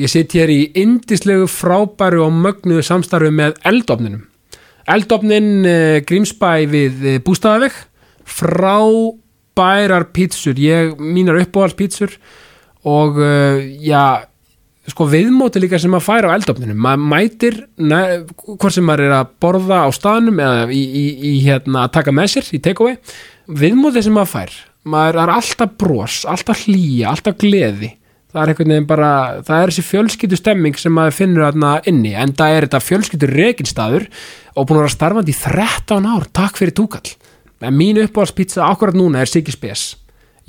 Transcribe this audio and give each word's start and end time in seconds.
Ég 0.00 0.08
sitt 0.08 0.32
hér 0.32 0.48
í 0.48 0.70
indislegu 0.80 1.44
frábæru 1.52 2.22
og 2.24 2.30
mögnuðu 2.32 2.80
samstarfi 2.86 3.28
með 3.28 3.58
eldofninum. 3.68 4.22
Eldofnin 4.88 5.66
uh, 5.68 5.98
Grímsbæ 6.08 6.64
við 6.72 7.04
uh, 7.10 7.18
Bústaðaveg, 7.26 7.76
frábærar 8.24 10.08
pítsur, 10.16 10.56
ég, 10.56 10.96
mínar 10.96 11.42
uppáhaldspítsur 11.42 12.16
og 12.88 13.20
uh, 13.20 13.60
já, 13.84 14.24
sko 14.88 15.10
viðmóti 15.12 15.60
líka 15.60 15.76
sem 15.76 15.92
maður 15.92 16.08
fær 16.08 16.32
á 16.32 16.36
eldofninum. 16.38 16.80
Maður 16.88 17.06
mætir, 17.12 17.62
ne, 17.76 18.02
hvort 18.48 18.72
sem 18.72 18.88
maður 18.88 19.10
er 19.10 19.16
að 19.20 19.38
borða 19.44 19.84
á 19.84 19.88
staðnum 19.92 20.40
eða 20.40 20.68
í, 20.72 20.82
í, 20.88 21.06
í 21.20 21.38
hérna 21.44 21.84
að 21.84 21.98
taka 22.00 22.16
með 22.16 22.38
sér 22.38 22.54
í 22.56 22.64
takeaway, 22.64 22.96
viðmóti 23.60 24.08
sem 24.08 24.16
maður 24.16 24.38
fær, 24.38 24.60
maður 24.88 25.26
er 25.26 25.36
alltaf 25.36 25.80
bros, 25.84 26.22
alltaf 26.24 26.64
hlýja, 26.64 27.12
alltaf 27.12 27.36
gleði 27.44 27.98
það 28.32 28.42
er 28.42 28.52
einhvern 28.52 28.74
veginn 28.74 28.88
bara, 28.88 29.12
það 29.44 29.62
er 29.62 29.72
þessi 29.72 29.84
fjölskyldu 29.88 30.38
stemming 30.40 30.78
sem 30.80 30.94
maður 30.96 31.18
finnur 31.18 31.46
þarna 31.46 31.72
inni 31.90 32.14
en 32.18 32.32
það 32.38 32.56
er 32.56 32.66
þetta 32.66 32.82
fjölskyldu 32.86 33.30
reginstaður 33.32 34.08
og 34.56 34.66
búin 34.68 34.80
að 34.80 34.84
vera 34.86 34.94
starfandi 34.96 35.34
í 35.34 35.40
13 35.42 36.08
ár. 36.08 36.28
Takk 36.32 36.60
fyrir 36.60 36.76
túkall. 36.76 37.14
En 37.62 37.76
mín 37.78 38.00
uppáhaldspizza 38.02 38.64
akkurat 38.66 38.96
núna 38.98 39.22
er 39.22 39.30
Siggi 39.30 39.54
Spes. 39.54 39.92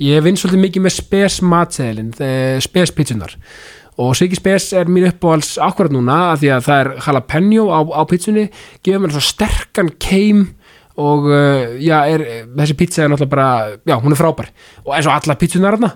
Ég 0.02 0.24
vinn 0.24 0.36
svolítið 0.40 0.64
mikið 0.64 0.84
með 0.84 0.96
Spes 0.96 1.38
matseðilin, 1.46 2.10
Spes 2.64 2.92
pizzunar 2.96 3.36
og 4.00 4.16
Siggi 4.18 4.38
Spes 4.38 4.72
er 4.74 4.90
mín 4.90 5.06
uppáhalds 5.06 5.54
akkurat 5.62 5.92
núna 5.94 6.16
að 6.32 6.42
því 6.42 6.50
að 6.56 6.66
það 6.66 6.80
er 6.80 6.90
jalapeno 7.06 7.66
á, 7.70 7.80
á 7.94 8.02
pizzunni, 8.10 8.48
gefur 8.82 9.04
mér 9.04 9.14
svo 9.14 9.22
sterkan 9.22 9.92
keim 10.02 10.48
og 10.98 11.28
uh, 11.30 11.74
já, 11.82 11.96
er, 12.10 12.24
þessi 12.54 12.76
pizza 12.78 13.04
er 13.04 13.10
náttúrulega 13.10 13.34
bara 13.34 13.48
já, 13.82 13.96
hún 14.02 14.14
er 14.14 14.18
frábær. 14.18 14.50
Og 14.86 14.92
eins 14.94 15.08
og 15.08 15.14
alla 15.14 15.38
pizzunar 15.38 15.76
þarna 15.76 15.92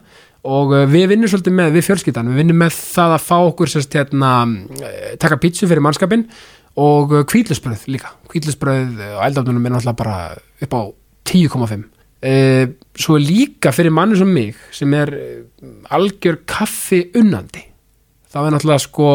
og 0.48 0.72
uh, 0.76 0.84
við 0.88 1.10
vinnum 1.12 1.30
svolítið 1.30 1.58
með, 1.58 1.74
við 1.76 1.86
fjölskyldan 1.88 2.30
við 2.32 2.40
vinnum 2.42 2.62
með 2.64 2.78
það 2.78 3.16
að 3.18 3.26
fá 3.26 3.36
okkur 3.40 3.72
sérst, 3.72 3.98
hérna, 3.98 4.32
eh, 4.80 5.12
taka 5.20 5.40
pítsu 5.42 5.68
fyrir 5.68 5.84
mannskapin 5.84 6.24
og 6.78 7.12
kvíðlusbröð 7.28 7.88
líka. 7.90 8.12
Kvíðlusbröð 8.30 9.00
og 9.16 9.22
eldafnunum 9.26 9.66
er 9.66 9.74
náttúrulega 9.74 9.98
bara 9.98 10.18
upp 10.62 10.76
á 10.78 10.82
10,5 11.28 11.88
uh, 12.22 12.66
svo 12.98 13.18
líka 13.20 13.72
fyrir 13.74 13.94
manni 13.94 14.18
sem 14.18 14.30
mig 14.32 14.58
sem 14.74 14.94
er 14.96 15.12
eh, 15.14 15.42
algjör 15.94 16.40
kaffi 16.48 17.04
unnandi 17.18 17.64
það 18.32 18.46
er 18.46 18.54
náttúrulega 18.54 18.84
sko 18.84 19.10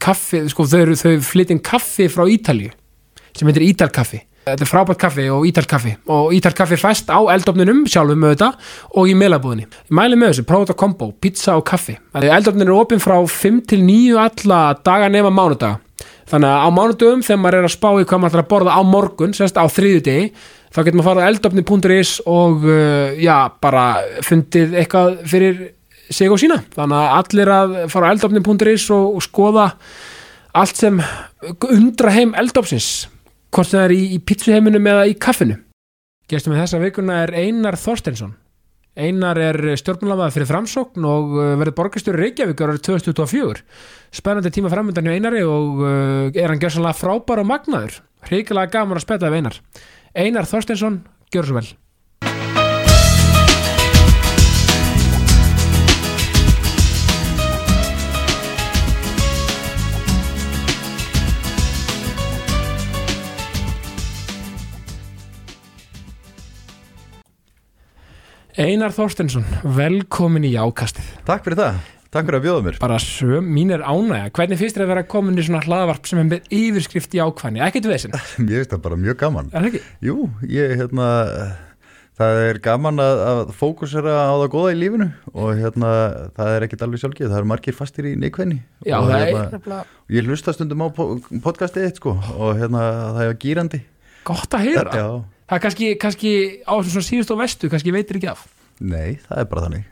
kaffi, 0.00 0.44
sko 0.52 0.66
þau, 0.68 0.94
þau 0.98 1.14
flytjum 1.24 1.62
kaffi 1.64 2.08
frá 2.12 2.26
Ítalju 2.30 2.70
sem 3.34 3.50
heitir 3.50 3.66
Ítalkaffi 3.68 4.22
Þetta 4.52 4.64
er 4.64 4.70
frábært 4.70 5.00
kaffi 5.02 5.26
og 5.32 5.44
ítalkaffi 5.48 5.92
og 6.14 6.32
ítalkaffi 6.36 6.78
fæst 6.80 7.10
á 7.12 7.18
eldofninum 7.34 7.84
sjálfum 7.90 8.24
þetta 8.30 8.52
og 8.96 9.10
í 9.10 9.16
meilabúðinni. 9.18 9.66
Ég 9.68 9.96
mæli 9.98 10.18
með 10.18 10.32
þessu, 10.32 10.46
prófa 10.48 10.66
þetta 10.68 10.78
kombo, 10.82 11.10
pizza 11.20 11.56
og 11.58 11.66
kaffi. 11.68 11.98
Eldofnin 12.18 12.66
er 12.66 12.74
opinn 12.76 13.02
frá 13.02 13.16
5 13.20 13.60
til 13.70 13.84
9 13.84 14.18
alla 14.24 14.62
daga 14.84 15.10
nema 15.12 15.32
mánudaga. 15.34 15.78
Þannig 16.28 16.52
að 16.52 16.64
á 16.64 16.68
mánudögum 16.76 17.24
þegar 17.24 17.40
maður 17.40 17.58
er 17.58 17.66
að 17.68 17.74
spá 17.74 17.88
í 17.88 18.04
hvað 18.04 18.20
maður 18.20 18.34
ætlar 18.34 18.44
að 18.44 18.50
borða 18.52 18.76
á 18.76 18.82
morgun, 18.84 19.34
sérst 19.36 19.56
á 19.56 19.64
þriðu 19.72 20.02
degi, 20.04 20.26
þá 20.68 20.80
getur 20.82 20.98
maður 20.98 21.04
að 21.04 21.08
fara 21.08 21.24
á 21.24 21.30
eldofni.is 21.32 22.12
og 22.28 22.68
uh, 22.68 23.16
já, 23.16 23.36
bara 23.64 23.84
fundið 24.26 24.76
eitthvað 24.82 25.18
fyrir 25.32 25.62
sig 26.12 26.32
og 26.32 26.40
sína. 26.40 26.60
Þannig 26.76 27.00
að 27.00 27.14
allir 27.16 27.52
að 27.56 27.76
fara 27.92 28.12
á 28.12 28.12
eldofni.is 28.12 28.88
og, 28.92 29.16
og 29.16 29.24
skoða 29.24 29.70
allt 30.58 30.80
sem 30.80 31.00
undra 31.70 32.12
heim 32.12 32.34
eldofsins 32.36 33.06
hvort 33.54 33.72
það 33.72 33.86
er 33.86 33.94
í, 33.94 34.02
í 34.16 34.18
pítsuheiminum 34.24 34.90
eða 34.92 35.08
í 35.08 35.16
kaffinu? 35.20 35.58
Gestum 36.28 36.54
við 36.54 36.62
þessa 36.64 36.82
vikuna 36.82 37.22
er 37.24 37.34
Einar 37.38 37.78
Þorstensson 37.80 38.36
Einar 38.98 39.38
er 39.38 39.58
stjórnmálamað 39.78 40.34
fyrir 40.34 40.48
framsókn 40.50 41.04
og 41.06 41.34
uh, 41.36 41.52
verður 41.60 41.76
borgastur 41.78 42.18
Reykjavík 42.18 42.58
árið 42.64 42.80
2024 42.88 43.62
spennandi 44.18 44.50
tíma 44.54 44.72
framöndan 44.72 45.06
hjá 45.06 45.14
Einari 45.14 45.44
og 45.46 45.84
uh, 45.84 46.30
er 46.34 46.50
hann 46.50 46.58
gerðsannlega 46.58 46.98
frábær 46.98 47.44
og 47.44 47.46
magnaður. 47.46 48.00
Hrigilega 48.26 48.74
gaman 48.74 48.98
að 48.98 49.06
spetta 49.06 49.30
af 49.30 49.36
Einar. 49.38 49.60
Einar 50.18 50.50
Þorstensson, 50.50 51.04
gjör 51.30 51.46
svo 51.46 51.60
vel 51.60 51.68
Einar 68.58 68.90
Þorstensson, 68.90 69.44
velkomin 69.76 70.42
í 70.48 70.56
ákastið 70.58 71.06
Takk 71.28 71.44
fyrir 71.46 71.60
það, 71.60 71.76
takk 72.10 72.24
fyrir 72.26 72.36
að 72.40 72.46
bjóða 72.48 72.64
mér. 72.66 72.78
Bara 72.82 72.96
söm, 73.02 73.46
mín 73.54 73.70
er 73.70 73.84
ánægja. 73.86 74.32
Hvernig 74.34 74.58
finnst 74.58 74.74
þér 74.74 74.84
að 74.86 74.90
vera 74.90 75.04
komin 75.12 75.38
í 75.38 75.44
svona 75.46 75.60
hlaðvarp 75.62 76.08
sem 76.10 76.18
er 76.18 76.26
með 76.26 76.50
yfirskrift 76.58 77.14
í 77.14 77.20
ákvæðni, 77.22 77.62
ekkert 77.68 77.86
veginn 77.92 78.16
Mér 78.48 78.56
finnst 78.56 78.74
það 78.74 78.82
bara 78.88 78.98
mjög 79.04 79.20
gaman. 79.22 79.52
Er? 79.54 79.78
Jú, 80.08 80.26
ég, 80.50 80.74
hérna 80.80 81.06
það 82.18 82.42
er 82.48 82.60
gaman 82.66 83.04
að, 83.06 83.22
að 83.30 83.54
fókusera 83.60 84.16
á 84.26 84.34
það 84.34 84.48
goða 84.56 84.74
í 84.74 84.78
lífinu 84.82 85.08
og 85.38 85.54
hérna 85.62 85.94
það 86.34 86.54
er 86.56 86.66
ekkert 86.66 86.84
alveg 86.88 87.04
sjálfgeð, 87.04 87.30
það 87.30 87.38
eru 87.44 87.50
margir 87.54 87.78
fastir 87.78 88.10
í 88.10 88.16
neikvæðni. 88.18 88.58
Já, 88.82 88.98
og, 88.98 89.06
það 89.06 89.18
er 89.20 89.26
hérna, 89.28 89.48
nefnilega 89.54 90.16
Ég 90.18 90.26
hlusta 90.32 90.56
stundum 90.56 90.82
á 90.82 90.88
po- 90.98 91.12
podcastið 91.46 91.86
þitt 91.92 92.02
sko 92.02 92.18
og 92.34 92.58
hérna 92.58 92.86
það 93.20 93.26
er 93.28 93.42
gýrandi 93.46 93.84
gott 94.26 94.58
að 94.58 94.66
heyra 94.66 95.04
Það 95.48 95.56
er 95.56 95.64
kannski, 95.64 95.90
kannski 96.02 96.30
á 96.68 96.74
svona 96.84 97.06
síðust 97.06 97.32
og 97.32 97.40
vestu 97.40 97.70
kannski 97.72 97.92
veitir 97.94 98.18
ekki 98.20 98.30
af. 98.32 98.46
Nei, 98.78 99.16
það 99.26 99.40
er 99.42 99.46
bara 99.50 99.62
þannig. 99.64 99.86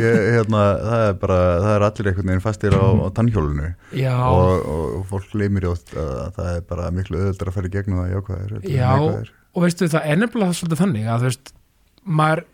Ég, 0.00 0.16
hérna, 0.34 0.62
það 0.82 1.02
er 1.06 1.18
bara, 1.22 1.36
það 1.62 1.74
er 1.74 1.84
allir 1.86 2.08
einhvern 2.10 2.30
veginn 2.32 2.42
fastir 2.42 2.74
á, 2.74 2.82
á 2.82 3.06
tannhjólinu. 3.14 3.68
Já, 3.94 4.14
og, 4.26 4.64
og 4.72 5.04
fólk 5.10 5.28
gleymir 5.30 5.68
jótt 5.68 5.92
að 5.94 6.32
það 6.38 6.48
er 6.56 6.64
bara 6.72 6.88
miklu 6.96 7.20
öðuldar 7.20 7.52
að 7.52 7.68
í 7.68 7.72
gegnum 7.76 8.00
það 8.00 8.10
jákvæðir 8.16 8.66
Já. 8.66 8.88
neikvæðir. 8.96 9.30
og 9.52 9.66
veistu 9.66 9.90
það 9.92 10.08
er 10.10 10.20
nefnilega 10.22 10.58
svolítið 10.58 10.82
þannig 10.82 11.06
að 11.12 11.22
þú 11.22 11.30
veist 11.30 11.54
maður, 12.02 12.44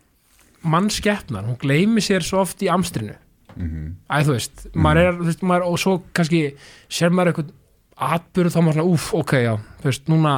mannskeppnan 0.76 1.48
hún 1.48 1.60
gleymi 1.62 2.04
sér 2.04 2.26
svo 2.26 2.42
oft 2.44 2.62
í 2.66 2.68
amstrinu. 2.72 3.16
Mhm. 3.56 3.86
Æ, 4.12 4.16
þú 4.26 4.34
veist, 4.36 4.66
maður 4.76 5.04
er, 5.06 5.18
þú 5.22 5.30
veist, 5.30 5.46
maður, 5.46 5.68
og 5.72 5.80
svo 5.80 5.96
kannski 6.12 6.42
sér 6.92 7.14
maður 7.14 7.32
eitthvað 7.32 7.54
atbyrð 8.12 8.54
þá 8.54 8.60
maður 8.60 8.76
svona, 8.76 8.90
úf, 8.92 9.08
ok, 9.18 9.32
já, 9.40 9.54
þú 9.80 9.88
veist, 9.88 10.04
núna 10.12 10.34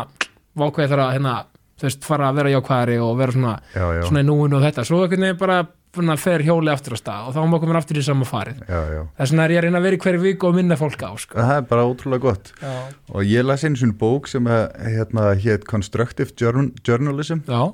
vákveði 0.61 0.93
þarf 0.93 1.05
að, 1.05 1.15
hérna, 1.19 1.35
þú 1.81 1.89
veist, 1.89 2.07
fara 2.07 2.31
að 2.31 2.41
vera 2.41 2.55
jákvæðari 2.55 2.97
og 3.03 3.13
vera 3.19 3.37
svona, 3.37 3.59
Já, 3.75 3.85
já, 3.97 4.03
svona 4.09 4.23
í 4.25 4.29
núinu 4.29 4.59
og 4.59 4.65
þetta, 4.67 4.87
svo 4.89 5.03
einhvern 5.05 5.27
veginn 5.27 5.41
bara 5.41 5.59
svona, 5.97 6.17
fer 6.21 6.45
hjóli 6.47 6.71
aftur 6.71 6.95
á 6.95 6.99
stað 7.01 7.29
og 7.31 7.35
þá 7.35 7.41
maður 7.43 7.63
komin 7.65 7.81
aftur 7.81 7.99
í 7.99 8.05
sama 8.07 8.29
farið. 8.29 8.61
Þess 8.69 9.33
vegna 9.33 9.47
er 9.47 9.55
ég 9.55 9.61
að 9.63 9.67
reyna 9.67 9.81
að 9.81 9.87
vera 9.89 9.99
í 9.99 10.03
hverju 10.05 10.23
viku 10.27 10.51
og 10.51 10.59
minna 10.61 10.79
fólk 10.79 11.03
á, 11.03 11.11
sko. 11.19 11.39
Það 11.41 11.55
er 11.57 11.67
bara 11.73 11.87
ótrúlega 11.89 12.27
gott. 12.29 12.53
Já, 12.61 12.75
og 13.11 13.27
ég 13.27 13.47
las 13.49 13.65
einu 13.67 13.81
svona 13.81 13.99
bók 13.99 14.31
sem 14.31 14.47
að, 14.47 14.63
hérna, 14.87 15.27
hétt 15.41 15.67
Constructive 15.67 16.37
Journ 16.39 16.71
Journalism. 16.87 17.43
Já, 17.49 17.73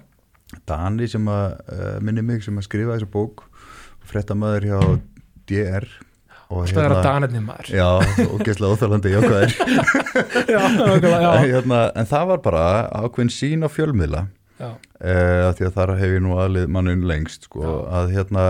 Dani 0.71 1.09
sem 1.11 1.27
að 1.27 1.59
uh, 1.75 1.87
minni 2.07 2.23
mig 2.23 2.45
sem 2.47 2.57
að 2.57 2.69
skrifa 2.69 2.95
þessa 2.95 3.11
bók 3.11 3.43
fréttamaður 4.07 4.69
hjá 4.71 4.81
DR 5.51 5.89
og 6.51 6.69
það 6.71 6.83
er 6.85 6.95
að 6.95 7.03
danetni 7.07 7.43
maður. 7.45 7.71
já, 7.75 7.89
og 8.27 8.43
gæslega 8.47 8.73
óþálandi 8.73 9.13
hérna, 11.51 11.81
en 11.97 12.11
það 12.13 12.33
var 12.33 12.43
bara 12.45 12.65
ákveðin 13.03 13.33
sín 13.35 13.67
á 13.67 13.69
fjölmiðla 13.73 14.23
uh, 14.61 15.51
því 15.59 15.69
að 15.69 15.75
þar 15.81 15.95
hef 16.01 16.15
ég 16.15 16.25
nú 16.25 16.39
aðlið 16.41 16.71
mannun 16.77 17.05
lengst 17.11 17.51
sko, 17.51 17.83
að 17.91 18.15
hérna 18.15 18.47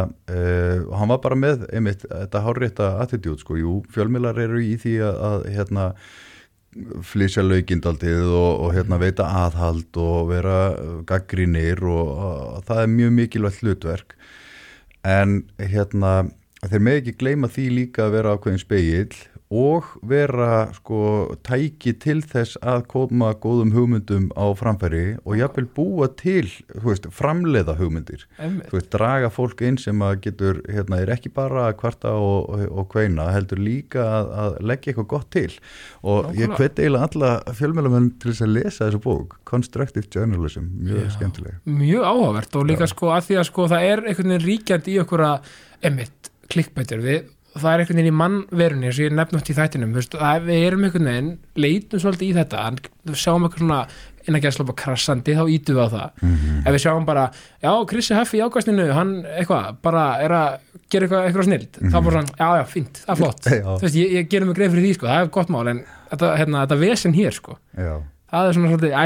og 0.87 0.95
hann 1.01 1.12
var 1.15 1.25
bara 1.25 1.41
með 1.41 1.67
einmitt 1.73 2.05
þetta 2.05 2.45
hárrétta 2.45 2.93
attitút 3.03 3.43
sko, 3.45 3.59
jú, 3.61 3.81
fjölmiðlar 3.95 4.45
eru 4.45 4.63
í 4.63 4.77
því 4.81 5.01
að, 5.09 5.21
að 5.31 5.51
hérna 5.57 5.91
flýsja 7.07 7.45
laukindaldið 7.45 8.27
og, 8.28 8.51
og 8.67 8.75
hérna 8.77 8.99
veita 9.01 9.27
aðhald 9.45 9.97
og 10.01 10.31
vera 10.31 10.57
gaggrínir 11.09 11.81
og, 11.89 12.11
og 12.59 12.67
það 12.69 12.83
er 12.83 12.93
mjög 12.93 13.15
mikilvægt 13.21 13.63
hlutverk. 13.63 14.17
En 15.07 15.39
hérna 15.57 16.27
þeir 16.65 16.84
með 16.89 17.00
ekki 17.03 17.17
gleyma 17.21 17.53
því 17.53 17.71
líka 17.83 18.06
að 18.06 18.15
vera 18.21 18.37
ákveðin 18.37 18.62
spegill 18.62 19.17
og 19.47 19.84
vera 20.03 20.72
sko 20.75 20.97
tæki 21.47 21.92
til 22.03 22.16
þess 22.27 22.57
að 22.66 22.80
koma 22.91 23.28
góðum 23.39 23.71
hugmyndum 23.77 24.25
á 24.34 24.51
framfæri 24.59 25.21
og 25.22 25.36
jafnvel 25.39 25.69
búa 25.77 26.09
til, 26.19 26.48
þú 26.72 26.83
veist, 26.89 27.07
framleiða 27.15 27.77
hugmyndir. 27.78 28.25
Veist, 28.72 28.89
draga 28.91 29.30
fólk 29.30 29.63
inn 29.63 29.78
sem 29.78 30.03
að 30.03 30.16
getur, 30.25 30.59
hérna, 30.66 30.98
er 30.98 31.13
ekki 31.15 31.30
bara 31.36 31.69
að 31.69 31.77
kvarta 31.84 32.16
og, 32.19 32.51
og, 32.51 32.66
og 32.75 32.89
kveina, 32.91 33.28
heldur 33.36 33.63
líka 33.63 34.03
að, 34.03 34.33
að 34.42 34.59
leggja 34.72 34.91
eitthvað 34.92 35.09
gott 35.15 35.30
til. 35.36 35.54
Og 36.03 36.33
ég 36.33 36.51
Nákvæmlega. 36.51 36.59
hveti 36.59 36.83
eiginlega 36.89 37.10
alla 37.13 37.57
fjölmjölamenn 37.60 38.13
til 38.19 38.33
þess 38.33 38.47
að 38.48 38.54
lesa 38.57 38.89
þessu 38.89 39.03
bók 39.07 39.39
Constructive 39.47 40.10
Journalism, 40.10 40.72
mjög 40.83 41.04
Já. 41.04 41.10
skemmtileg. 41.21 41.60
Mjög 41.71 42.10
áhugavert 42.10 42.59
og 42.59 42.66
líka 42.72 42.91
sko 42.91 43.15
að 43.15 43.28
því 43.30 43.39
að 43.45 43.51
sko 43.53 43.71
það 43.71 43.91
er 43.92 44.09
einhvern 44.10 44.34
veginn 44.34 44.48
ríkjandi 44.51 44.97
í 44.97 45.03
okkur 45.07 45.28
að 45.30 45.54
emitt, 45.86 46.33
klikkbætur 46.53 47.03
við 47.04 47.25
það 47.57 47.72
er 47.72 47.83
einhvern 47.83 47.97
veginn 48.01 48.10
í 48.10 48.16
mannverunni 48.21 48.91
sem 48.93 49.07
ég 49.07 49.15
nefnum 49.16 49.41
í 49.41 49.54
þættinum, 49.57 49.93
þú 49.95 50.01
veist, 50.01 50.16
að 50.21 50.45
við 50.51 50.65
erum 50.66 50.84
einhvern 50.84 51.09
veginn 51.09 51.31
leitum 51.57 52.03
svolítið 52.03 52.28
í 52.28 52.37
þetta, 52.37 52.65
en 52.69 53.16
sjáum 53.16 53.47
eitthvað 53.47 53.63
svona 53.63 53.78
innan 54.27 54.43
gæðslopa 54.43 54.75
krassandi 54.77 55.37
þá 55.39 55.45
ítum 55.54 55.78
við 55.78 55.84
á 55.87 55.89
það. 55.95 56.09
Mhm. 56.27 56.59
ef 56.66 56.72
við 56.75 56.83
sjáum 56.83 57.07
bara, 57.07 57.25
já, 57.63 57.71
Krissi 57.87 58.15
Haffi 58.19 58.37
í 58.41 58.45
ákvæmstinu 58.45 58.93
hann 58.93 59.13
eitthvað, 59.25 59.77
bara 59.87 60.04
er 60.21 60.31
að 60.37 60.59
gera 60.91 61.07
eitthvað, 61.07 61.25
eitthvað 61.31 61.48
snild, 61.48 61.71
þá 61.81 61.97
bara 61.97 62.15
svona, 62.16 62.37
já, 62.37 62.49
já, 62.60 62.65
fínt 62.75 62.95
það 63.07 63.13
er 63.15 63.21
flott, 63.22 63.42
Mhm. 63.47 63.65
Þú 63.81 63.87
veist, 63.87 63.97
ég, 64.03 64.13
ég 64.13 64.28
gerum 64.28 64.49
mig 64.53 64.57
greið 64.59 64.71
fyrir 64.75 64.84
því 64.84 64.95
sko, 64.99 65.07
það 65.07 65.21
er 65.22 65.33
gott 65.39 65.49
mál, 65.49 65.69
en 65.72 65.81
þetta, 66.10 66.37
hérna, 66.37 66.66
þetta 66.66 66.81
vesen 66.84 67.15
hér, 67.16 67.33
sko, 67.33 67.57
já, 67.77 67.95
það 68.31 68.49
er 68.49 68.53
svona 68.53 68.69
svolítið, 68.75 68.92
æ, 68.92 69.04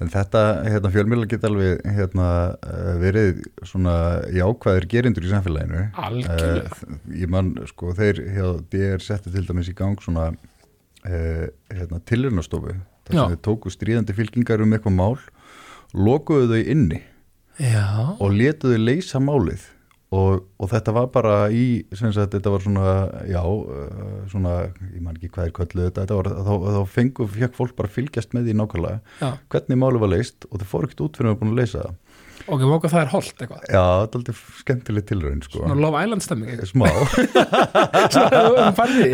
já, 0.00 0.08
já, 0.08 0.08
er 0.08 0.08
En 0.08 0.08
þetta, 0.08 0.64
hérna, 0.64 0.90
fjölmjöla 0.90 1.28
geta 1.28 1.46
alveg 1.46 1.80
hérna, 1.84 2.56
eh, 2.62 2.98
verið 2.98 3.42
svona 3.62 4.22
jákvæðir 4.32 4.88
gerindur 4.88 5.22
í 5.22 5.30
samfélaginu. 5.30 5.92
Algjörlega. 5.94 6.64
Eh, 6.64 7.20
Ég 7.20 7.28
man, 7.28 7.54
sko, 7.66 7.92
þeir 7.92 8.62
DR 8.70 8.98
settu 8.98 9.30
til 9.30 9.46
dæmis 9.46 9.68
í 9.68 9.74
gang 9.74 10.00
svona 10.00 10.34
uh, 11.04 11.46
hérna, 11.70 12.00
tilraunastofu. 12.04 12.76
þar 13.04 13.14
Já. 13.14 13.20
sem 13.26 13.36
þeir 13.36 13.42
tóku 13.42 13.70
stríðandi 13.70 14.14
fylkingar 14.14 14.62
um 14.62 14.72
eitthvað 14.72 14.94
mál, 14.94 15.18
lokuðu 15.94 16.48
þau 16.48 16.70
inni 16.70 17.02
já, 17.58 18.16
og 18.20 18.30
letuðu 18.32 18.78
leysa 18.78 19.18
málið. 19.18 19.60
Og, 20.10 20.40
og 20.58 20.66
þetta 20.72 20.90
var 20.96 21.04
bara 21.14 21.34
í, 21.54 21.84
sem 21.94 22.10
sagt, 22.10 22.32
þetta 22.34 22.50
var 22.50 22.62
svona, 22.64 22.84
já, 23.30 23.38
uh, 23.46 24.24
svona, 24.32 24.54
ég 24.90 25.02
man 25.04 25.14
ekki 25.14 25.28
hvað 25.36 25.44
er 25.46 25.52
kölluð 25.54 25.90
þetta, 25.94 26.16
var, 26.18 26.28
þá, 26.34 26.50
þá 26.74 26.80
fengu, 26.90 27.26
fekk 27.30 27.54
fólk 27.54 27.76
bara 27.78 27.92
fylgjast 27.94 28.34
með 28.34 28.48
því 28.48 28.56
nákvæmlega 28.58 29.20
já, 29.20 29.28
hvernig 29.54 29.78
máli 29.78 30.00
var 30.02 30.10
leist 30.10 30.48
og 30.50 30.56
það 30.58 30.66
fór 30.72 30.88
ekkert 30.88 31.04
út 31.06 31.20
fyrir 31.20 31.30
að 31.30 31.38
búin 31.44 31.52
að 31.54 31.60
leysa 31.60 31.84
það. 31.84 31.94
ok, 32.50 32.64
móka 32.72 32.90
það 32.90 33.04
er 33.04 33.12
holdt 33.14 33.44
eitthvað, 33.44 33.62
Já, 33.70 33.84
þetta 34.00 34.10
er 34.10 34.18
aldrei 34.18 34.36
skemmtileg 34.64 35.06
tilraun 35.12 35.44
sko. 35.46 35.62
svona 35.62 35.78
Love 35.84 36.02
Island 36.02 36.26
stemming 36.26 36.50
eitthvað, 36.56 36.72
Smá. 36.74 36.90
svona, 38.16 38.42
þú 38.50 38.66
færði 38.80 39.08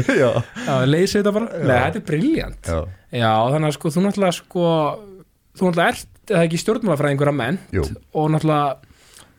leysi 0.94 1.18
þetta 1.20 1.34
bara, 1.36 1.60
nei, 1.60 1.76
þetta 1.76 2.00
er 2.00 2.06
briljant, 2.08 2.72
já, 2.72 2.80
já, 3.20 3.30
þannig 3.52 3.68
að 3.68 3.76
sko, 3.76 3.92
þú 3.92 4.06
náttúrulega 4.08 4.38
sko, 4.40 4.66
þú 5.60 5.68
náttúrulega 5.68 5.92
ert, 5.92 6.12
eða 6.32 6.44
ekki 6.48 6.62
stjórnmálafræðingur 6.64 7.30
að 7.34 7.38
menn, 7.44 7.60
Jú. 7.76 7.84
og 8.16 8.30
náttúrulega, 8.32 8.94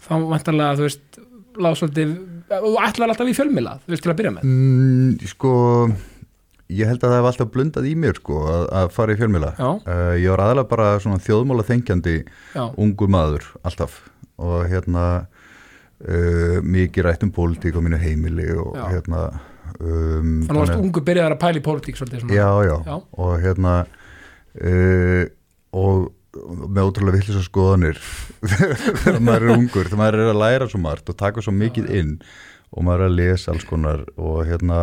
þá 0.08 0.14
vantarlega, 0.30 0.78
þú 0.80 0.86
veist, 0.86 1.20
láð 1.64 1.80
svolítið, 1.82 2.14
og 2.58 2.78
ætlar 2.84 3.14
alltaf 3.14 3.32
í 3.32 3.36
fjölmila, 3.38 3.80
þú 3.86 3.94
veist, 3.94 4.06
til 4.06 4.14
að 4.14 4.20
byrja 4.22 4.36
með, 4.38 4.46
mm, 4.52 5.32
sko 5.34 5.54
ég 6.74 6.90
held 6.90 7.00
að 7.04 7.12
það 7.14 7.18
hef 7.22 7.30
alltaf 7.32 7.52
blundað 7.54 7.88
í 7.88 7.94
mér 8.00 8.18
sko 8.20 8.42
að, 8.52 8.64
að 8.82 8.90
fara 8.96 9.16
í 9.16 9.20
fjölmjöla 9.22 9.52
Já. 9.56 9.68
ég 10.20 10.32
var 10.34 10.44
aðalega 10.44 10.72
bara 10.74 10.88
svona 11.04 11.20
þjóðmála 11.24 11.66
þengjandi 11.68 12.16
já, 12.26 12.64
ungur 12.76 13.12
maður 13.14 13.46
alltaf 13.68 14.02
og 14.38 14.66
hérna 14.70 15.06
uh, 15.24 16.58
mikið 16.68 17.08
rætt 17.08 17.24
um 17.24 17.32
pólitík 17.36 17.78
á 17.80 17.82
mínu 17.86 18.02
heimili 18.02 18.50
og 18.60 18.76
Já. 18.76 18.84
hérna 18.98 19.24
um, 19.80 20.44
þannig 20.44 20.60
varst 20.60 20.76
ungu 20.82 21.06
byrjaðar 21.08 21.38
að 21.38 21.42
pæla 21.46 21.62
í 21.62 21.66
pólitík 21.70 22.00
svolítið 22.02 22.36
já, 22.36 22.50
já, 22.68 22.76
Já. 22.84 22.96
og 23.00 23.34
hérna 23.46 23.74
uh, 24.60 25.24
og 25.78 26.12
með 26.68 26.90
ótrúlega 26.90 27.20
vittlis 27.20 27.50
skoðanir 27.50 28.02
þegar 29.04 29.22
maður 29.22 29.48
er 29.48 29.54
ungur, 29.58 29.90
þegar 29.90 30.02
maður 30.02 30.20
er 30.24 30.32
að 30.32 30.42
læra 30.44 30.70
svo 30.72 30.82
margt 30.84 31.12
og 31.12 31.20
taka 31.20 31.44
svo 31.44 31.54
mikið 31.56 31.92
inn 32.00 32.18
og 32.74 32.84
maður 32.88 33.06
er 33.06 33.12
að 33.12 33.20
lesa 33.22 33.54
alls 33.54 33.68
konar 33.68 34.04
og 34.16 34.42
hérna 34.48 34.82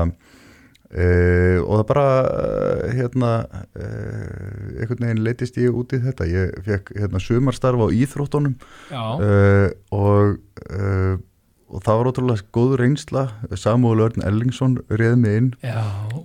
uh, 0.95 1.59
og 1.65 1.75
það 1.81 1.85
bara 1.91 2.06
uh, 2.23 2.87
hérna 2.95 3.33
uh, 3.45 4.81
einhvern 4.81 5.06
veginn 5.06 5.23
leitist 5.27 5.59
ég 5.61 5.77
út 5.77 5.95
í 5.95 6.01
þetta. 6.05 6.29
Ég 6.31 6.56
fekk 6.67 6.95
hérna 6.99 7.23
sumarstarf 7.23 7.85
á 7.85 7.89
íþróttunum 7.95 8.57
já, 8.91 9.03
uh, 9.03 9.69
og 9.95 10.37
uh, 10.71 11.15
og 11.75 11.82
það 11.82 11.99
var 11.99 12.09
ótrúlega 12.11 12.47
góð 12.55 12.75
reynsla. 12.79 13.23
Samúl 13.59 14.03
Örn 14.05 14.23
Ellingsson 14.26 14.76
réð 14.94 15.17
mig 15.19 15.38
inn 15.41 15.49
já, 15.65 15.81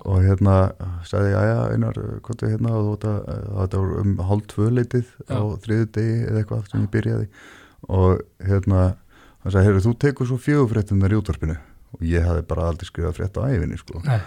og 0.06 0.20
hérna 0.22 0.58
sagði 1.10 1.32
ég, 1.34 1.38
aðja, 1.40 1.62
einar, 1.74 1.98
er 1.98 2.52
hérna 2.54 2.74
og 2.78 2.90
þetta, 3.02 3.14
var 3.82 3.96
um 4.04 4.14
hálf 4.30 4.50
tvöleitið 4.54 5.08
á 5.26 5.42
Já. 5.42 5.42
þriðu 5.66 5.88
degi 5.98 6.18
eða 6.28 6.44
eitthvað 6.44 6.68
sem 6.70 6.84
ég 6.84 6.92
byrjaði. 6.94 7.30
Og 7.90 8.22
hérna 8.46 8.84
hann 8.92 9.56
sagði, 9.56 9.66
heyrðu, 9.70 9.86
þú 9.88 9.96
tekur 10.06 10.30
svo 10.30 10.40
fjögufréttunar 10.46 11.16
í 11.16 11.20
útvarpinu. 11.20 11.58
Og 11.98 12.06
ég 12.06 12.28
hafði 12.28 12.46
bara 12.52 12.70
aldrei 12.70 12.90
skrifað 12.92 13.18
frétt 13.18 13.42
á 13.42 13.50
æfinni, 13.50 13.80
sko. 13.82 14.04
Nei, 14.06 14.20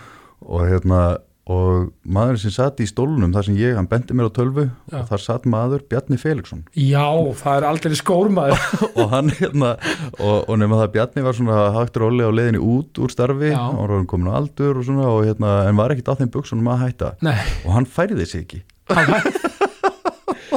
og 0.43 0.67
hérna, 0.67 1.03
og 1.51 1.89
maður 2.07 2.37
sem 2.39 2.53
satt 2.55 2.79
í 2.79 2.87
stólunum 2.87 3.33
þar 3.35 3.47
sem 3.49 3.57
ég, 3.59 3.75
hann 3.75 3.89
bendi 3.91 4.15
mér 4.15 4.29
á 4.31 4.37
tölvu 4.37 4.69
Já. 4.93 5.01
og 5.01 5.09
þar 5.11 5.23
satt 5.25 5.49
maður, 5.51 5.83
Bjarni 5.91 6.19
Felixson. 6.23 6.61
Já, 6.79 7.03
það 7.41 7.57
er 7.59 7.67
aldrei 7.67 7.97
skórmaður, 7.99 8.67
og 9.03 9.11
hann 9.11 9.33
hérna 9.41 9.73
og, 10.21 10.37
og 10.47 10.55
það 10.79 10.85
að 10.87 10.93
Bjarni 10.99 11.25
var 11.27 11.39
svona 11.41 11.59
hægt 11.81 11.99
róli 11.99 12.23
á 12.23 12.31
leiðinni 12.31 12.63
út 12.63 13.03
úr 13.03 13.11
starfi 13.15 13.51
Já. 13.51 13.59
og 13.59 13.81
hann 13.83 13.91
var 13.97 14.07
komin 14.15 14.31
á 14.31 14.39
aldur 14.39 14.79
og 14.79 14.87
svona 14.87 15.09
og 15.11 15.25
hérna 15.27 15.57
en 15.67 15.83
var 15.83 15.97
ekkit 15.97 16.13
á 16.15 16.19
þeim 16.23 16.31
buksunum 16.39 16.71
að 16.77 16.85
hætta. 16.87 17.13
Nei, 17.27 17.39
og 17.67 17.75
hann 17.75 17.91
færði 17.91 18.29
sig 18.29 18.47
ekki. 18.47 18.63
Þannig 18.93 19.19
að- 19.19 19.72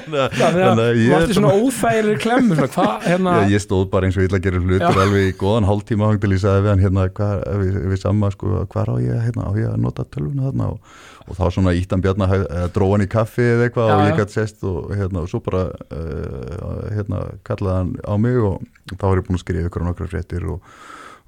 þannig 0.06 0.38
þannig 0.40 0.66
að 0.66 0.82
að 0.86 1.00
ég, 1.02 1.12
varst 1.14 1.32
í 1.32 1.36
svona 1.38 1.54
óþægilegri 1.56 2.22
klemmu, 2.24 2.58
svona, 2.58 2.72
hvað, 2.76 2.94
hérna, 3.10 3.34
ég 3.52 3.64
stóð 3.64 3.84
bara 3.92 4.08
eins 4.08 4.20
og 4.20 4.28
illa 4.28 4.40
að 4.40 4.46
gera 4.46 4.62
hlutur 4.62 5.02
alveg 5.04 5.28
í 5.30 5.34
góðan 5.40 5.68
hálftíma 5.70 6.10
hang 6.10 6.22
til 6.24 6.32
ég 6.36 6.42
sagði 6.44 6.64
við 6.66 6.72
hann 6.72 6.84
hérna 6.86 7.06
hvað, 7.20 7.44
við, 7.62 7.80
við 7.92 8.02
samma 8.02 8.32
sko 8.36 8.62
hvað 8.72 8.92
á 8.92 8.96
ég 9.04 9.26
hérna 9.26 9.50
á 9.50 9.52
ég 9.60 9.72
að 9.72 9.84
nota 9.86 10.08
tölvuna 10.14 10.48
þarna? 10.50 10.70
Og, 10.76 11.02
og 11.26 11.40
þá 11.40 11.44
svona 11.58 11.76
ítt 11.78 11.96
hann 11.96 12.06
bjarna 12.06 12.30
uh, 12.38 12.66
dróðan 12.76 13.06
í 13.06 13.10
kaffi 13.12 13.48
eða 13.56 13.68
eitthvað 13.68 13.94
og 13.96 14.04
ég 14.06 14.20
gætt 14.22 14.36
sest 14.36 14.66
og 14.70 14.94
hérna 14.94 15.24
og 15.26 15.32
svo 15.32 15.42
bara 15.46 15.66
uh, 15.74 16.86
hérna 16.94 17.26
kallaði 17.48 17.78
hann 17.82 17.94
á 18.06 18.14
mig 18.22 18.38
og 18.38 18.62
þá 18.94 19.06
var 19.08 19.22
ég 19.22 19.28
búin 19.28 19.40
að 19.40 19.46
skrifa 19.46 19.72
ykkur 19.72 19.86
á 19.86 19.90
nokkra 19.90 20.10
fréttir 20.12 20.46
og, 20.54 20.74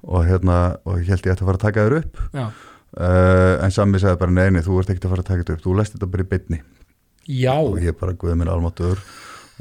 og 0.06 0.26
hérna 0.28 0.58
og 0.86 1.00
ég 1.02 1.10
held 1.10 1.26
ég 1.26 1.34
ætti 1.34 1.42
að 1.42 1.50
fara 1.50 1.58
að 1.58 1.66
taka 1.66 1.86
þér 1.88 1.98
upp. 2.02 2.24
Uh, 2.98 3.58
en 3.66 3.74
Sammi 3.74 3.98
sagði 4.00 4.22
bara 4.22 4.32
neini 4.32 4.62
þú 4.64 4.78
ert 4.80 4.94
ekkert 4.94 5.10
að 5.10 5.16
fara 5.16 5.24
að 5.24 5.30
taka 5.32 5.42
þetta 5.42 5.56
upp, 5.58 5.64
þú 5.66 5.74
lest 5.76 5.96
þetta 5.96 6.08
bara 6.14 6.24
í 6.24 6.30
beinni 6.30 6.60
já, 7.28 7.54
og 7.54 7.80
ég 7.84 7.96
bara 8.00 8.16
guði 8.16 8.40
minn 8.40 8.50
almáttur 8.52 9.00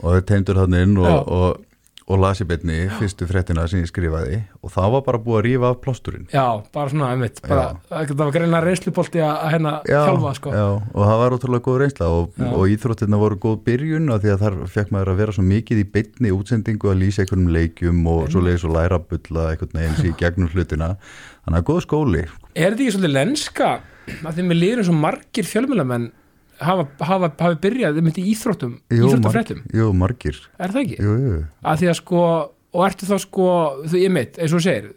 og 0.02 0.14
þeir 0.14 0.28
teimdur 0.30 0.62
hann 0.62 0.76
inn 0.78 0.94
og, 1.02 1.28
og, 1.28 1.64
og 2.08 2.20
lasi 2.22 2.46
beinni 2.48 2.86
fyrstu 3.00 3.26
fréttina 3.28 3.66
sem 3.68 3.82
ég 3.82 3.90
skrifaði 3.90 4.38
og 4.62 4.72
það 4.72 4.94
var 4.94 5.02
bara 5.08 5.20
búið 5.24 5.38
að 5.40 5.46
rífa 5.48 5.72
af 5.74 5.80
plásturinn. 5.84 6.28
Já, 6.32 6.46
bara 6.74 6.92
svona, 6.94 7.10
einmitt, 7.16 7.42
bara, 7.44 7.66
það 7.90 8.14
var 8.22 8.32
greinlega 8.36 8.64
reynslubolti 8.64 9.24
að 9.26 9.42
hérna 9.52 9.74
hjálfa, 9.90 10.32
sko, 10.38 10.54
já, 10.56 10.68
og 10.78 11.10
það 11.10 11.22
var 11.22 11.36
ótrúlega 11.38 11.66
góð 11.66 11.80
reynsla 11.84 12.12
og, 12.14 12.38
og 12.48 12.64
íþróttirna 12.76 13.20
voru 13.24 13.40
góð 13.48 13.58
byrjun 13.66 14.14
af 14.14 14.22
því 14.24 14.34
að 14.36 14.46
þar 14.46 14.60
fekk 14.76 14.94
maður 14.96 15.12
að 15.14 15.20
vera 15.24 15.36
svo 15.36 15.48
mikið 15.50 15.82
í 15.82 15.88
beinni 15.98 16.36
útsendingu 16.38 16.94
að 16.94 17.02
lýsa 17.02 17.26
einhvernum 17.26 17.52
leikjum 17.58 18.00
og 18.14 18.30
svo 18.32 18.46
leiðis 18.46 18.68
og 18.70 18.78
læra 18.78 19.02
að 19.02 19.10
bulla 19.12 19.50
einhvern 19.52 19.82
veginn 19.82 20.08
í 20.08 20.16
gegnum 20.22 20.54
hlutina. 20.54 20.94
Þannig 21.48 21.60
að 21.60 21.68
góð 21.72 21.82
skóli. 21.88 22.24
Er 22.54 22.72
þetta 22.72 22.86
ekki 22.86 22.96
svolítið 22.96 23.18
lenska? 23.18 23.74
Að 24.24 24.32
hafa, 26.60 26.86
hafa, 27.00 27.32
hafa 27.40 27.58
byrjað 27.64 28.00
um 28.02 28.10
þetta 28.10 28.22
í 28.24 28.30
íþróttum, 28.34 28.78
íþróttafréttum. 28.94 29.64
jú, 29.78 29.90
margir. 29.98 30.40
Er 30.58 30.74
það 30.76 30.84
ekki? 30.84 31.00
jú, 31.04 31.18
jú. 31.24 31.42
að 31.64 31.84
því 31.84 31.92
að 31.92 32.00
sko, 32.02 32.24
og 32.78 32.88
ertu 32.88 33.10
þá 33.10 33.18
sko 33.24 33.50
þú 33.88 34.02
ég 34.04 34.14
mitt, 34.14 34.40
eins 34.42 34.56
og 34.58 34.64
segir 34.66 34.92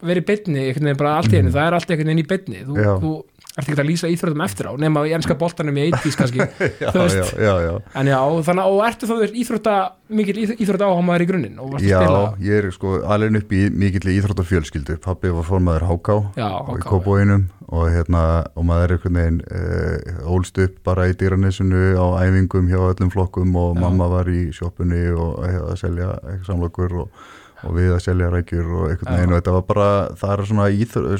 verið 0.00 0.26
einhvern 0.64 0.88
veginn 0.88 1.00
bara 1.00 1.16
allt 1.18 1.34
í 1.34 1.40
einu, 1.40 1.52
það 1.52 1.66
er 1.66 1.76
allt 1.76 1.90
einhvern 1.90 2.10
veginn 2.10 2.22
í 2.22 2.28
beinni, 2.30 2.62
þú, 2.64 2.76
þú 3.02 3.10
ert 3.56 3.66
ekki 3.66 3.82
að 3.82 3.88
lýsa 3.88 4.10
íþróttum 4.10 4.42
eftir 4.44 4.68
á, 4.70 4.72
nema 4.78 5.02
í 5.08 5.14
ennska 5.16 5.34
boltanum 5.38 5.78
í 5.80 5.88
80s 5.90 6.18
kannski, 6.20 6.44
já, 6.84 6.90
já, 6.94 7.24
já, 7.34 7.54
já. 7.66 7.72
en 8.00 8.10
já, 8.12 8.18
og 8.22 8.42
þannig, 8.46 8.68
og 8.70 8.82
ertu 8.86 9.08
þá 9.10 9.14
veist, 9.20 9.38
íþrótta 9.42 9.76
mikil 10.20 10.36
íþrótta 10.54 10.90
áhámaður 10.90 11.24
í 11.24 11.28
grunninn? 11.30 11.56
Og 11.62 11.72
varst 11.74 11.86
að 11.86 11.90
Já, 11.90 11.98
spila? 12.02 12.22
ég 12.46 12.60
er 12.60 12.74
sko 12.74 12.92
alveg 13.14 13.40
upp 13.40 13.54
í 13.54 13.62
mikill 13.82 14.12
íþróttafjölskyldu. 14.16 14.98
Pappi 15.02 15.32
var 15.34 15.46
formaður 15.46 15.86
Háká 15.90 16.16
og 16.20 16.76
í 16.78 16.86
Kóbóinum 16.86 17.48
og 17.70 17.90
hérna 17.94 18.22
og 18.58 18.66
maður 18.66 18.86
er 18.88 18.94
einhvern 18.96 19.18
veginn 19.20 19.42
uh, 19.46 20.32
ólst 20.34 20.58
upp 20.62 20.80
bara 20.86 21.06
í 21.10 21.14
dýranesinu 21.18 21.94
á 21.94 22.06
æfingum 22.24 22.70
hjá 22.70 22.80
öllum 22.82 23.12
flokkum 23.14 23.54
og 23.58 23.78
mamma 23.78 24.08
var 24.10 24.30
í 24.30 24.48
sjoppunni 24.54 25.04
og 25.14 25.44
eh, 25.46 25.60
að 25.70 25.76
selja 25.84 26.16
samlokur 26.48 26.96
og, 27.04 27.28
og 27.66 27.76
við 27.76 27.94
að 27.94 28.02
selja 28.04 28.30
rækjur 28.32 28.68
og 28.76 28.92
Já. 28.92 28.98
veginn 29.06 29.32
og 29.32 29.40
þetta 29.40 29.54
var 29.56 29.64
bara, 29.68 29.88
það 30.20 30.34
er 30.34 30.44
svona, 30.50 30.68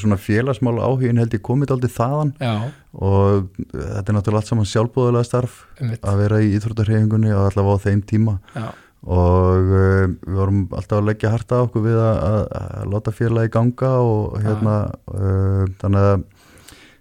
svona 0.05 0.21
félagsmál 0.21 0.77
áhugin 0.81 1.23
held 1.23 1.37
ég 1.37 1.45
komið 1.47 1.75
aldrei 1.77 1.95
þaðan. 1.95 2.35
Já, 2.41 2.55
og 2.97 3.49
þetta 3.71 4.05
er 4.05 4.19
náttúrulega 4.19 4.43
allt 4.43 4.53
saman 4.53 4.71
sjálfbúðulega 4.71 5.29
starf 5.29 5.65
einmitt, 5.79 6.05
að 6.05 6.23
vera 6.25 6.43
í 6.45 6.53
íþróttarhefingunni 6.59 7.35
og 7.37 7.49
allavega 7.51 7.81
á 7.81 7.85
þeim 7.87 8.05
tíma. 8.13 8.37
Já, 8.57 8.69
og 9.01 9.73
uh, 9.73 10.05
við 10.13 10.37
vorum 10.37 10.65
alltaf 10.77 10.99
að 10.99 11.09
leggja 11.09 11.33
harta 11.33 11.61
á 11.61 11.65
okkur 11.65 11.87
við 11.87 11.99
að, 12.03 12.19
að, 12.27 12.43
að 12.61 12.93
láta 12.93 13.17
félagi 13.17 13.53
ganga 13.55 13.93
og 14.05 14.39
hérna 14.45 14.77
uh, 15.09 15.65
þannig 15.81 16.09
að 16.11 16.25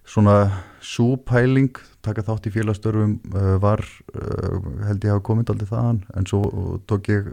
svona 0.10 0.36
súpæling 0.80 1.76
taka 2.06 2.24
þátt 2.24 2.48
í 2.48 2.54
félagstörfum 2.56 3.18
uh, 3.36 3.56
var 3.62 3.84
uh, 3.84 4.60
held 4.88 5.04
ég 5.04 5.12
hafa 5.12 5.26
komið 5.28 5.54
aldrei 5.54 5.72
þaðan. 5.74 6.00
En 6.16 6.30
svo 6.30 6.80
tók 6.90 7.12
ég 7.12 7.28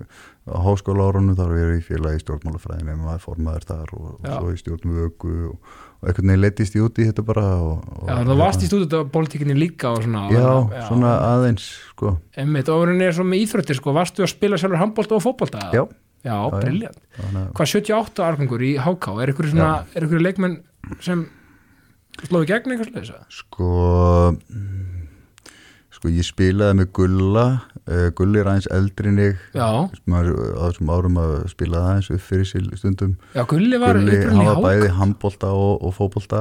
á 0.47 0.57
háskóla 0.63 1.09
árunum 1.11 1.35
þar 1.35 1.53
og 1.53 1.59
ég 1.59 1.67
er 1.67 1.75
í 1.81 1.83
félagi 1.83 2.23
stjórnmálafræðin 2.23 2.93
en 2.93 3.03
maður 3.03 3.23
formaður 3.25 3.67
þar 3.67 3.93
og, 3.97 4.07
og 4.15 4.27
svo 4.31 4.53
í 4.53 4.61
stjórnvöku 4.61 5.33
og, 5.51 5.73
og 5.99 6.07
einhvern 6.07 6.31
veginn 6.31 6.45
leittist 6.45 6.77
ég 6.79 6.87
út 6.87 7.01
í 7.03 7.07
þetta 7.09 7.25
bara 7.27 7.47
og, 7.65 7.81
já, 7.83 8.13
þannig 8.13 8.23
að 8.23 8.31
þú 8.31 8.37
varst 8.41 8.63
í 8.63 8.71
stúdið 8.71 8.95
á 8.95 9.03
politíkinni 9.17 9.57
líka 9.59 9.91
og 9.91 10.05
svona, 10.07 10.23
já, 10.31 10.47
og, 10.47 10.77
svona 10.87 11.15
aðeins 11.33 11.67
sko, 11.91 12.15
einmitt, 12.39 12.71
og 12.71 12.85
verður 12.85 13.01
neður 13.01 13.19
svo 13.19 13.27
með 13.27 13.43
íþróttir 13.43 13.81
sko, 13.81 13.97
varstu 13.97 14.27
að 14.27 14.33
spila 14.37 14.61
sjálfur 14.63 14.83
handbólta 14.85 15.19
og 15.19 15.25
fótbolta? 15.27 15.65
Já, 15.75 15.83
já, 16.23 16.37
að 16.39 17.51
hvað 17.59 17.73
78 17.75 18.27
árgangur 18.29 18.63
í 18.63 18.77
HK 18.79 19.19
er 19.25 19.35
ykkur 19.35 19.51
svona, 19.51 19.73
er 19.99 20.07
ykkur 20.07 20.23
leikmenn 20.23 20.61
sem 21.03 21.27
slóðu 22.23 22.53
gegn 22.53 22.77
eitthvað 22.77 22.93
sliðis 22.93 23.41
Sko 23.43 23.73
mm, 24.47 25.07
sko 25.97 26.13
ég 26.15 26.27
spilaði 26.29 26.85
með 26.85 26.93
Gulla 27.01 27.47
Gulli 28.19 28.41
er 28.41 28.49
aðeins 28.51 28.67
eldri 28.75 29.13
en 29.13 29.21
ég. 29.23 29.43
Já, 29.55 29.69
maður 30.11 30.41
á 30.59 30.63
þessum 30.67 30.89
árum 30.91 31.21
að 31.23 31.35
spila 31.53 31.83
aðeins 31.93 32.09
upp 32.17 32.25
fyrir 32.27 32.49
sér 32.49 32.65
stundum. 32.81 33.13
Já, 33.37 33.45
Gulli 33.47 33.79
var 33.79 34.01
Gulli, 34.01 34.17
upprunni 34.17 34.41
hann 34.41 34.43
í 34.43 34.49
var 34.49 34.57
hák 34.57 34.67
bæði 34.67 34.89
handbolta 34.97 35.53
og, 35.55 35.85
og 35.87 35.95
fótbolta. 35.95 36.41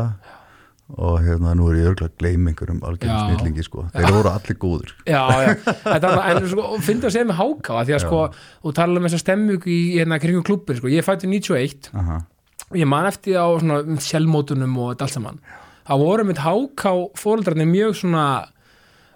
Og 1.01 1.15
hérna 1.25 1.55
nú 1.57 1.71
er 1.71 1.79
ég 1.79 1.87
örgulega 1.89 2.11
að 2.11 2.17
gleyma 2.21 2.51
einhverjum 2.51 2.81
algjörnum 2.85 3.17
Já. 3.17 3.29
snillingi 3.31 3.63
sko, 3.65 3.87
þeir 3.89 4.11
voru 4.13 4.29
allir 4.29 4.57
góður 4.61 4.91
já, 5.09 5.21
já, 5.41 5.47
þetta 5.81 6.11
en 6.29 6.45
sko, 6.51 6.65
finnst 6.85 7.07
að 7.09 7.13
segja 7.15 7.25
með 7.31 7.39
háká 7.39 7.71
að 7.79 7.87
því 7.87 7.95
að 7.95 8.03
sko, 8.03 8.19
þú 8.61 8.73
tala 8.77 9.01
um 9.01 9.07
þessa 9.07 9.21
stemmug 9.23 9.65
í 9.65 9.77
hérna 9.95 10.19
kringum 10.21 10.45
klubbin, 10.45 10.77
sko, 10.77 10.91
ég 10.93 11.07
fætti 11.07 11.25
91 11.31 11.89
Aha. 11.89 12.19
og 12.69 12.77
ég 12.77 12.91
man 12.93 13.09
eftir 13.09 13.33
á 13.41 13.49
svona 13.57 13.97
sjálfmótunum 14.05 14.77
og 14.77 14.91
þetta 14.93 15.07
allt 15.07 15.15
saman. 15.17 15.41
Það 15.89 16.05
voru 16.05 16.27
með 16.29 16.43
háká 16.45 16.93
fóreldrarnir 17.17 17.71
mjög 17.73 17.97
svona 18.03 18.27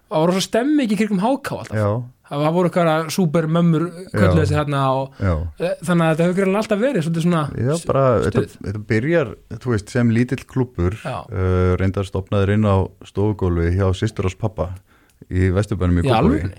það 0.10 0.24
voru 0.24 0.36
svo 0.40 0.46
stemmig 0.48 0.90
í 0.90 0.98
kringum 0.98 1.22
háká 1.22 1.60
alltaf. 1.62 1.78
Já, 1.78 1.90
það 2.30 2.54
voru 2.56 2.70
eitthvað 2.70 3.08
supermömmur 3.16 3.86
kölluðu 4.14 4.36
Já. 4.36 4.42
þessi 4.44 4.58
hérna 4.60 4.82
og 4.94 5.22
já. 5.24 5.34
eh, 5.60 5.72
þannig 5.88 6.04
að 6.06 6.12
þetta 6.12 6.26
hefur 6.28 6.38
greinilega 6.40 6.62
alltaf 6.64 6.82
verið 6.84 7.08
svona 7.24 7.42
Já, 7.58 7.72
bara, 7.90 8.04
þetta, 8.26 8.44
þetta 8.68 8.82
byrjar, 8.92 9.32
veist, 9.66 9.90
sem 9.96 10.12
lítill 10.14 10.44
klubur 10.50 10.98
uh, 11.06 11.74
reyndar 11.82 12.06
stopnaður 12.10 12.54
inn 12.56 12.68
á 12.70 12.78
stofugólfi 13.10 13.72
hjá 13.80 13.88
sýstur 13.98 14.30
ás 14.30 14.38
pappa 14.38 14.70
í 15.30 15.50
Vesturbænum 15.54 16.00
í 16.04 16.06
Kópaví. 16.06 16.54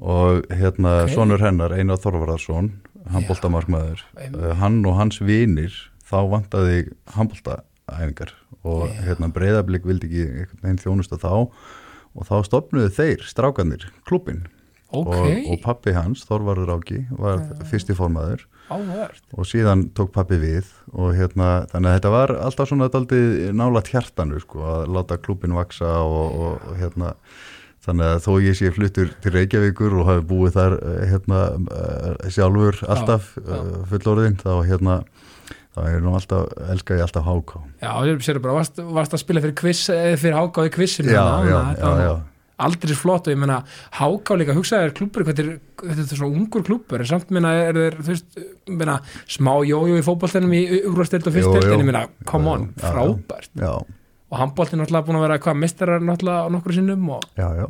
og 0.00 0.46
hérna 0.54 1.02
Ok. 1.04 1.14
sonur 1.16 1.42
hennar, 1.42 1.72
Einar 1.76 1.98
Þorvarðarsson 2.00 2.70
handbóltamarkmaður, 3.10 4.04
uh, 4.36 4.52
hann 4.60 4.84
og 4.86 4.96
hans 5.00 5.18
vinir, 5.24 5.72
þá 6.04 6.18
vantaði 6.30 6.84
handbóltaæfingar 7.16 8.34
og 8.64 8.90
hérna 9.06 9.30
breyðablík 9.32 9.86
vildi 9.88 10.08
ekki 10.10 10.60
veginn 10.60 10.80
þjónusta 10.82 11.16
þá 11.20 11.48
og 12.16 12.26
þá 12.28 12.36
stopnuðu 12.46 12.94
þeir, 12.96 13.28
strákanir, 13.28 13.86
klubbin 14.08 14.44
ok, 14.90 15.12
og, 15.14 15.28
og 15.52 15.60
pappi 15.64 15.94
hans, 15.94 16.24
Þorvarður 16.28 16.74
Áki, 16.78 17.04
var 17.18 17.44
fyrsti 17.70 17.96
formaður. 17.98 18.46
Áhverð 18.70 19.22
og 19.34 19.46
síðan 19.50 19.88
tók 19.98 20.12
pappi 20.14 20.38
við 20.38 20.68
og 20.94 21.14
hérna, 21.18 21.64
þannig 21.72 21.90
að 21.90 21.96
þetta 21.96 22.12
var 22.14 22.32
alltaf 22.38 22.68
svona 22.70 22.90
daldið 22.92 23.48
nálat 23.58 23.90
hjartanu 23.90 24.38
sko, 24.42 24.62
að 24.62 24.92
láta 24.94 25.18
klubin 25.18 25.56
vaksa 25.58 25.96
og, 26.06 26.36
og, 26.38 26.68
og 26.70 26.76
hérna, 26.78 27.14
þannig 27.82 28.12
að 28.12 28.22
þó 28.26 28.30
ég 28.44 28.58
sé 28.60 28.70
fluttur 28.74 29.10
til 29.24 29.34
Reykjavíkur 29.34 29.96
og 29.98 30.06
hafi 30.10 30.24
búið 30.30 30.54
þar 30.58 30.78
eh, 30.78 31.02
hérna 31.10 31.40
eh, 31.80 32.30
sjálfur 32.30 32.78
alltaf 32.86 33.32
já. 33.40 33.58
fullorðin 33.90 34.38
þá 34.38 34.52
hérna 34.68 35.00
þá 35.76 35.80
er 35.86 36.02
nú 36.02 36.16
alltaf, 36.18 36.50
elska 36.72 36.98
ég 36.98 37.04
alltaf 37.06 37.26
háká 37.28 37.60
já, 37.82 37.92
ég 38.08 38.24
sér 38.26 38.40
bara, 38.42 38.56
varst, 38.58 38.80
varst 38.80 39.14
að 39.14 39.22
spila 39.22 39.42
fyrir 39.44 39.56
quiz 39.60 39.84
eða 39.94 40.18
fyrir 40.18 40.38
háká 40.38 40.66
í 40.66 40.72
quizinu 40.74 41.14
já, 41.14 41.22
já, 41.46 41.60
já, 41.78 41.92
já, 42.04 42.12
aldrei 42.66 42.96
flott 42.98 43.28
og 43.28 43.34
ég 43.34 43.40
meina 43.40 43.60
háká 44.00 44.36
líka, 44.40 44.56
hugsaði 44.56 44.88
er 44.88 44.96
klubur 44.98 45.26
þetta 45.28 45.44
er, 45.46 45.52
þetta 45.84 46.06
er 46.08 46.20
svona 46.20 46.40
ungur 46.42 46.66
klubur 46.66 47.04
en 47.04 47.10
samt 47.12 47.30
meina 47.34 47.54
er 47.68 48.00
þeir, 48.02 48.20
smá 49.30 49.52
jójó 49.68 49.94
í 50.00 50.04
fótboltenum 50.06 50.58
í 50.58 50.64
úrvastild 50.90 51.30
og 51.30 51.38
jú. 51.38 51.54
en 51.54 51.78
ég 51.78 51.86
meina, 51.86 52.04
come 52.28 52.50
on, 52.50 52.68
Já, 52.74 52.88
já. 52.88 52.92
frábært 52.96 53.50
já, 53.62 53.72
og 54.30 54.38
handboltin 54.38 54.82
náttúrulega 54.82 55.06
búin 55.06 55.20
að 55.20 55.26
vera 55.28 55.40
hvað 55.46 55.60
mistarar 55.62 56.02
náttúrulega 56.04 56.46
á 56.46 56.48
nokkru 56.54 56.76
sinnum 56.76 57.08
og 57.16 57.24
já, 57.38 57.48
já. 57.62 57.66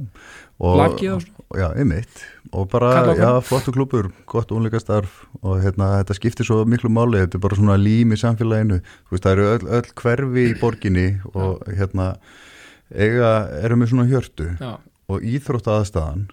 og, 0.60 0.76
Lakið 0.80 1.14
og 1.20 1.60
já, 1.60 1.68
einmitt 1.76 2.24
og 2.52 2.66
bara, 2.72 3.14
já, 3.14 3.30
flottu 3.46 3.72
klubur 3.74 4.08
gott 4.30 4.50
unleikastarf 4.54 5.22
og 5.42 5.60
hérna, 5.62 5.92
þetta 6.00 6.16
skiptir 6.18 6.48
svo 6.48 6.64
miklu 6.68 6.90
máli, 6.92 7.20
þetta 7.22 7.38
er 7.38 7.44
bara 7.44 7.58
svona 7.58 7.76
lím 7.78 8.14
í 8.14 8.18
samfélaginu, 8.20 8.80
þú 9.06 9.14
veist, 9.16 9.26
það 9.26 9.34
eru 9.36 9.48
öll, 9.54 9.66
öll 9.78 9.90
hverfi 10.02 10.46
í 10.50 10.56
borginni 10.60 11.08
og 11.34 11.62
hérna 11.78 12.12
eiga, 12.90 13.32
eru 13.62 13.78
með 13.78 13.92
svona 13.92 14.08
hjörtu 14.10 14.48
já, 14.58 14.72
og 15.10 15.26
íþrótta 15.26 15.76
aðstæðan 15.80 16.24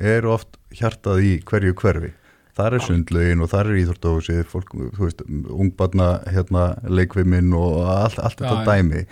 er 0.00 0.28
oft 0.28 0.58
hjartað 0.76 1.24
í 1.24 1.32
hverju 1.48 1.76
hverfi. 1.80 2.12
Þar 2.52 2.74
er 2.76 2.82
sundlaugin 2.84 3.40
og 3.40 3.48
þar 3.48 3.70
er 3.70 3.78
íþróttahúsið 3.80 4.40
fólk, 4.52 4.74
þú 4.92 5.06
veist, 5.06 5.22
ungbarna 5.56 6.08
hérna, 6.28 6.66
leikviminn 6.84 7.54
og 7.56 7.78
allt, 7.88 8.18
allt 8.20 8.42
Já, 8.42 8.44
þetta 8.44 8.60
já. 8.60 8.76
dæmi 8.76 9.06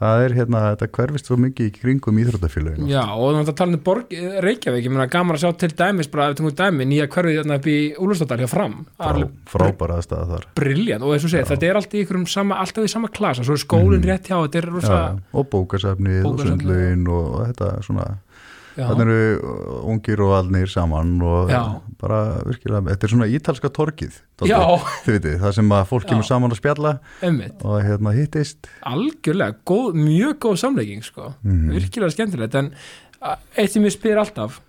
það 0.00 0.24
er 0.24 0.34
hérna, 0.38 0.62
þetta 0.72 0.88
hverfist 0.96 1.28
svo 1.28 1.36
mikið 1.40 1.68
í 1.68 1.72
kringum 1.76 2.20
íþróttafélaginu 2.22 2.88
já, 2.90 3.02
og 3.04 3.34
þannig 3.34 3.52
að 3.52 3.58
tala 3.60 3.76
um 3.76 3.82
borg, 3.84 4.14
Reykjavík, 4.46 4.86
ég 4.86 4.94
meina 4.94 5.08
gaman 5.12 5.36
að 5.36 5.44
sjá 5.44 5.50
til 5.60 5.70
dæmis 5.76 6.10
bara 6.12 6.28
ef 6.28 6.32
við 6.32 6.40
tungum 6.40 6.56
dæmi, 6.60 6.88
nýja 6.88 7.08
hverfið 7.12 7.40
þarna 7.42 7.58
upp 7.60 7.68
í 7.70 7.76
Úlfstóttar 8.00 8.44
hjá 8.44 8.50
fram, 8.50 8.78
Frá, 9.00 9.20
frábæra 9.50 9.98
aðstæða 10.00 10.30
þar. 10.32 10.48
Briljant 10.60 11.04
og 11.04 11.14
eins 11.16 11.28
og 11.28 11.34
segja, 11.34 11.50
þetta 11.52 11.68
er 11.68 11.80
alltaf 11.80 11.98
í 11.98 12.04
ykkurum 12.06 12.26
sama, 12.30 12.60
alltaf 12.64 12.88
í 12.88 12.92
sama 12.92 13.12
klasa, 13.12 13.44
svo 13.44 13.58
er 13.58 13.64
skólinn 13.64 14.08
rétt 14.08 14.30
hjá, 14.30 14.38
þetta 14.40 14.62
er 14.62 14.70
rosa 14.72 14.96
já, 14.96 15.20
og 15.36 15.48
bókasafnið 15.52 16.30
og 16.30 16.42
sundlaugin 16.46 17.06
og, 17.12 17.30
þetta 17.50 17.72
svona 17.84 18.08
þannig 18.76 19.02
eru 19.06 19.18
uh, 19.40 19.90
ungir 19.90 20.20
og 20.24 20.32
alnir 20.38 20.70
saman 20.70 21.16
og 21.26 21.50
Já. 21.50 21.60
bara 22.00 22.20
virkilega, 22.46 22.84
þetta 22.92 23.06
er 23.08 23.12
svona 23.14 23.28
ítalska 23.28 23.70
torkið 23.76 24.20
veitir, 24.40 25.36
það 25.42 25.52
sem 25.58 25.68
að 25.76 25.84
fólk 25.90 26.06
Já. 26.06 26.08
kemur 26.14 26.26
saman 26.30 26.54
að 26.54 26.60
spjalla 26.62 26.94
einmitt, 27.22 27.60
og 27.66 27.82
hérna 27.84 28.14
hittist. 28.16 28.70
Algjörlega 28.86 29.56
góð, 29.68 29.94
mjög 30.00 30.38
góð 30.46 30.58
samlegging 30.64 31.02
sko, 31.04 31.34
Mhm. 31.44 31.70
virkilega 31.76 32.14
skemmtilegt 32.14 32.54
en 32.54 32.72
eitt 33.56 33.70
sem 33.72 33.82
ég 33.84 33.92
spyr 33.92 34.16
alltaf 34.22 34.60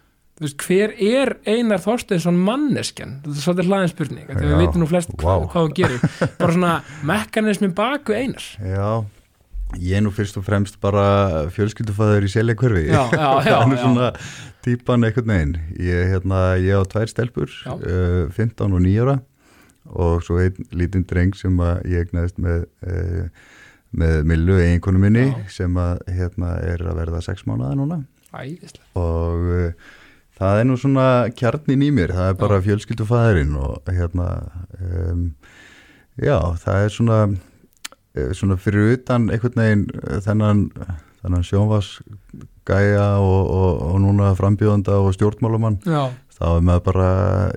veist, 0.41 0.57
hver 0.65 0.95
er 0.97 1.35
Einar 1.45 1.77
Þorsteinsson 1.77 2.33
manneskjan, 2.41 3.19
þetta 3.21 3.37
er 3.37 3.43
svolítið 3.45 3.67
hlaðin 3.69 3.91
spurning 3.93 4.27
við 4.27 4.55
veitum 4.57 4.81
nú 4.81 4.87
flest 4.89 5.11
vá. 5.21 5.35
hvað 5.45 5.67
þú 5.67 5.73
gerir. 5.77 5.99
Bara 6.39 6.51
svona 6.55 6.71
mekanismin 7.05 7.75
baku 7.77 8.13
Einar. 8.17 8.41
Já, 8.57 9.05
ég 9.79 9.97
er 9.99 10.03
nú 10.05 10.11
fyrst 10.15 10.37
og 10.39 10.45
fremst 10.47 10.79
bara 10.83 11.47
fjölskyldufæður 11.53 12.27
í 12.27 12.31
selja 12.33 12.57
er 13.71 13.77
já. 13.77 13.81
svona 13.81 14.11
típan 14.65 15.07
einhvern 15.07 15.31
veginn. 15.31 15.55
Ég, 15.79 16.11
hérna, 16.11 16.41
ég 16.61 16.75
á 16.77 16.83
tvær 16.89 17.11
stelpur 17.11 17.53
uh, 17.71 18.27
15 18.33 18.67
og 18.67 18.81
9 18.81 18.97
ára 19.05 19.19
og 19.91 20.21
svo 20.23 20.37
einn 20.39 20.69
lítinn 20.77 21.07
dreng 21.09 21.33
sem 21.35 21.55
ég 21.89 22.05
egnaðist 22.05 22.37
með 22.39 22.67
uh, 22.85 23.25
með 23.91 24.21
Millu, 24.23 24.55
eiginkonu 24.61 25.01
minni 25.03 25.25
Já. 25.27 25.39
sem 25.51 25.79
að 25.79 26.05
hérna 26.15 26.53
er 26.63 26.83
að 26.87 27.01
verða 27.01 27.23
6 27.25 27.43
mánuða 27.49 27.73
núna. 27.75 27.97
Æðislega, 28.31 28.85
og 28.95 29.49
uh, 29.51 29.89
það 30.39 30.59
er 30.61 30.67
nú 30.69 30.77
svona 30.79 31.07
kjarnin 31.37 31.83
í 31.83 31.91
mér, 31.93 32.13
það 32.15 32.29
er 32.31 32.37
bara 32.39 32.61
fjölskyldufæðurinn 32.63 33.57
og 33.59 33.91
hérna 33.91 34.27
um, 34.79 35.25
já, 36.15 36.37
það 36.63 36.85
er 36.85 36.95
svona 36.95 37.17
eh, 37.25 37.35
svona 38.35 38.57
fyrir 38.59 38.97
utan 38.97 39.29
einhvern 39.31 39.55
veginn 39.61 39.85
eh, 40.03 40.19
þennan, 40.25 40.65
þennan 41.21 41.45
sjónvarsgæja 41.47 43.05
og, 43.21 43.45
og, 43.53 43.85
og 43.91 44.01
núna 44.03 44.33
frambjóðanda 44.37 44.97
og 45.03 45.13
stjórnmálamann 45.15 45.77
já, 45.85 46.09
þá 46.41 46.45
er 46.57 46.63
maður 46.65 46.83
bara 46.87 47.07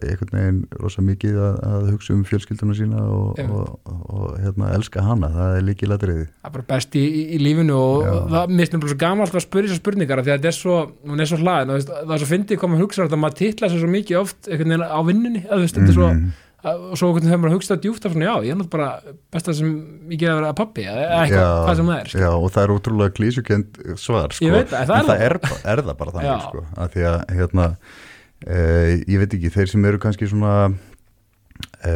einhvern 0.05 0.35
veginn 0.37 0.61
rosa 0.83 1.03
mikið 1.05 1.39
að, 1.41 1.55
að 1.71 1.87
hugsa 1.95 2.13
um 2.15 2.23
fjölskylduna 2.29 2.77
sína 2.77 3.03
og, 3.09 3.41
og, 3.41 3.89
og, 3.89 4.27
hérna 4.45 4.71
elska 4.77 5.03
hana, 5.07 5.31
það 5.33 5.57
er 5.59 5.67
líkið 5.71 5.91
ladriði 5.95 6.27
það 6.29 6.51
er 6.51 6.55
bara 6.59 6.69
best 6.75 6.99
í, 7.01 7.05
í, 7.25 7.41
lífinu 7.43 7.79
og 7.81 8.05
Já. 8.05 8.15
það 8.37 8.55
mistum 8.61 8.85
bara 8.85 8.93
svo 8.95 9.01
gaman 9.05 9.25
alltaf 9.27 9.41
að 9.41 9.47
spyrja 9.49 9.71
þessar 9.73 9.83
spurningar 9.83 10.23
því 10.23 10.35
að 10.35 10.39
þetta 10.39 10.53
er 10.53 10.59
svo, 10.61 10.79
hún 11.09 11.25
er 11.25 11.31
svo 11.33 11.41
hlaðin 11.43 11.75
það 11.89 12.15
er 12.19 12.25
svo 12.25 12.31
fyndið 12.35 12.61
hvað 12.63 12.75
maður 12.75 12.87
hugsa 12.87 13.09
að 13.09 13.21
maður 13.25 13.39
titla 13.43 13.73
sér 13.73 13.83
svo 13.87 13.93
mikið 13.97 14.21
oft 14.23 14.51
einhvern 14.53 14.75
veginn 14.77 14.87
á 14.93 15.01
vinnunni 15.09 15.45
að 15.49 15.55
þú 15.57 15.63
veist, 15.67 15.79
þetta 15.81 15.95
er 15.95 15.99
svo 16.03 16.11
Mhm. 16.15 16.25
að- 16.29 16.43
og 16.65 16.97
svo 16.97 17.11
veginn 17.13 17.33
hefur 17.33 17.43
maður 17.45 17.57
hugsað 17.59 17.83
djúft 17.85 18.07
af 18.09 18.15
svona, 18.15 18.27
já, 18.29 18.35
ég 18.47 18.55
er 18.55 18.59
náttúrulega 18.61 18.73
bara 18.75 19.15
besta 19.35 19.55
sem 19.57 19.71
ég 20.09 20.21
gera 20.23 20.35
að 20.35 20.41
vera 20.41 20.57
pappi 20.61 20.87
eða 20.89 21.07
eitthvað, 21.21 21.53
hvað 21.61 21.79
sem 21.81 21.91
það 21.91 22.01
er 22.01 22.13
já, 22.25 22.31
og 22.33 22.47
það 22.55 22.65
er 22.65 22.75
útrúlega 22.75 23.15
klísukend 23.19 23.81
svar 24.01 24.37
sko. 24.37 24.49
Ég 24.49 24.57
veit 24.57 24.73
það, 24.73 24.95
en 24.97 25.09
það 25.11 25.25
er 25.29 25.37
er, 25.45 25.83
það 25.85 25.97
bara 26.01 26.15
þannig 26.17 26.47
sko. 26.49 26.65
að 26.81 26.95
því 26.95 27.07
að 27.11 27.19
hérna, 27.39 27.69
e, 28.47 28.61
ég 29.13 29.25
veit 29.25 29.37
ekki, 29.39 29.53
þeir 29.59 29.73
sem 29.75 29.89
eru 29.91 30.01
kannski 30.05 30.31
svona 30.31 30.55
e, 31.85 31.95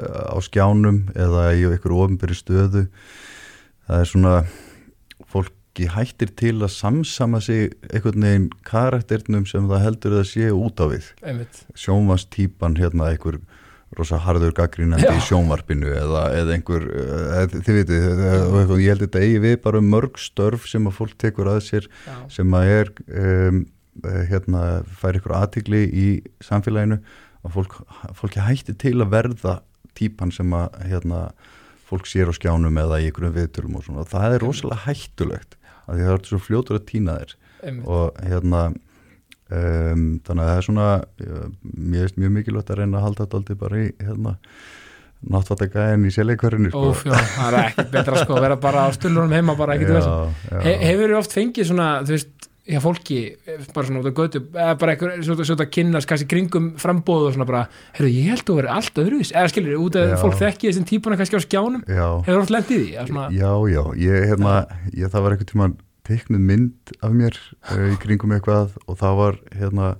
á 0.00 0.36
skjánum 0.44 1.02
eða 1.16 1.50
í 1.56 1.66
einhverju 1.68 2.00
ofinberi 2.04 2.36
stöðu 2.36 2.86
það 3.86 4.00
er 4.02 4.10
svona 4.10 4.34
fólki 5.32 5.88
hættir 5.92 6.32
til 6.36 6.54
að 6.60 6.72
samsama 6.74 7.40
sig 7.44 7.74
einhvern 7.90 8.24
veginn 8.24 8.48
karakternum 8.66 9.46
sem 9.48 9.68
það 9.70 9.84
heldur 9.84 10.18
að 10.20 10.26
sé 10.32 10.50
út 10.52 10.80
á 10.80 10.86
við 10.92 11.12
einmitt, 11.22 11.62
sjónvastýpan 11.78 12.76
hérna 12.80 13.12
einhver 13.12 13.40
rosa 13.94 14.18
harður 14.18 14.54
gaggrínandi 14.56 15.06
í 15.06 15.22
sjónvarpinu 15.28 15.92
eða, 15.94 16.24
eða 16.34 16.54
einhver, 16.56 16.86
eða, 16.90 17.44
þið 17.54 17.76
veitir 17.78 18.06
eða, 18.10 18.78
ég 18.82 18.90
held 18.90 19.04
þetta 19.04 19.22
eigi 19.22 19.42
við 19.44 19.56
bara 19.62 19.80
um 19.82 19.90
mörg 19.92 20.18
störf 20.20 20.66
sem 20.70 20.88
að 20.90 20.96
fólk 20.98 21.14
tekur 21.22 21.50
að 21.52 21.60
sér 21.68 21.86
já, 21.86 22.16
sem 22.34 22.56
að 22.58 22.72
er 22.74 22.90
um, 23.06 23.60
eh, 24.02 24.22
hérna, 24.32 24.64
fær 24.98 25.20
ykkur 25.20 25.36
aðtigli 25.38 25.84
í 25.86 26.08
samfélaginu 26.44 26.98
og 27.46 27.54
fólk, 27.54 27.78
fólki 28.18 28.42
hætti 28.42 28.74
til 28.74 28.96
að 28.98 29.12
verða 29.14 29.60
típan 29.96 30.34
sem 30.34 30.50
að 30.56 30.80
hérna, 30.90 31.28
fólk 31.86 32.10
sér 32.10 32.32
á 32.32 32.34
skjánum 32.34 32.82
eða 32.82 32.98
í 33.00 33.12
ykkurum 33.12 33.36
viðtölum 33.36 33.78
og 33.78 33.86
svona, 33.86 34.08
það 34.10 34.34
er 34.34 34.44
rosalega 34.44 34.82
hættulegt 34.88 35.54
af 35.86 35.94
því 35.94 36.02
það 36.02 36.16
er 36.16 36.24
svo 36.26 36.42
fljótur 36.42 36.80
að 36.80 36.88
týna 36.90 37.20
þér. 37.20 37.36
Einmitt. 37.62 37.86
Og 37.86 38.18
hérna 38.26 38.62
um, 39.50 40.08
þannig 40.26 40.42
að 40.42 40.50
það 40.50 40.56
er 40.56 40.66
svona 40.68 40.88
mér 41.76 42.06
veist 42.06 42.18
mjög 42.20 42.34
mikilvægt 42.38 42.72
að 42.72 42.82
reyna 42.82 42.98
að 42.98 43.06
halda 43.06 43.26
þetta 43.26 43.40
aldrei 43.40 43.60
bara 43.60 43.84
í 43.84 43.86
hérna 44.02 44.34
náttfattagæðin 45.26 46.06
í 46.06 46.10
sérleikverðinu 46.14 46.72
sko. 46.72 46.90
Óf, 46.92 47.06
já, 47.06 47.14
það 47.16 47.46
er 47.48 47.56
ekki 47.62 47.86
betra 47.94 48.18
sko 48.20 48.36
að 48.36 48.44
vera 48.46 48.58
bara 48.62 48.84
á 48.84 48.88
stullunum 48.94 49.32
heima 49.34 49.56
bara 49.58 49.78
ekkert 49.78 50.04
já. 50.04 50.60
He, 50.60 50.76
hefur 50.84 51.08
þið 51.08 51.16
oft 51.20 51.34
fengið 51.34 51.70
svona, 51.70 51.88
þú 52.06 52.14
veist 52.14 52.50
hjá 52.66 52.80
fólki 52.82 53.18
bara 53.74 53.86
svona 53.86 54.02
út 54.02 54.10
á 54.10 54.18
götu 54.18 54.42
eða 54.42 54.74
bara 54.80 54.94
eitthvað 54.94 55.20
svona, 55.22 55.46
svona 55.46 55.66
kynnast 55.70 56.10
kannski 56.10 56.28
kringum 56.30 56.68
frambóð 56.82 57.28
og 57.28 57.36
svona 57.36 57.48
bara, 57.48 57.64
heyrðu 57.96 58.12
ég 58.12 58.30
held 58.34 58.50
að 58.50 58.60
vera 58.60 58.76
allt 58.76 59.00
öðruvis 59.02 59.32
eða 59.32 59.52
skilur, 59.52 59.78
út 59.86 59.98
af 60.02 60.16
fólk 60.22 60.38
þekki 60.42 60.70
þessum 60.70 60.88
típuna 60.90 61.18
kannski 61.20 61.38
á 61.38 61.46
skjánum 61.46 61.84
já, 61.86 62.06
hefur 62.26 62.42
oft 62.42 62.54
lent 62.54 62.72
í 62.74 62.80
svona, 62.98 63.28
já, 63.34 63.50
já 63.70 63.82
ég, 64.02 64.30
hérna, 64.32 64.56
ég, 64.90 65.76
teiknuð 66.06 66.46
mynd 66.50 66.94
af 67.02 67.14
mér 67.16 67.36
uh, 67.70 67.86
í 67.94 67.98
kringum 68.02 68.34
eitthvað 68.36 68.76
og 68.86 68.98
það 69.00 69.20
var 69.20 69.38
hérna 69.56 69.92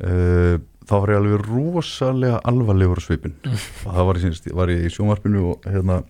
uh, 0.00 0.56
þá 0.86 0.94
var 1.02 1.12
ég 1.14 1.20
alveg 1.22 1.48
rosalega 1.48 2.42
alvarlegur 2.46 3.02
svipin 3.02 3.34
Mm. 3.46 3.56
og 3.86 3.96
það 3.96 4.10
var, 4.10 4.22
ég, 4.22 4.52
var 4.60 4.74
ég 4.74 4.86
í 4.86 4.92
sjónvarpinu 4.94 5.48
og 5.52 5.66
hérna 5.70 6.02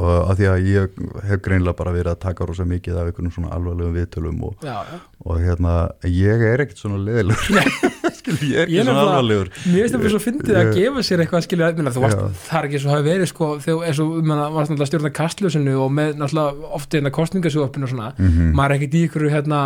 og 0.00 0.10
að 0.30 0.38
því 0.38 0.46
að 0.48 0.66
ég 0.70 0.98
hef 1.28 1.40
greinlega 1.44 1.76
bara 1.76 1.92
verið 1.94 2.12
að 2.14 2.20
taka 2.22 2.46
rosa 2.48 2.64
mikið 2.68 2.98
af 3.00 3.10
einhvern 3.10 3.32
svona 3.34 3.52
alvarlegum 3.56 3.96
viðtölum 3.96 4.42
og, 4.48 4.64
já, 4.64 4.76
já. 4.86 5.00
og 5.24 5.40
hérna 5.42 5.74
ég 6.08 6.44
er 6.50 6.64
ekkert 6.64 6.80
svona 6.80 7.00
leðilegur 7.04 7.90
Skil, 8.20 8.36
ég 8.50 8.58
er 8.60 8.66
ekki 8.68 8.78
er 8.80 8.86
svona 8.88 9.02
alvarlegur. 9.06 9.50
Mér 9.64 9.80
finnst 9.80 9.94
það 9.96 10.02
bara 10.04 10.12
svo 10.14 10.20
fyndið 10.24 10.58
að 10.60 10.70
gefa 10.76 11.04
sér 11.08 11.22
eitthvað 11.24 11.44
skilja, 11.46 11.68
minna, 11.78 11.92
þú 11.94 12.02
varst, 12.04 12.22
það 12.46 12.58
er 12.60 12.68
ekki 12.70 12.80
svo 12.84 12.92
hafi 12.94 13.06
verið 13.08 13.30
sko, 13.30 13.48
þegar 13.64 14.00
minna, 14.28 14.48
varst 14.54 14.70
náttúrulega 14.72 14.86
að 14.86 14.90
stjórna 14.92 15.12
kastljósinu 15.20 15.76
og 15.84 15.92
með 15.98 16.10
náttúrulega 16.20 16.72
ofti 16.80 16.98
hérna 17.00 17.12
kostningasjófinu 17.16 17.88
og 17.88 17.92
svona, 17.94 18.10
Mhm. 18.20 18.50
maður 18.58 18.70
er 18.70 18.76
ekkert 18.78 18.96
í 19.00 19.04
ykkur 19.08 19.26
hérna 19.34 19.60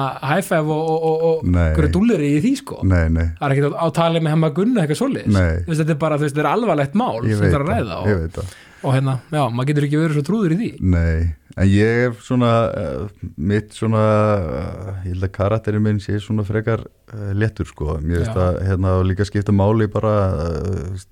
five 0.45 0.71
og, 0.71 0.85
og, 0.91 1.25
og, 1.31 1.45
ykkur 1.45 1.91
dúlleri 1.99 2.31
í 2.37 2.43
því 2.45 2.53
sko. 2.63 2.81
Nei, 2.85 3.09
nei, 3.09 3.27
það 3.41 3.49
er 3.51 3.57
ekkert 3.57 3.75
á, 3.75 3.79
á 3.83 3.87
tali 3.93 4.21
með 4.21 4.35
hemma 4.37 4.51
gunna 4.55 4.85
eitthvað. 4.85 5.03
Þú 5.05 5.69
veist, 5.73 5.81
þetta 5.83 5.91
er 5.97 6.01
bara, 6.07 6.17
þú 6.21 6.27
veist, 6.29 6.37
þetta 6.37 6.45
er 6.47 6.53
alvarlegt 6.55 6.95
mál 6.95 7.21
sem 7.25 7.39
það 7.43 7.55
er 7.59 7.65
að 7.65 7.73
ræða 7.75 7.97
og, 8.05 8.55
og 8.85 8.93
hérna, 8.95 9.17
já, 9.33 9.43
maður 9.49 9.71
getur 9.71 9.87
ekki 9.89 10.01
verið 10.01 10.19
svo 10.19 10.25
trúður 10.29 10.55
í 10.55 10.59
því. 10.61 10.71
Nei, 10.95 11.35
en 11.57 11.71
ég 11.71 12.03
er 12.09 12.19
svona 12.25 12.51
uh, 12.69 13.07
mitt 13.37 13.73
svona 13.77 14.03
uh, 14.05 14.91
ég 15.07 15.15
held 15.15 15.29
að 15.29 15.33
karakterinn 15.39 15.87
minn 15.87 16.03
sé 16.05 16.19
svona 16.23 16.45
frekar 16.47 16.85
uh, 16.85 17.31
léttur 17.37 17.69
sko, 17.71 17.97
mér 18.05 18.23
veist 18.25 18.37
að 18.37 18.61
hérna 18.69 18.99
líka 19.07 19.27
skipta 19.29 19.55
máli 19.57 19.89
bara 19.91 20.19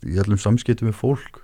í 0.04 0.20
öllum 0.20 0.40
samskiptum 0.40 0.92
með 0.92 1.00
fólk. 1.00 1.40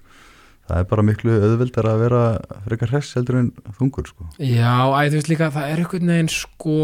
Það 0.69 0.83
er 0.83 0.89
bara 0.91 1.05
miklu 1.07 1.35
auðveldar 1.41 1.87
að 1.89 2.03
vera 2.03 2.23
frekar 2.67 2.91
hress 2.93 3.17
heldur 3.17 3.39
en 3.41 3.47
þungur 3.79 4.11
sko. 4.11 4.27
Já, 4.37 4.75
æ, 4.93 5.01
þú 5.09 5.17
veist 5.17 5.31
líka, 5.33 5.49
það 5.55 5.71
er 5.71 5.81
einhvern 5.81 6.13
veginn 6.13 6.29
sko, 6.35 6.81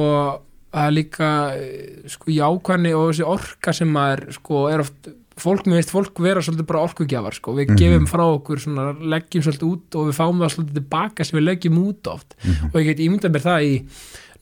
er 0.72 0.94
líka 0.94 1.28
eh, 1.58 2.06
sko 2.08 2.32
jákvæðni 2.32 2.94
og 2.96 3.10
þessi 3.10 3.26
orka 3.28 3.74
sem 3.76 3.92
maður 3.92 4.24
sko 4.38 4.62
er 4.72 4.84
oft 4.86 5.10
fólk, 5.36 5.64
mér 5.66 5.80
veist, 5.80 5.90
fólk 5.90 6.18
vera 6.22 6.40
svolítið 6.44 6.66
bara 6.66 6.82
orkugjafar 6.86 7.34
sko, 7.34 7.54
við 7.56 7.70
Mhm. 7.70 7.76
gefum 7.80 8.06
frá 8.06 8.22
okkur 8.38 8.60
svona, 8.62 8.92
leggjum 9.00 9.42
svolítið 9.42 9.70
út 9.72 9.96
og 9.98 10.06
við 10.08 10.18
fáum 10.20 10.38
það 10.38 10.52
svolítið 10.54 10.74
tilbaka 10.78 11.24
sem 11.24 11.38
við 11.40 11.44
leggjum 11.48 11.78
út 11.86 12.06
oft 12.12 12.34
Mhm. 12.44 12.66
og 12.72 12.80
ég 12.80 12.84
get 12.86 12.98
ímyndað 12.98 13.32
mér 13.34 13.42
það 13.42 13.64
í 13.64 13.84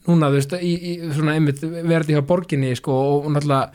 núna, 0.06 0.28
þú 0.28 0.34
veist, 0.36 0.52
í, 0.60 0.72
í 0.82 1.12
svona 1.14 1.34
einmitt 1.38 1.60
verði 1.62 2.14
hjá 2.16 2.26
borginni 2.26 2.76
sko 2.76 2.92
og 2.92 3.30
náttúrulega 3.30 3.70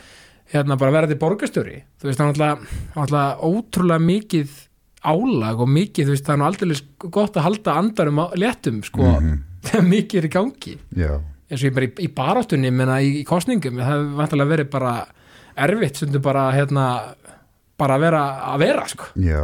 hérna 0.54 0.78
bara 0.78 0.92
verði 0.92 1.16
borgarstjóri 1.18 1.82
þú 2.00 2.04
veist, 2.04 2.20
það 2.20 2.28
er 2.28 2.34
náttúrulega, 2.34 2.58
náttúrulega 2.96 3.40
ótrúlega 3.42 4.06
mikið 4.06 4.50
álag 5.08 5.60
og 5.62 5.68
mikið, 5.70 6.06
þú 6.06 6.14
veist, 6.16 6.26
það 6.26 6.38
er 6.38 6.48
aldrei 6.48 6.82
gott 7.12 7.34
að 7.34 7.46
halda 7.48 7.76
andarum 7.78 8.20
á- 8.20 8.34
léttum 8.36 8.84
sko, 8.84 9.02
Mhm. 9.22 9.44
þegar 9.64 9.88
mikið 9.94 10.16
er 10.18 10.28
í 10.28 10.30
gangi 10.30 10.78
Já, 10.96 11.22
eins 11.50 11.64
og 11.64 11.72
ég 11.72 11.74
bara 11.74 11.88
í, 11.88 11.92
í 12.06 12.08
baráttunni 12.14 12.72
menna 12.74 12.98
í 13.02 13.24
kostningum, 13.26 13.76
það 13.78 13.88
hefur 13.88 14.16
vantilega 14.18 14.52
verið 14.58 14.70
bara 14.70 15.08
erfitt, 15.66 16.02
stundum 16.02 16.24
bara 16.26 16.50
hérna, 16.56 16.86
bara 17.80 17.98
að 17.98 18.06
vera 18.08 18.22
að 18.54 18.62
vera 18.66 18.86
sko. 18.92 19.10
já, 19.22 19.42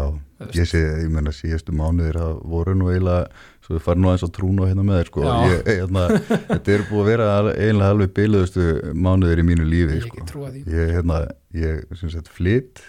ég 0.53 0.69
sé 0.69 0.83
ég 0.83 1.09
menna 1.13 1.33
síðustu 1.35 1.75
mánuðir 1.75 2.19
það 2.19 2.39
voru 2.53 2.77
nú 2.77 2.91
eiginlega 2.91 3.27
svo 3.63 3.77
við 3.77 3.85
farum 3.85 4.03
nú 4.03 4.11
eins 4.11 4.25
og 4.25 4.33
trúnu 4.35 4.65
hérna 4.67 4.83
með 4.83 4.99
þér 4.99 5.11
sko. 5.11 5.27
Ég, 5.47 5.61
hérna, 5.69 6.07
þetta 6.49 6.73
er 6.73 6.85
búið 6.89 7.03
að 7.03 7.09
vera 7.11 7.29
eiginlega 7.53 7.93
alveg 7.95 8.15
byluðustu 8.17 8.65
mánuðir 9.05 9.43
í 9.43 9.45
mínu 9.47 9.67
lífi 9.69 9.99
ég 9.99 10.09
sko. 10.09 10.49
ég, 10.59 10.91
hérna, 10.97 11.21
ég 11.55 11.95
sem 11.99 12.11
sagt 12.11 12.31
flytt 12.33 12.83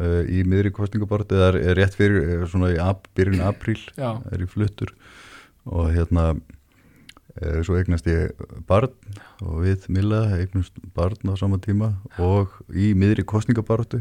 uh, 0.00 0.22
í 0.24 0.42
miðri 0.48 0.72
kostningaborti 0.76 1.36
eða 1.36 1.50
er, 1.60 1.76
rétt 1.76 1.96
fyrir 1.98 2.22
eh, 2.22 2.44
svona 2.48 2.72
í 2.72 2.80
ap, 2.80 3.10
byrjun 3.18 3.44
apríl 3.44 3.78
já, 3.92 4.16
er 4.32 4.46
ég 4.46 4.52
fluttur. 4.52 4.94
Og 5.66 5.90
hérna 5.92 6.30
svo 7.66 7.76
eignast 7.76 8.06
ég 8.08 8.32
barn 8.68 8.92
og 9.44 9.62
við 9.66 9.86
Milla 9.92 10.22
eignast 10.38 10.76
barn 10.96 11.32
á 11.32 11.34
sama 11.36 11.58
tíma 11.60 11.92
og 12.22 12.54
í 12.72 12.94
miðri 12.96 13.26
kostningaborti 13.28 14.00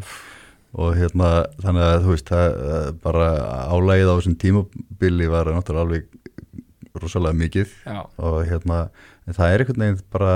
og 0.76 0.96
hérna 0.98 1.32
þannig 1.64 1.86
að 1.86 1.98
þú 2.04 2.14
veist 2.14 2.30
það 2.32 2.60
eh, 2.68 2.88
bara 3.04 3.28
álægið 3.72 4.12
á 4.12 4.16
þessum 4.18 4.38
tímabili 4.42 5.28
var 5.32 5.52
náttúrulega 5.52 5.86
alveg 5.86 6.22
rosalega 6.96 7.36
mikið. 7.36 7.72
Já, 7.84 8.00
og 8.24 8.38
hérna 8.48 8.78
það 9.26 9.50
er 9.52 9.64
einhvern 9.64 9.84
veginn 9.84 10.04
bara 10.14 10.36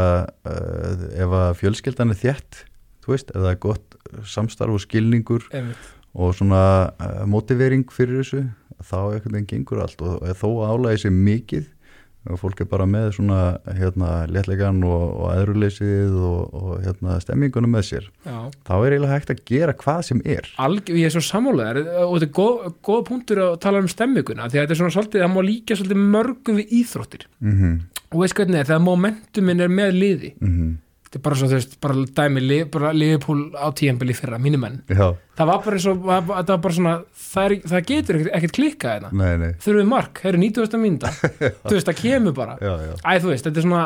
uh, 0.50 1.06
ef 1.16 1.36
að 1.40 1.52
fjölskeldan 1.62 2.12
er 2.12 2.20
þétt 2.20 2.64
þú 3.06 3.14
veist, 3.14 3.32
ef 3.32 3.40
það 3.40 3.52
er 3.52 3.62
gott 3.64 3.98
samstarf 4.28 4.76
og 4.76 4.84
skilningur 4.84 5.46
einmitt. 5.56 5.92
og 6.12 6.34
svona 6.36 6.64
uh, 6.92 7.24
motivering 7.30 7.86
fyrir 7.94 8.20
þessu 8.20 8.44
þá 8.80 8.98
einhvern 9.00 9.38
veginn 9.38 9.50
gengur 9.54 9.84
allt. 9.84 10.04
Og, 10.04 10.24
þó 10.40 10.50
álægi 10.68 11.06
sér 11.06 11.16
mikið 11.16 11.70
og 12.28 12.40
fólk 12.42 12.64
er 12.64 12.68
bara 12.70 12.88
með 12.90 13.14
svona 13.16 13.40
hérna 13.78 14.10
léttlegan 14.30 14.82
og, 14.84 15.06
og 15.24 15.30
eðruleysið 15.38 16.18
og, 16.18 16.58
og 16.60 16.74
hérna 16.84 17.20
stemmingunum 17.24 17.72
með 17.78 17.86
sér. 17.88 18.10
Já. 18.26 18.40
þá 18.68 18.74
er 18.78 18.96
eiginlega 18.96 19.14
hægt 19.14 19.34
að 19.34 19.44
gera 19.48 19.78
hvað 19.80 20.02
sem 20.10 20.26
er. 20.26 20.50
Alg, 20.60 20.92
ég 20.92 21.08
er 21.08 21.16
svo 21.16 21.24
sammálaðar 21.24 21.82
og 22.06 22.18
þetta 22.18 22.28
er 22.28 22.36
góð, 22.42 22.68
góð 22.90 23.06
punktur 23.08 23.44
að 23.46 23.56
tala 23.64 23.84
um 23.84 23.90
stemminguna 23.92 24.50
því 24.50 24.60
að 24.60 24.66
þetta 24.66 24.76
er 24.76 24.82
svona 24.84 24.98
svolítið, 24.98 25.26
það 25.26 25.34
má 25.36 25.42
líka 25.48 25.80
svolítið 25.80 26.04
mörgum 26.18 26.60
við 26.60 26.76
íþróttir. 26.82 27.26
Mm 27.40 27.80
og 28.10 28.24
veist 28.24 28.38
hvernig 28.38 28.60
er, 28.60 28.70
þegar 28.70 28.86
momentumin 28.86 29.64
er 29.64 29.74
með 29.74 29.98
liði. 29.98 30.32
-hmm. 30.40 30.78
Þetta 31.10 31.18
er 31.18 31.24
bara 31.26 31.38
svo, 31.40 31.48
þú 31.50 31.58
veist, 31.58 31.72
bara 31.82 32.04
dæmi 32.20 32.42
bara 32.70 32.90
liðpúl 32.94 33.40
á 33.58 33.68
tíjambili 33.74 34.14
fyrra, 34.14 34.38
mínu 34.38 34.60
menn. 34.62 34.76
Já, 34.86 35.08
það 35.40 35.48
var 35.50 35.64
bara 35.66 35.80
eins 35.80 35.88
og, 35.90 36.04
það 36.06 36.52
var 36.52 36.60
bara 36.62 36.76
svona 36.76 36.92
það, 37.18 37.46
er, 37.48 37.56
það 37.72 37.88
getur 37.90 38.20
ekkert, 38.30 38.60
hérna. 38.94 39.10
Nei 39.18 39.32
þurfum 39.64 39.82
við 39.82 39.90
mark, 39.90 40.22
það 40.22 40.30
eru 40.30 40.42
90. 40.44 40.78
mínúta. 40.84 41.12
Þú 41.66 41.74
veist, 41.74 41.90
það 41.90 41.98
kemur 42.04 42.36
bara. 42.38 42.58
Já, 42.62 42.72
já, 42.86 42.94
Æ, 43.02 43.12
þú 43.24 43.32
veist, 43.34 43.48
þetta 43.50 43.62
er 43.64 43.66
svona, 43.66 43.84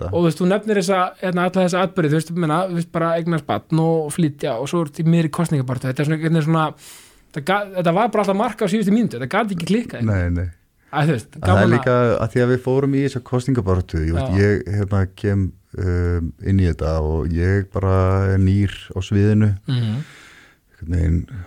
það. 0.00 0.08
Og 0.08 0.16
þú 0.16 0.24
veist, 0.30 0.40
þú 0.40 0.48
nefnir 0.54 0.80
þessa, 0.80 1.00
hérna, 1.20 1.46
alla 1.50 1.66
þessa 1.68 1.84
atbyrði, 1.84 2.12
þú 2.14 2.20
veist, 2.22 2.32
menna, 2.46 2.60
þú 2.72 2.78
veist, 2.80 2.92
bara 2.96 3.10
eignast 3.20 3.48
batn 3.52 3.82
og 3.84 4.12
flytja 4.16 4.56
og 4.56 4.70
svo 4.72 4.84
er 4.86 4.92
þetta 4.94 5.14
miðri 5.18 5.32
kostningabartu, 5.36 5.90
þetta 5.90 6.04
er 6.06 6.08
svona, 6.08 6.22
þetta 6.24 6.40
er 6.40 6.46
svona 6.48 6.66
þetta, 6.80 7.44
ga- 7.52 7.64
þetta 7.76 7.94
var 8.00 8.08
bara 8.14 8.24
alltaf 8.24 8.38
marka 8.40 8.64
á 8.64 8.72
síðustu 8.72 8.94
mínútu, 8.96 9.20
þetta 9.20 9.28
gæti 9.36 9.58
ekki 9.58 9.68
klikkað, 9.74 10.06
Nei, 10.08 10.30
nei. 10.32 10.48
Æ, 10.94 10.98
þú 11.08 11.12
veist, 11.16 11.36
Það 11.42 11.60
er 11.64 11.70
líka 11.72 11.94
að 12.22 12.28
því 12.34 12.42
að 12.44 12.50
við 12.54 12.60
fórum 12.64 12.92
í 12.94 13.00
þessa 13.04 13.22
kostningabartu, 13.26 14.02
ég, 14.06 14.14
veist, 14.14 14.36
ég 14.38 14.68
hérna, 14.78 15.00
kem 15.18 15.40
um, 15.78 16.30
inn 16.44 16.60
í 16.60 16.68
þetta 16.68 16.98
og 17.04 17.32
ég 17.34 17.68
bara 17.74 17.96
er 18.34 18.42
nýr 18.42 18.74
á 18.94 18.98
sviðinu, 19.04 19.54
mm 19.70 20.04
einhvern 20.84 20.94
veginn 20.94 21.44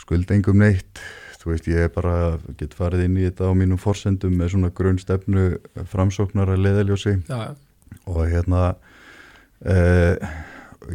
skulda 0.00 0.34
engum 0.34 0.60
neitt, 0.60 1.00
þú 1.40 1.52
veist 1.52 1.68
ég 1.70 1.86
er 1.86 1.92
bara 1.94 2.38
get 2.58 2.74
farið 2.74 3.06
inn 3.06 3.18
í 3.18 3.26
þetta 3.28 3.50
á 3.50 3.52
mínum 3.54 3.78
forsendum 3.80 4.34
með 4.36 4.54
svona 4.54 4.70
grunnstefnu 4.74 5.44
framsóknar 5.88 6.50
að 6.50 6.64
leðaljósi 6.64 7.16
já, 7.28 7.54
og 8.06 8.20
hérna 8.28 8.74
uh, 9.64 10.30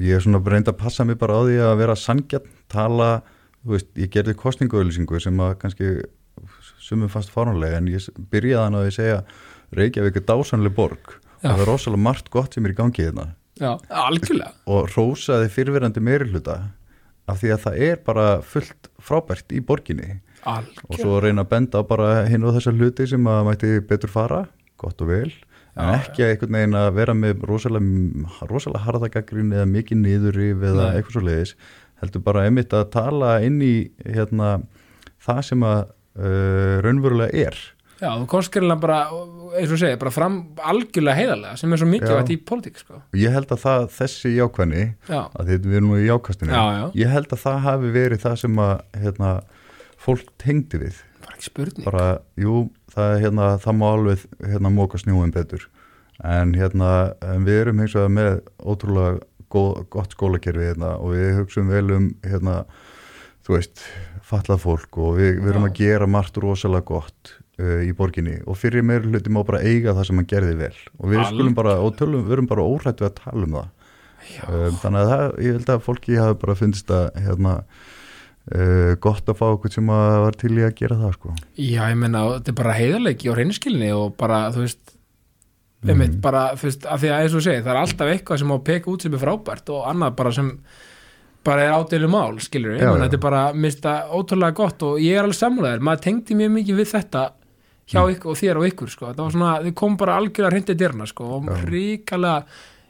ég 0.01 0.17
er 0.17 0.23
svona 0.23 0.41
reynd 0.43 0.69
að 0.69 0.79
passa 0.81 1.05
mig 1.05 1.17
bara 1.21 1.39
á 1.39 1.41
því 1.45 1.57
að 1.63 1.79
vera 1.81 1.95
sangjarn, 1.95 2.53
tala, 2.71 3.09
veist, 3.63 3.89
ég 3.97 4.11
gerði 4.13 4.37
kostningaauðlýsingu 4.41 5.21
sem 5.21 5.41
að 5.41 5.57
kannski 5.61 5.91
sumum 6.81 7.09
fast 7.09 7.31
fáránlega 7.33 7.79
en 7.79 7.89
ég 7.89 8.09
byrjaði 8.31 8.81
að 8.81 8.89
ég 8.89 8.97
segja 8.99 9.21
Reykjavík 9.75 10.19
er 10.19 10.25
dásanlega 10.27 10.75
borg 10.75 11.15
það 11.45 11.63
er 11.63 11.71
rosalega 11.71 12.05
margt 12.07 12.31
gott 12.33 12.55
sem 12.55 12.65
er 12.65 12.75
í 12.75 12.77
gangi 12.77 13.05
hérna. 13.05 13.29
Já, 13.61 13.71
algjörlega. 14.03 14.51
Og 14.67 14.89
rósaði 14.91 15.49
fyrirverandi 15.53 16.03
meiri 16.03 16.27
hluta 16.31 16.59
af 17.31 17.39
því 17.41 17.55
að 17.55 17.63
það 17.63 17.81
er 17.87 18.01
bara 18.05 18.27
fullt 18.45 18.89
frábært 19.01 19.55
í 19.55 19.61
borginni. 19.63 20.19
Og 20.43 20.51
algjörlega, 20.57 21.01
svo 21.01 21.17
reyna 21.23 21.45
að 21.45 21.51
benda 21.55 21.83
bara 21.87 22.09
hinn 22.29 22.45
og 22.45 22.57
þessar 22.57 22.77
hluti 22.77 23.07
sem 23.09 23.31
að 23.31 23.43
mætti 23.49 23.73
betur 23.87 24.11
fara 24.13 24.45
gott 24.81 25.01
og 25.01 25.09
vel, 25.09 25.31
en 25.75 25.91
Já, 25.91 25.95
ekki 26.01 26.23
að 26.23 26.33
einhvern 26.33 26.57
veginn 26.57 26.77
að 26.79 26.89
vera 26.95 27.15
með 27.17 27.43
rosalega, 27.49 28.29
rosalega 28.49 28.83
harðagagrin 28.85 29.53
eða 29.55 29.67
mikið 29.71 30.01
niðurrif 30.01 30.65
eða 30.71 30.89
Nei. 30.89 30.97
eitthvað 30.99 31.15
svo 31.15 31.23
leiðis 31.25 31.55
heldur 32.01 32.23
bara 32.25 32.45
einmitt 32.47 32.75
að 32.75 32.89
tala 32.95 33.37
inn 33.45 33.61
í 33.63 33.75
hérna, 34.03 34.57
það 35.23 35.41
sem 35.49 35.65
að 35.67 35.81
uh, 36.19 36.75
raunverulega 36.83 37.47
er 37.47 37.59
já, 38.01 38.09
þú 38.11 38.27
komst 38.31 38.51
skilina 38.51 38.75
bara 38.79 38.99
eins 39.55 39.71
og 39.71 39.79
segja, 39.81 39.99
bara 40.01 40.13
fram 40.13 40.37
algjörlega 40.59 41.17
heiðarlega 41.19 41.59
sem 41.59 41.73
er 41.75 41.81
svo 41.81 41.89
mikilvægt 41.89 42.31
í 42.33 42.37
pólitík, 42.49 42.79
sko. 42.81 43.01
Og 43.01 43.19
ég 43.19 43.35
held 43.35 43.51
að 43.55 43.61
það, 43.63 43.85
þessi 43.97 44.31
jákvæðni 44.35 44.85
já, 45.09 45.19
að 45.21 45.51
þetta 45.51 45.71
við 45.71 45.77
erum 45.79 45.91
nú 45.93 45.99
í 45.99 46.07
jákastinu 46.09 46.55
Já, 46.55 46.63
já. 46.79 46.85
ég 47.01 47.13
held 47.15 47.35
að 47.35 47.43
það 47.45 47.61
hafi 47.67 47.93
verið 47.95 48.23
það 48.25 48.39
sem 48.43 48.63
að 48.65 48.73
hérna, 49.03 49.29
fólk 50.05 50.33
tengdi 50.41 50.81
við. 50.81 50.97
Bara 51.25 51.37
ekki 51.37 51.47
spurning. 51.49 51.85
Bara, 51.87 52.07
jú, 52.39 52.57
það, 52.93 53.13
er, 53.13 53.23
hérna, 53.25 53.47
það 53.63 53.79
má 53.79 53.85
alveg 53.91 54.25
hérna, 54.43 54.73
móka 54.75 55.01
snjóin 55.01 55.33
betur. 55.35 55.69
En, 56.23 56.53
hérna, 56.55 56.89
en 57.25 57.47
við 57.47 57.61
erum 57.63 57.81
hins 57.83 57.95
vegar 57.97 58.13
með 58.13 58.35
ótrúlega 58.63 59.23
góð, 59.51 59.71
gott 59.93 60.13
skólakerfi 60.15 60.69
hérna, 60.69 60.95
og 60.99 61.15
við 61.15 61.39
hugsaum 61.39 61.71
vel 61.73 61.87
um 61.95 62.11
hérna, 62.23 62.59
þú 63.45 63.57
veist, 63.57 63.81
fallað 64.25 64.61
fólk 64.63 64.99
og 65.01 65.17
við, 65.19 65.39
við 65.41 65.51
erum 65.53 65.67
Já. 65.67 65.71
að 65.71 65.81
gera 65.81 66.07
margt 66.09 66.39
rosalega 66.41 66.87
gott 66.87 67.33
uh, 67.59 67.81
í 67.85 67.91
borginni. 67.97 68.37
Og 68.47 68.57
fyrir 68.59 68.83
meir 68.85 69.01
hluti 69.07 69.31
má 69.33 69.41
bara 69.47 69.61
eiga 69.63 69.93
það 69.97 70.07
sem 70.09 70.21
hann 70.21 70.29
gerði 70.31 70.55
vel. 70.63 70.73
Og 70.99 71.09
við 71.11 71.19
Alg- 71.23 71.31
skulum 71.33 71.55
bara, 71.57 71.77
og 71.81 71.95
tölum, 71.99 72.25
við 72.27 72.37
erum 72.37 72.47
bara 72.51 72.65
óhrætt 72.67 73.01
við 73.03 73.09
að 73.11 73.17
tala 73.23 73.43
um 73.49 73.57
það. 73.59 73.69
Um, 74.49 74.79
þannig 74.81 75.01
að 75.03 75.11
það, 75.13 75.25
ég 75.45 75.53
held 75.59 75.69
að 75.75 75.83
fólki 75.85 76.15
hafi 76.17 76.39
bara 76.41 76.55
finnst 76.57 76.89
að 76.89 77.03
hérna 77.27 77.51
uh, 78.55 78.95
gott 79.03 79.29
að 79.29 79.37
fá 79.39 79.45
okkur 79.53 79.73
sem 79.75 79.91
að 79.93 80.15
var 80.25 80.37
til 80.41 80.53
í 80.57 80.63
að 80.65 80.73
gera 80.79 80.97
það 81.03 81.13
sko. 81.19 81.33
Já, 81.61 81.83
ég 81.91 81.99
meina, 82.01 82.23
þetta 82.37 82.51
er 82.53 82.57
bara 82.61 82.75
heiðarleiki 82.79 83.29
og 83.31 83.37
reynskilni 83.39 83.91
og 83.95 84.15
bara, 84.19 84.47
þú 84.55 84.65
veist 84.65 84.91
Mhm. 85.85 85.91
einmitt, 85.91 86.13
bara, 86.23 86.47
þú 86.57 86.65
veist, 86.65 86.85
af 86.89 86.97
því 87.03 87.09
að 87.13 87.19
eins 87.21 87.33
og 87.35 87.37
þú 87.37 87.43
segir, 87.45 87.63
það 87.65 87.71
er 87.75 87.79
alltaf 87.83 88.07
eitthvað 88.09 88.39
sem 88.41 88.51
á 88.51 88.57
peka 88.65 88.89
út 88.89 89.01
sem 89.05 89.13
er 89.13 89.19
frábært 89.21 89.69
og 89.69 89.83
annað 89.91 90.15
bara 90.17 90.31
sem 90.33 90.47
bara 91.45 91.61
er 91.61 91.73
ádeilu 91.75 92.07
mál, 92.09 92.39
skilur 92.41 92.73
Já, 92.79 92.87
já. 92.89 92.97
þetta 93.03 93.13
er 93.13 93.21
bara 93.21 93.41
mista 93.53 93.91
ótrúlega 94.09 94.55
gott 94.57 94.81
og 94.87 94.95
ég 94.97 95.13
er 95.19 95.21
alveg 95.27 95.37
sammálaður, 95.37 95.83
maður 95.85 96.01
tengdi 96.07 96.33
mjög 96.39 96.51
mikið 96.55 96.79
við 96.79 96.89
þetta 96.95 97.21
hjá 97.85 98.01
Mm. 98.01 98.15
ykkur 98.15 98.31
og 98.31 98.37
þér 98.39 98.57
og 98.61 98.67
ykkur, 98.69 98.89
sko, 98.89 99.05
það 99.13 99.23
var 99.23 99.31
svona, 99.35 99.51
þið 99.65 99.73
kom 99.75 99.97
bara 99.97 100.15
algjörlega 100.19 100.53
hrindið 100.55 100.77
dyrna, 100.79 101.05
sko, 101.07 101.23
og 101.37 101.49
ríkalega, 101.69 102.45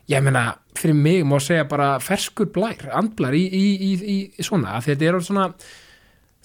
ég 0.08 0.24
meina, 0.24 0.44
fyrir 0.78 0.96
mig 0.96 1.24
má 1.26 1.40
segja 1.42 1.66
bara 1.68 2.00
ferskur 2.00 2.46
blær, 2.54 2.86
andblær 2.94 3.34
í, 3.36 3.44
í, 3.50 3.66
í, 3.76 4.16
í 4.40 4.44
svona, 4.46 4.78
þetta 4.86 5.10
er 5.10 5.20
svona, 5.26 5.50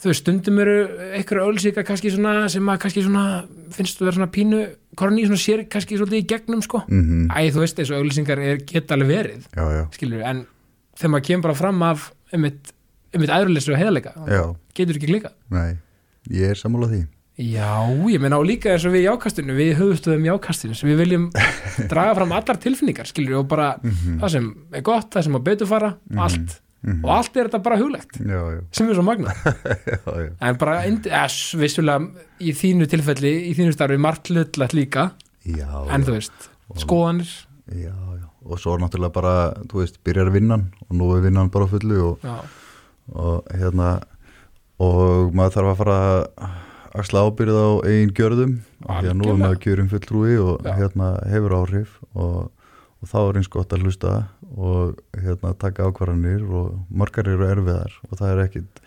þú 0.01 0.09
veist, 0.09 0.23
stundum 0.25 0.59
eru 0.63 0.77
einhverju 1.13 1.47
ölsíka 1.53 1.85
kannski 1.85 2.11
svona 2.11 2.49
sem 2.49 2.65
að 2.73 2.79
kannski 2.81 3.03
svona 3.05 3.25
finnst 3.77 3.99
þú 4.01 4.07
vera 4.09 4.17
svona 4.17 4.31
pínu 4.33 4.61
korni 4.97 5.27
svona 5.29 5.43
sér 5.43 5.67
kannski 5.69 5.99
svolítið 6.01 6.23
í 6.23 6.27
gegnum 6.27 6.63
sko. 6.65 6.81
Mm 6.89 7.29
Æ, 7.31 7.51
þú 7.53 7.61
veist, 7.61 7.77
þessu 7.77 7.99
ölsingar 8.01 8.41
er 8.41 8.63
geta 8.65 8.97
alveg 8.97 9.11
verið 9.13 9.45
Já, 9.55 9.65
já, 9.77 9.85
skilur, 9.93 10.23
en 10.25 10.47
þegar 10.97 11.13
maður 11.15 11.27
kemur 11.29 11.43
bara 11.51 11.59
fram 11.61 11.83
af 11.85 12.09
einmitt, 12.33 12.73
einmitt 13.13 13.31
æðrulissu 13.37 13.75
og 13.75 13.79
heiðalega 13.83 14.15
já, 14.27 14.43
getur 14.75 14.97
ekki 14.97 15.11
klika 15.13 15.31
nei 15.53 15.77
ég 16.33 16.51
er 16.55 16.59
sammálað 16.59 16.95
því 16.97 17.03
Já, 17.41 17.71
ég 18.13 18.21
meina 18.21 18.37
og 18.37 18.45
líka 18.45 18.75
eins 18.75 18.85
og 18.85 18.93
við 18.93 19.05
í 19.05 19.07
jákastinu 19.09 19.55
við 19.57 19.71
höfustöðum 19.79 20.27
jákastinu 20.29 20.75
sem 20.77 20.91
við 20.91 20.99
viljum 21.05 21.29
draga 21.93 22.15
fram 22.19 22.35
allar 22.37 22.59
tilfinningar, 22.61 23.09
skilur 23.09 23.39
og 23.41 23.47
bara 23.49 23.71
það 23.85 24.27
sem 24.35 24.49
er 24.77 24.83
gott, 24.85 25.09
það 25.15 25.25
sem 25.29 25.39
er 25.39 25.47
betur 25.47 25.71
fara 25.71 25.95
allt, 26.21 26.59
Mhm. 26.81 27.03
og 27.05 27.11
allt 27.13 27.35
er 27.37 27.45
þetta 27.51 27.59
bara 27.61 27.77
huglegt 27.77 28.15
Já, 28.25 28.39
já, 28.55 28.61
sem 28.73 28.89
er 28.89 28.95
svo 28.97 29.03
magna 29.05 29.35
já, 29.45 29.99
já, 30.01 30.31
en 30.49 30.57
bara, 30.57 30.79
indi- 30.89 31.11
eða, 31.13 31.27
s- 31.29 31.53
vissulega 31.61 32.07
í 32.41 32.55
þínu 32.57 32.87
tilfelli, 32.89 33.33
í 33.51 33.53
þínu 33.59 33.75
starfi 33.77 33.99
margt 34.01 34.31
hlutlegt 34.33 34.73
líka, 34.73 35.11
já, 35.45 35.69
en 35.93 36.07
þú 36.09 36.15
veist 36.17 36.49
skoðanir, 36.81 37.29
já, 37.69 37.93
já. 37.93 38.25
Og 38.49 38.57
svo 38.63 38.73
er 38.79 38.81
náttúrulega 38.81 39.13
bara, 39.13 39.35
þú 39.69 39.83
veist, 39.83 39.99
byrjar 40.09 40.33
vinnan 40.33 40.71
og 40.89 40.97
nú 40.97 41.11
er 41.19 41.21
vinnan 41.29 41.53
bara 41.53 41.69
fullu 41.69 42.01
og, 42.15 42.25
og 43.13 43.53
hérna 43.53 43.91
og 44.81 45.35
maður 45.37 45.59
þarf 45.59 45.73
að 45.75 45.81
fara 45.83 45.99
að 46.01 46.57
axla 46.99 47.25
ábyrð 47.27 47.59
á 47.59 47.69
eigin 47.87 48.15
gjörðum 48.17 48.57
því 48.87 49.11
að 49.13 49.19
nú 49.19 49.29
er 49.31 49.39
maður 49.39 49.61
kjörum 49.65 49.91
fulltrúi 49.93 50.39
og 50.43 50.65
Já. 50.67 50.73
hérna 50.79 51.11
hefur 51.31 51.55
áhrif 51.61 51.93
og, 52.15 52.51
og 53.01 53.11
þá 53.13 53.19
er 53.21 53.39
eins 53.41 53.51
gott 53.53 53.75
að 53.75 53.85
hlusta 53.87 54.15
og 54.57 54.99
hérna 55.15 55.55
taka 55.61 55.87
ákvarðanir 55.87 56.43
og 56.49 56.81
margar 56.91 57.31
eru 57.31 57.47
erfiðar 57.47 57.95
og 58.09 58.19
það 58.19 58.33
er 58.33 58.43
ekkit 58.49 58.83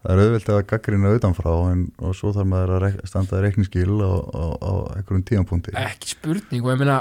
það 0.00 0.12
er 0.12 0.22
auðvelt 0.24 0.52
að 0.52 0.62
gaggrina 0.72 1.14
utanfrá 1.16 1.54
en, 1.72 1.86
og 2.00 2.16
svo 2.16 2.32
þarf 2.36 2.48
maður 2.52 2.74
að 2.76 2.84
rek 2.86 3.00
standa 3.08 3.40
reikningsskil 3.44 3.96
á, 4.00 4.12
á, 4.12 4.44
á 4.60 4.72
einhverjum 4.96 5.26
tíðanpunkti 5.28 5.76
ekki 5.80 6.14
spurning 6.14 6.64
og 6.64 6.72
ég 6.74 6.80
meina 6.80 7.00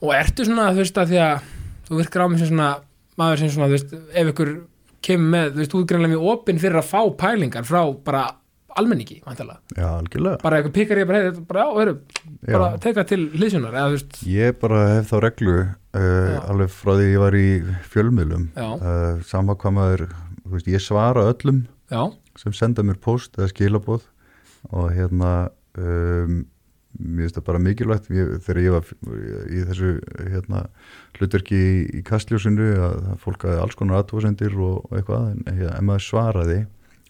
og 0.00 0.12
ertu 0.14 0.46
svona, 0.46 0.70
þú 0.74 0.84
veist, 0.84 0.98
að 0.98 1.12
því 1.12 1.22
að 1.24 1.48
þú 1.88 1.98
virkar 1.98 2.24
á 2.24 2.26
mig 2.30 2.42
sem 2.42 2.50
svona 2.50 2.68
maður 3.20 3.42
sem 3.42 3.50
svona, 3.54 3.70
þú 3.70 3.76
veist, 3.76 3.96
ef 4.14 4.30
ykkur 4.32 4.52
kemur 5.04 5.32
með, 5.34 5.50
þú 5.50 5.62
veist, 5.62 5.74
þú 5.74 5.82
greinlega 5.90 6.14
mjög 6.14 6.28
opinn 6.34 6.62
fyrir 6.62 6.80
að 6.80 6.90
fá 6.90 7.00
pælingar 7.24 7.66
frá 7.68 7.82
bara 8.06 8.22
almenningi, 8.78 9.18
Já, 9.76 9.86
algjörlega. 9.88 10.38
Bara 10.42 10.60
eitthvað 10.60 10.74
pikar 10.76 11.00
ég 11.00 11.08
bara, 11.10 11.22
hey, 11.24 11.44
bara 11.48 11.64
já, 11.64 11.70
heru, 11.80 11.94
bara 12.46 12.70
teka 12.82 13.04
til 13.08 13.26
veist, 13.32 14.20
Ég 14.28 14.58
bara 14.60 14.80
hef 14.96 15.10
þá 15.10 15.16
reglu 15.24 15.56
uh, 15.60 16.36
alveg 16.50 16.72
frá 16.74 16.94
því 16.94 17.08
ég 17.10 17.24
var 17.24 17.38
í 17.38 17.48
fjölmiðlum 17.92 18.48
uh, 18.54 19.20
sama 19.26 19.56
hvað 19.58 19.76
maður 19.78 20.06
þú 20.10 20.54
veist, 20.54 20.70
ég 20.70 20.84
svara 20.84 21.26
öllum 21.32 21.64
já, 21.90 22.02
sem 22.40 22.56
senda 22.56 22.86
mér 22.86 23.00
post 23.02 23.38
eða 23.38 23.50
skilaboð 23.52 24.06
og 24.70 24.90
hérna 24.94 25.34
um, 25.78 26.42
mér 26.98 27.26
finnst 27.26 27.38
það 27.38 27.46
bara 27.46 27.62
mikilvægt. 27.62 28.10
Ég, 28.12 28.34
þegar 28.44 28.60
ég 28.64 28.74
var 28.74 28.88
í 29.46 29.62
þessu 29.68 29.92
hérna, 30.32 30.64
hlutverki 31.18 31.56
í, 31.56 31.78
í 32.00 32.02
kastljósinu 32.06 32.68
að 32.86 33.08
fólk 33.22 33.46
hafi 33.46 33.62
alls 33.62 33.78
konar 33.78 34.02
aðtóðsendir 34.02 34.56
og, 34.58 34.84
og 34.88 34.98
eitthvað 34.98 35.30
en, 35.30 35.64
en 35.70 35.86
maður 35.86 36.06
svaraði 36.08 36.60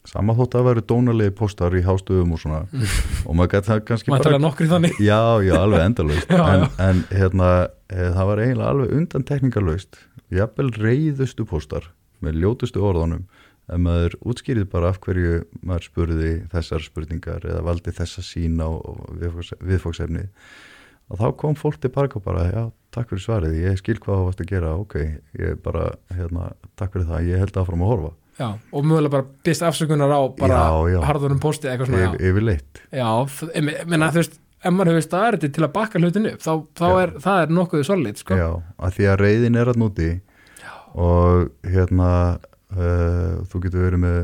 sama 0.08 0.34
þótt 0.38 0.54
að 0.56 0.66
væri 0.68 0.82
dónalegi 0.88 1.34
postar 1.36 1.74
í 1.76 1.82
hástöðum 1.84 2.32
og 2.36 2.40
svona. 2.42 2.60
Og 3.28 3.36
maður 3.36 3.52
gæti 3.56 3.70
það 3.70 3.82
kannski 3.90 4.12
maður 4.14 4.28
tala 4.30 4.40
nokkri 4.42 4.68
þannig. 4.70 4.96
Já, 5.02 5.20
já, 5.44 5.54
alveg 5.60 5.84
endalaust. 5.84 6.32
Já, 6.38 6.44
en, 6.54 6.64
en 6.86 7.02
hérna, 7.12 7.50
e, 7.90 8.08
það 8.16 8.30
var 8.30 8.42
eiginlega 8.46 8.72
alveg 8.74 8.96
undantekningarlaust. 9.00 10.00
Jafnvel 10.30 10.70
reyðustu 10.78 11.46
póstar 11.50 11.90
með 12.24 12.40
ljótustu 12.44 12.82
orðunum. 12.86 13.26
En 13.70 13.84
maður 13.84 14.16
útskýrið 14.26 14.66
bara 14.72 14.90
af 14.90 14.98
hverju 15.04 15.44
maður 15.62 15.86
spurði 15.86 16.30
þessar 16.50 16.82
spurningar 16.82 17.44
eða 17.46 17.60
valdi 17.68 17.92
þessa 17.94 18.24
sín 18.26 18.56
á 18.58 18.66
viðfóks- 19.14 19.54
viðfóksefni 19.62 20.24
og 21.10 21.18
þá 21.18 21.26
kom 21.38 21.54
fólk 21.58 21.78
til 21.82 21.90
park 21.90 22.16
og 22.18 22.22
bara, 22.24 22.44
já, 22.50 22.64
takk 22.94 23.10
fyrir 23.10 23.22
svarið. 23.24 23.54
Ég 23.58 23.78
skil 23.80 23.96
hvað 23.98 24.14
það 24.16 24.26
varst 24.28 24.42
að 24.44 24.50
gera, 24.50 24.72
ok 24.78 24.96
ég 25.38 25.56
bara, 25.62 25.88
hérna, 26.14 26.50
takk 26.78 26.94
fyrir 26.94 27.08
það. 27.08 27.30
Ég 27.30 27.42
held 27.42 27.58
áfram 27.62 27.82
að 27.82 27.90
horfa, 27.92 28.10
já, 28.40 28.48
og 28.72 28.87
mögulega 28.88 29.12
bara 29.18 29.26
byrst 29.46 29.62
afsökunar 29.68 30.11
á 30.16 30.20
bara 30.40 30.61
Já, 30.64 30.94
já. 30.96 31.00
harðunum 31.11 31.40
posti 31.42 31.68
eitthvað 31.68 31.90
svona, 31.92 32.07
Yf, 32.14 32.20
yfirleitt 32.31 32.81
já, 32.88 33.05
já 33.05 33.50
ég 33.55 33.66
me- 33.68 33.85
meina, 33.92 34.09
þú 34.14 34.22
veist, 34.22 34.38
ef 34.64 34.72
maður 34.76 34.90
hefur 34.94 35.07
staðariti 35.07 35.53
til 35.57 35.64
að 35.68 35.72
bakka 35.76 36.00
hlutinu 36.03 36.33
upp, 36.35 36.42
þá, 36.44 36.53
þá 36.81 36.87
Já. 36.88 36.98
er 37.05 37.14
það 37.29 37.42
er 37.44 37.55
nokkuð 37.61 37.85
solid, 37.88 38.18
sko, 38.24 38.37
Já, 38.40 38.48
að 38.81 38.96
því 38.98 39.09
að 39.12 39.20
reyðin 39.24 39.61
er 39.62 39.70
að 39.74 39.81
núti 39.85 40.11
og 41.00 41.50
hérna 41.70 42.11
uh, 42.74 43.40
þú 43.50 43.61
getur 43.66 43.85
verið 43.87 44.03
með 44.05 44.20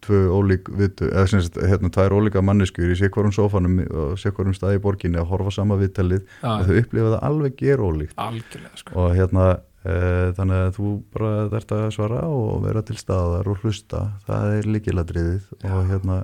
tvö 0.00 0.20
ólík 0.32 0.68
vitu, 0.80 1.10
eða 1.12 1.26
sem 1.28 1.42
sagt, 1.44 1.58
hérna 1.60 1.90
tvær 1.92 2.14
ólíka 2.16 2.40
manneskur 2.42 2.88
í 2.88 2.96
sikvarum 2.98 3.34
sófanum 3.36 3.82
og 3.84 4.14
sikvarum 4.18 4.54
staði 4.56 4.78
í 4.78 4.82
borginni 4.82 5.20
að 5.20 5.28
horfa 5.28 5.52
sama 5.58 5.76
viðtalið 5.76 6.22
Já. 6.40 6.54
og 6.56 6.62
þau 6.70 6.78
upplifa 6.80 7.10
það 7.12 7.26
alveg 7.28 7.56
ger 7.60 7.82
ólíkt 7.84 8.16
algjörlega, 8.16 8.80
sko 8.80 8.96
og 9.04 9.12
hérna 9.18 9.44
þannig 9.80 10.58
að 10.60 10.74
þú 10.76 10.90
bara 11.14 11.30
þarft 11.54 11.70
að 11.72 11.86
svara 11.96 12.20
og 12.28 12.64
vera 12.66 12.82
til 12.84 12.98
staðar 13.00 13.48
og 13.48 13.62
hlusta. 13.64 14.02
Það 14.26 14.56
er 14.58 14.68
líkiladriðið 14.74 15.46
og 15.70 15.88
hérna 15.88 16.18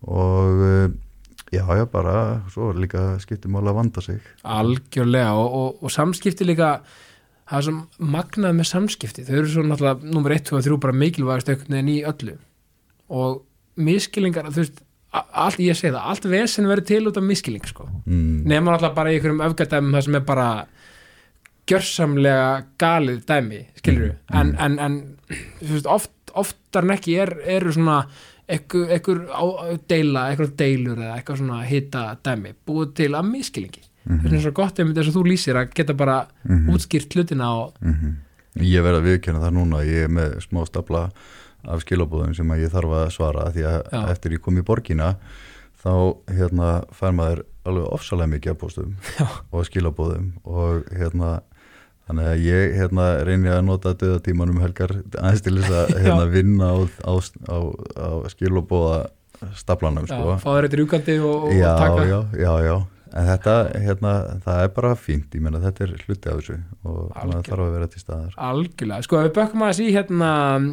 og 0.00 0.64
uh, 0.64 0.86
já, 1.52 1.64
já, 1.76 1.84
bara 1.92 2.16
svo 2.52 2.70
er 2.70 2.80
líka 2.80 3.04
skiptum 3.20 3.56
mála 3.56 3.74
að 3.74 3.80
vanda 3.82 4.04
sig. 4.04 4.20
Algjörlega 4.48 5.36
og, 5.36 5.56
og, 5.60 5.84
og 5.84 5.92
samskipti 5.92 6.48
líka 6.48 6.78
það 7.50 7.58
er 7.58 7.66
sem 7.68 7.80
magnað 8.16 8.56
með 8.56 8.70
samskipti. 8.70 9.26
Þau 9.28 9.34
eru 9.36 9.52
svo 9.52 9.66
náttúrulega 9.66 10.14
nummer 10.14 10.36
1, 10.36 10.46
2 10.48 10.60
og 10.60 10.68
3 10.68 10.80
bara 10.86 11.00
mikilvægast 11.04 11.50
einhvern 11.52 11.76
veginn 11.76 11.92
í 11.92 11.98
öllu. 12.08 12.36
Og 13.10 13.42
miskilingar, 13.80 14.48
þú 14.48 14.62
veist 14.62 14.80
allt, 15.10 15.58
ég 15.58 15.74
segi 15.74 15.90
það, 15.90 16.04
allt 16.12 16.26
vesen 16.30 16.68
verður 16.70 16.86
til 16.86 17.00
út 17.10 17.18
af 17.18 17.24
miskiling 17.26 17.64
sko, 17.66 17.88
mm. 18.06 18.44
nema 18.46 18.70
náttúrulega 18.70 18.94
bara 18.94 19.10
í 19.10 19.16
einhverjum 19.18 19.42
öfgældæmum 19.48 19.96
það 19.96 20.04
sem 20.06 20.18
er 20.20 20.26
bara 20.28 20.46
gjörsamlega 21.70 22.64
galið 22.82 23.22
dæmi 23.28 23.60
skilur 23.80 24.12
Mm, 24.30 24.40
en, 24.40 24.54
en, 24.58 24.78
en 24.78 25.40
þú 25.62 25.72
veist, 25.76 25.86
oft, 25.90 26.10
oftar 26.34 26.84
en 26.86 26.94
ekki 26.96 27.16
er, 27.22 27.32
eru 27.58 27.72
svona 27.74 28.04
ekkur, 28.50 29.26
deila, 29.90 30.24
ekkur 30.32 30.50
deilur 30.58 30.98
eða 30.98 31.16
eitthvað 31.20 31.40
svona 31.42 31.60
hita 31.68 32.04
dæmi 32.26 32.52
búið 32.66 32.94
til 33.02 33.12
að 33.14 33.30
miskilingi 33.30 33.86
Mhm. 34.00 34.16
þess 34.22 34.24
vegna 34.24 34.36
er 34.38 34.42
svo 34.46 34.52
gott 34.56 34.78
einmitt 34.80 34.96
þess 34.96 35.10
að 35.10 35.16
þú 35.18 35.22
lýsir 35.28 35.56
að 35.60 35.74
geta 35.76 35.94
bara 35.94 36.26
útskýrt 36.72 37.12
hlutina 37.14 37.50
og 37.60 37.74
Mm 37.82 38.16
Ég 38.58 38.82
verð 38.82 38.98
að 38.98 39.04
viðkjöna 39.06 39.40
það 39.44 39.52
núna, 39.54 39.84
ég 39.86 40.04
er 40.04 40.08
með 40.10 40.40
smá 40.42 40.64
stapla 40.66 41.10
af 41.68 41.84
skilabóðum 41.84 42.34
sem 42.34 42.48
að 42.50 42.62
ég 42.64 42.72
þarf 42.72 42.90
að 42.98 43.10
svara 43.14 43.44
því 43.54 43.62
að 43.62 43.92
Já. 43.92 44.00
eftir 44.10 44.32
ég 44.32 44.40
kom 44.42 44.56
í 44.58 44.62
borgina 44.66 45.16
þá 45.84 46.16
hérna 46.34 46.70
fær 46.90 47.12
maður 47.14 47.44
alveg 47.64 47.86
ofsalega 47.92 48.32
mikið 48.32 48.50
af 48.50 48.58
póstum 48.58 48.96
Já. 49.20 49.26
og 49.52 49.64
skilabóðum 49.68 50.32
og 50.44 50.82
hérna 50.96 51.42
þannig 52.10 52.28
að 52.32 52.44
ég 52.44 52.76
hérna 52.80 53.08
reyni 53.26 53.50
að 53.54 53.64
nota 53.70 53.94
döðatímanum 53.96 54.60
helgar 54.64 54.96
aðeins 55.14 55.44
til 55.46 55.56
þess 55.60 55.74
að 55.80 55.96
hérna 56.04 56.28
vinna 56.34 56.70
á, 56.74 56.78
á, 57.06 57.12
á, 57.46 57.58
á 57.96 58.08
skilabóða 58.34 59.00
staplanum 59.56 60.04
já, 60.04 60.14
sko. 60.16 60.38
fá 60.42 60.48
þér 60.52 60.66
eitthvað 60.66 60.80
rúkandi 60.82 61.20
og, 61.24 61.44
og 61.48 61.54
já, 61.56 61.70
taka. 61.78 62.08
já, 62.10 62.18
já, 62.36 62.54
já. 62.66 62.74
En 63.10 63.26
þetta, 63.26 63.54
hérna, 63.82 64.10
það 64.44 64.60
er 64.62 64.68
bara 64.76 64.90
fínt. 64.94 65.32
Ég 65.34 65.42
menna 65.42 65.58
þetta 65.64 65.82
er 65.82 65.94
hluti 66.04 66.30
af 66.30 66.36
þessu 66.38 66.58
og 66.86 66.98
maður 67.16 67.48
þarf 67.48 67.64
að 67.64 67.72
vera 67.74 67.88
til 67.90 68.02
staðar. 68.04 68.36
Algjörlega, 68.50 69.06
sko 69.06 69.22
við 69.24 69.32
bökkum 69.40 69.64
aðeins 69.66 69.80
í 69.82 69.88
hérna 69.96 70.28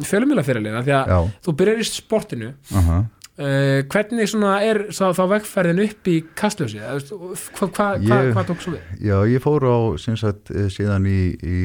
fjölumilafyrirlina 0.06 0.84
því 0.86 0.94
að 1.00 1.10
Já, 1.10 1.18
þú 1.48 1.54
byrjar 1.58 1.82
í 1.82 1.88
sportinu. 1.88 2.52
Aha. 2.78 3.00
uh, 3.00 3.17
hvernig 3.38 4.26
svona 4.26 4.56
er 4.66 4.80
þá, 4.90 5.12
þá 5.14 5.22
vegferðin 5.30 5.82
upp 5.84 6.08
í 6.10 6.16
kastljósi? 6.38 6.80
Hvað 6.82 7.68
hva, 7.76 7.86
hva, 8.02 8.18
hva, 8.34 8.42
tók 8.48 8.64
svo 8.64 8.72
við? 8.74 8.88
Já, 9.04 9.14
ég 9.30 9.44
fór 9.44 9.62
á 9.62 9.78
sagt 9.98 10.50
eh, 10.50 10.66
síðan 10.74 11.06
í, 11.06 11.20
í 11.38 11.60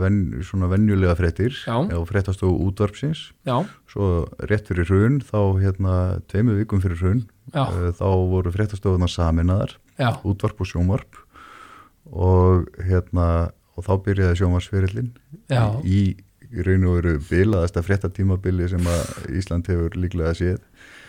ven, 0.00 0.20
svona 0.46 0.70
venjulega 0.72 1.18
fréttir 1.18 1.52
Já. 1.60 1.76
og 1.76 2.06
fréttastofu 2.08 2.56
útvarpsins. 2.70 3.26
Já, 3.44 3.58
svo 3.92 4.30
rétt 4.48 4.70
fyrir 4.70 4.88
hrun 4.88 5.20
þá 5.20 5.40
hérna 5.60 5.98
tveimu 6.32 6.56
vikum 6.62 6.80
fyrir 6.80 7.02
hrun 7.02 7.22
uh, 7.52 7.90
þá 7.98 8.08
voru 8.32 8.54
fréttastofunar 8.54 9.12
saminaðar 9.12 9.76
já, 10.00 10.14
útvarp 10.24 10.64
og 10.64 10.72
sjónvarp. 10.72 11.20
Og 12.10 12.64
hérna 12.80 13.50
og 13.76 13.86
þá 13.86 13.92
byrjaði 14.06 14.40
sjónvarsferillin 14.40 15.12
í, 15.84 16.00
í 16.16 16.64
raun 16.64 16.88
og 16.88 16.98
veru 16.98 17.14
bilaðasta 17.28 17.84
fréttatímabili 17.84 18.68
sem 18.72 18.88
að 18.88 19.36
Ísland 19.36 19.68
hefur 19.70 19.96
líklega 20.00 20.32
séð 20.36 20.58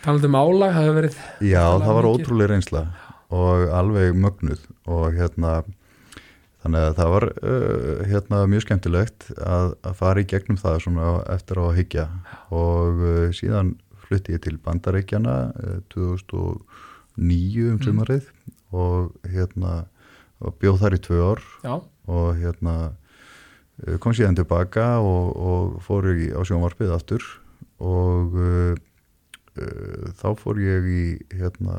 talandi 0.03 0.29
um 0.31 0.35
álag 0.39 0.73
hefur 0.77 0.97
verið, 1.01 1.19
Já, 1.45 1.63
það 1.81 1.93
var 1.97 2.07
mikið. 2.07 2.25
ótrúlega 2.25 2.51
reynsla 2.53 2.83
og 3.31 3.67
alveg 3.79 4.17
mögnuð 4.17 4.63
og 4.91 5.05
hérna 5.15 5.51
þannig 6.61 6.83
að 6.89 6.97
það 6.99 7.11
var 7.15 7.25
uh, 7.31 8.01
hérna 8.11 8.39
mjög 8.51 8.65
skemmtilegt 8.67 9.29
að, 9.41 9.71
að 9.87 9.95
fara 10.01 10.21
í 10.21 10.27
gegnum 10.29 10.59
það 10.61 10.79
svona 10.83 11.07
eftir 11.33 11.57
á 11.57 11.63
að 11.69 11.77
hyggja 11.79 12.07
og 12.53 12.99
uh, 13.01 13.29
síðan 13.33 13.71
flutti 14.05 14.35
ég 14.35 14.43
til 14.43 14.57
Bandareikjana 14.61 15.37
uh, 15.55 15.79
2009 15.95 16.59
um 17.71 17.77
Mm. 17.77 17.81
sumarið 17.85 18.27
og 18.71 19.11
hérna 19.27 19.85
og 20.41 20.55
bjóð 20.61 20.77
þar 20.81 20.95
í 20.95 20.99
tvö 21.05 21.17
ár 21.31 21.41
já, 21.63 21.73
og 22.07 22.29
hérna 22.39 22.75
uh, 23.87 23.97
kom 24.01 24.13
síðan 24.15 24.37
tilbaka 24.39 24.99
og, 25.03 25.33
og 25.35 25.81
fór 25.85 26.07
í, 26.13 26.29
á 26.33 26.39
sjónvarpið 26.47 26.93
aftur 26.95 27.25
og 27.81 28.37
uh, 28.37 28.75
þá 30.21 30.27
fór 30.39 30.61
ég 30.63 30.87
í 30.87 31.03
hérna, 31.35 31.77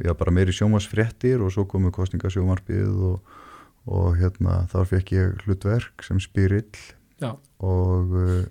já 0.00 0.12
bara 0.16 0.34
meiri 0.34 0.54
sjónvarsfréttir 0.56 1.42
og 1.44 1.52
svo 1.54 1.66
komu 1.68 1.92
kostningasjónvarpið 1.94 3.02
og, 3.10 3.34
og 3.86 4.16
hérna 4.20 4.62
þar 4.72 4.92
fekk 4.94 5.12
ég 5.16 5.44
hlutverk 5.44 6.06
sem 6.06 6.20
spyrill 6.22 6.70
og 7.64 8.16
uh, 8.16 8.44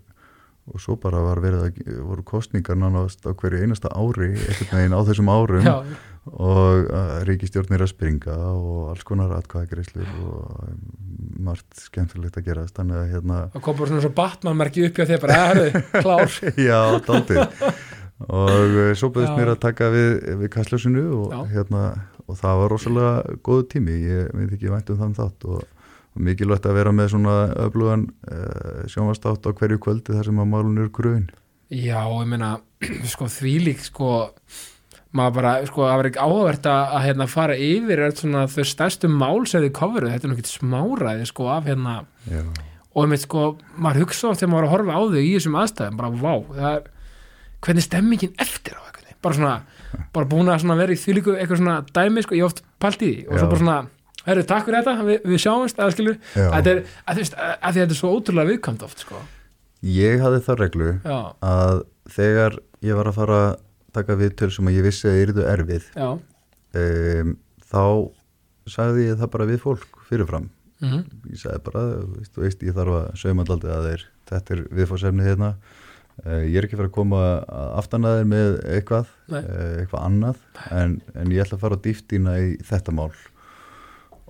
og 0.66 0.82
svo 0.82 0.96
bara 0.98 1.20
var 1.22 1.40
verið 1.44 1.64
að 1.68 1.98
voru 2.08 2.24
kostningar 2.26 2.78
nánast 2.80 3.22
á 3.22 3.38
hverju 3.38 3.62
einasta 3.62 3.92
ári 3.94 4.32
einhvern 4.34 4.72
veginn 4.80 4.96
á 4.98 5.02
þessum 5.06 5.30
árum 5.30 5.68
já, 5.68 5.76
og 6.34 6.88
uh, 6.90 7.12
ríkistjórnir 7.28 7.84
að 7.86 7.92
springa 7.92 8.38
og 8.56 8.88
alls 8.96 9.06
konar 9.06 9.36
atkvæðagreislur 9.38 10.10
og 10.26 10.80
margt 11.46 11.84
skemmtilegt 11.84 12.40
að 12.42 12.48
gerast. 12.50 12.74
Þannig 12.80 12.98
að 12.98 13.12
hérna, 13.14 13.42
það 13.54 13.66
kom 13.68 13.78
bara 13.78 13.92
svona 13.92 14.06
svo 14.08 14.14
Batman 14.18 14.58
merkið 14.64 14.90
upp 14.90 14.98
hjá 14.98 15.10
þér 15.12 15.22
bara, 15.28 15.44
herðu, 15.52 15.84
klár. 16.00 16.40
Já, 16.70 16.80
daldið 17.06 17.44
og 18.24 18.76
uh, 18.80 18.92
svo 18.96 19.12
bæðist 19.14 19.36
mér 19.36 19.54
að 19.54 19.64
taka 19.66 19.90
við, 19.94 20.12
við 20.42 20.52
kastljósinu 20.54 21.06
og, 21.20 21.34
hérna, 21.52 21.86
og 22.26 22.38
það 22.40 22.60
var 22.62 22.72
rosalega 22.72 23.40
góðu 23.44 23.66
tími, 23.76 23.96
ég 24.08 24.30
veit 24.32 24.54
ekki 24.56 24.72
vænt 24.72 24.92
um 24.94 25.02
þann 25.02 25.18
þátt 25.18 25.48
og, 25.52 25.66
og 26.16 26.24
mikilvægt 26.28 26.70
að 26.70 26.78
vera 26.80 26.94
með 26.96 27.12
svona 27.16 27.40
öflugan 27.66 28.06
uh, 28.32 28.86
sjónvastátt 28.92 29.50
á 29.50 29.52
hverju 29.52 29.82
kvöldi 29.84 30.16
þar 30.16 30.30
sem 30.30 30.40
að 30.40 30.54
málun 30.54 30.80
eru 30.80 30.94
grun 30.96 31.28
Já, 31.74 32.06
ég 32.06 32.30
meina, 32.30 32.56
sko 33.14 33.28
þvílík 33.32 33.84
sko, 33.84 34.12
maður 35.16 35.38
bara 35.42 35.54
sko, 35.68 35.84
það 35.90 36.00
var 36.00 36.10
ekki 36.12 36.24
áhvergt 36.24 36.72
að, 36.72 36.96
hérna, 37.10 37.30
fara 37.32 37.60
yfir 37.60 38.06
svona 38.16 38.46
þau 38.52 38.64
stærstu 38.72 39.12
mál 39.12 39.44
sem 39.50 39.66
þið 39.66 39.76
coveruð, 39.76 40.16
þetta 40.16 40.30
er 40.30 40.38
ekki 40.38 40.54
smáræði 40.54 41.30
sko 41.34 41.52
af 41.52 41.68
hérna, 41.68 42.00
já, 42.30 42.44
og 42.96 43.04
ég 43.04 43.12
meint 43.12 43.26
sko 43.26 43.48
maður 43.76 44.06
hugsa 44.06 44.30
oft 44.32 44.40
þegar 44.40 44.54
maður 44.54 44.72
horfa 44.72 44.96
á 44.96 45.02
þau 45.04 45.20
í 45.20 45.32
þessum 45.34 45.58
aðstæðum, 45.60 45.98
bara 46.00 46.12
vá, 46.22 46.36
það 46.56 46.70
er 46.70 46.92
hvernig 47.66 47.86
stemmingin 47.86 48.36
eftir 48.42 48.78
á 48.78 48.82
eitthvað 48.86 49.06
bara 49.26 49.38
svona, 49.38 49.56
bara 50.14 50.30
búin 50.30 50.52
að 50.54 50.80
vera 50.80 50.94
í 50.94 51.00
þvílíku 51.00 51.36
eitthvað 51.36 51.62
svona 51.62 51.76
dæmi, 51.96 52.24
sko, 52.26 52.38
ég 52.38 52.48
oft 52.48 52.64
pælt 52.82 53.02
í 53.02 53.12
því. 53.12 53.28
Og 53.30 53.40
svo 53.40 53.50
bara 53.52 53.62
svona, 53.62 53.78
herru, 54.26 54.46
takk 54.50 54.68
fyrir 54.68 54.82
þetta 54.82 55.08
við, 55.08 55.20
við 55.32 55.44
sjáumst, 55.46 55.80
eða 55.82 55.96
skilur, 55.96 56.18
þetta 56.36 56.74
er 56.74 56.82
að, 56.84 57.22
veist, 57.22 57.38
að, 57.38 57.54
að 57.56 57.78
því 57.78 57.82
að 57.82 57.86
þetta 57.86 57.96
er 57.96 58.02
svo 58.02 58.12
ótrúlega 58.16 58.52
viðkvæmt 58.52 58.86
oft, 58.88 59.06
sko, 59.06 59.22
ég 59.96 60.26
hafði 60.26 60.42
það 60.48 60.60
reglu 60.64 60.92
já, 60.98 61.18
að 61.46 61.82
þegar 62.16 62.60
ég 62.86 63.00
var 63.00 63.10
að 63.10 63.18
fara 63.20 63.40
að 63.46 63.56
taka 63.96 64.20
viðtöl 64.20 64.52
sem 64.52 64.70
að 64.70 64.78
ég 64.78 64.86
vissi 64.86 65.10
að 65.10 65.22
yrðu 65.24 65.48
erfið 65.48 65.90
um, 66.04 67.34
þá 67.64 67.84
sagði 68.70 69.10
ég 69.10 69.20
það 69.22 69.34
bara 69.38 69.50
við 69.50 69.64
fólk 69.64 70.06
fyrirfram. 70.10 70.52
Mm 70.84 71.06
ég 71.32 71.40
sagði 71.40 71.62
bara, 71.66 71.82
þú 72.36 72.44
veist, 72.44 72.64
ég 72.66 72.76
þarf 72.76 72.98
að 73.00 73.06
saumandaldið 73.22 73.72
að 73.74 73.86
þeir, 73.90 74.02
þetta 74.30 74.54
er 74.56 74.64
viðfórsefni 74.76 75.26
hérna 75.26 75.50
ég 76.24 76.58
er 76.58 76.66
ekki 76.66 76.78
fara 76.80 76.90
að 76.90 76.96
koma 76.96 77.22
aftan 77.76 78.08
að 78.08 78.20
þeir 78.20 78.28
með 78.32 78.52
eitthvað 78.78 79.10
Nei. 79.34 79.40
uh, 79.42 79.72
eitthvað 79.82 80.04
annað 80.08 80.44
en, 80.72 81.00
en 81.14 81.34
ég 81.34 81.44
ætla 81.44 81.58
að 81.60 81.66
fara 81.66 81.80
að 81.80 81.88
dýftina 81.90 82.36
í 82.42 82.52
þetta 82.66 82.96
mál. 82.96 83.10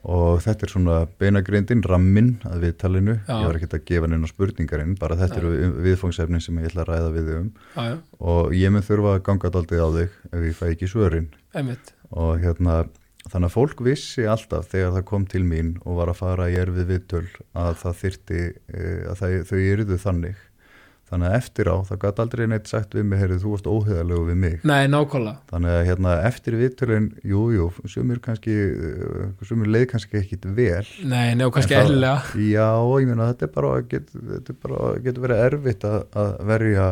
Og 0.05 0.41
þetta 0.45 0.67
er 0.67 0.69
svona 0.69 0.95
beinagrindin, 1.17 1.81
ramminn 1.89 2.35
að 2.45 2.67
viðtalinu, 2.67 3.15
Já. 3.25 3.39
ég 3.41 3.47
var 3.47 3.57
ekki 3.57 3.69
að 3.71 3.85
gefa 3.89 4.09
neina 4.11 4.27
spurningarinn, 4.29 4.91
bara 5.01 5.17
þetta 5.17 5.39
eru 5.39 5.53
viðfóngsefni 5.81 6.41
sem 6.45 6.59
ég 6.61 6.69
ætla 6.69 6.83
að 6.83 6.91
ræða 6.91 7.07
við 7.15 7.31
þig 7.31 7.39
um. 7.39 7.47
Já, 7.73 7.87
já, 7.87 7.95
og 8.33 8.53
ég 8.53 8.75
mun 8.75 8.85
þurfa 8.85 9.15
að 9.15 9.23
ganga 9.25 9.51
daldið 9.55 9.81
á 9.81 9.89
þig 9.95 10.19
ef 10.29 10.45
ég 10.45 10.59
fæ 10.59 10.63
ekki 10.67 10.91
svörin. 10.91 11.31
Einmitt. 11.57 11.89
Og 12.13 12.37
hérna 12.43 12.77
þannig 13.31 13.49
að 13.49 13.55
fólk 13.55 13.81
vissi 13.85 14.27
alltaf 14.29 14.67
þegar 14.69 14.93
það 14.99 15.07
kom 15.09 15.25
til 15.29 15.41
mín 15.47 15.73
og 15.81 15.97
var 15.99 16.11
að 16.11 16.19
fara 16.21 16.49
í 16.53 16.57
erfið 16.61 16.91
viðtöl 16.91 17.25
að 17.57 17.71
það 17.81 17.95
þyrti 18.03 18.41
að 19.09 19.15
það, 19.21 19.37
þau 19.49 19.57
eruðu 19.63 19.97
þannig 20.03 20.43
þannig 21.15 21.31
að 21.31 21.37
eftir 21.39 21.71
á 21.71 21.75
það 21.87 21.99
gæti 22.03 22.23
aldrei 22.25 22.45
neitt 22.51 22.69
sagt 22.69 22.95
við 22.97 23.07
mig 23.09 23.21
heyrðu 23.23 23.39
þú 23.41 23.55
varst 23.55 23.69
óheðalegu 23.71 24.27
við 24.29 24.39
mig. 24.43 24.55
Nei, 24.67 24.85
nákvæmlega. 24.91 25.41
Þannig 25.51 25.75
að 25.75 25.83
hérna 25.89 26.15
eftir 26.27 26.57
viðtölin 26.59 27.09
jú, 27.23 27.43
jú, 27.55 27.67
sumir 27.89 28.21
kannski 28.25 28.55
eh, 28.55 29.45
sumir 29.47 29.71
leið 29.71 29.85
kannski 29.93 30.21
ekkit 30.21 30.47
vel. 30.57 30.85
Nei, 31.07 31.35
og 31.45 31.53
kannski 31.55 31.77
eðlilega. 31.79 32.39
Já, 32.51 32.69
ég 32.99 33.11
meina 33.11 33.29
þetta 33.31 33.47
er 33.47 33.53
bara, 33.55 33.75
get, 33.91 34.11
þetta 34.15 34.55
er 34.55 34.63
bara 34.67 34.95
getur 35.05 35.27
verið 35.27 35.45
erfitt 35.49 35.87
að, 35.87 36.01
að 36.19 36.33
verja 36.51 36.89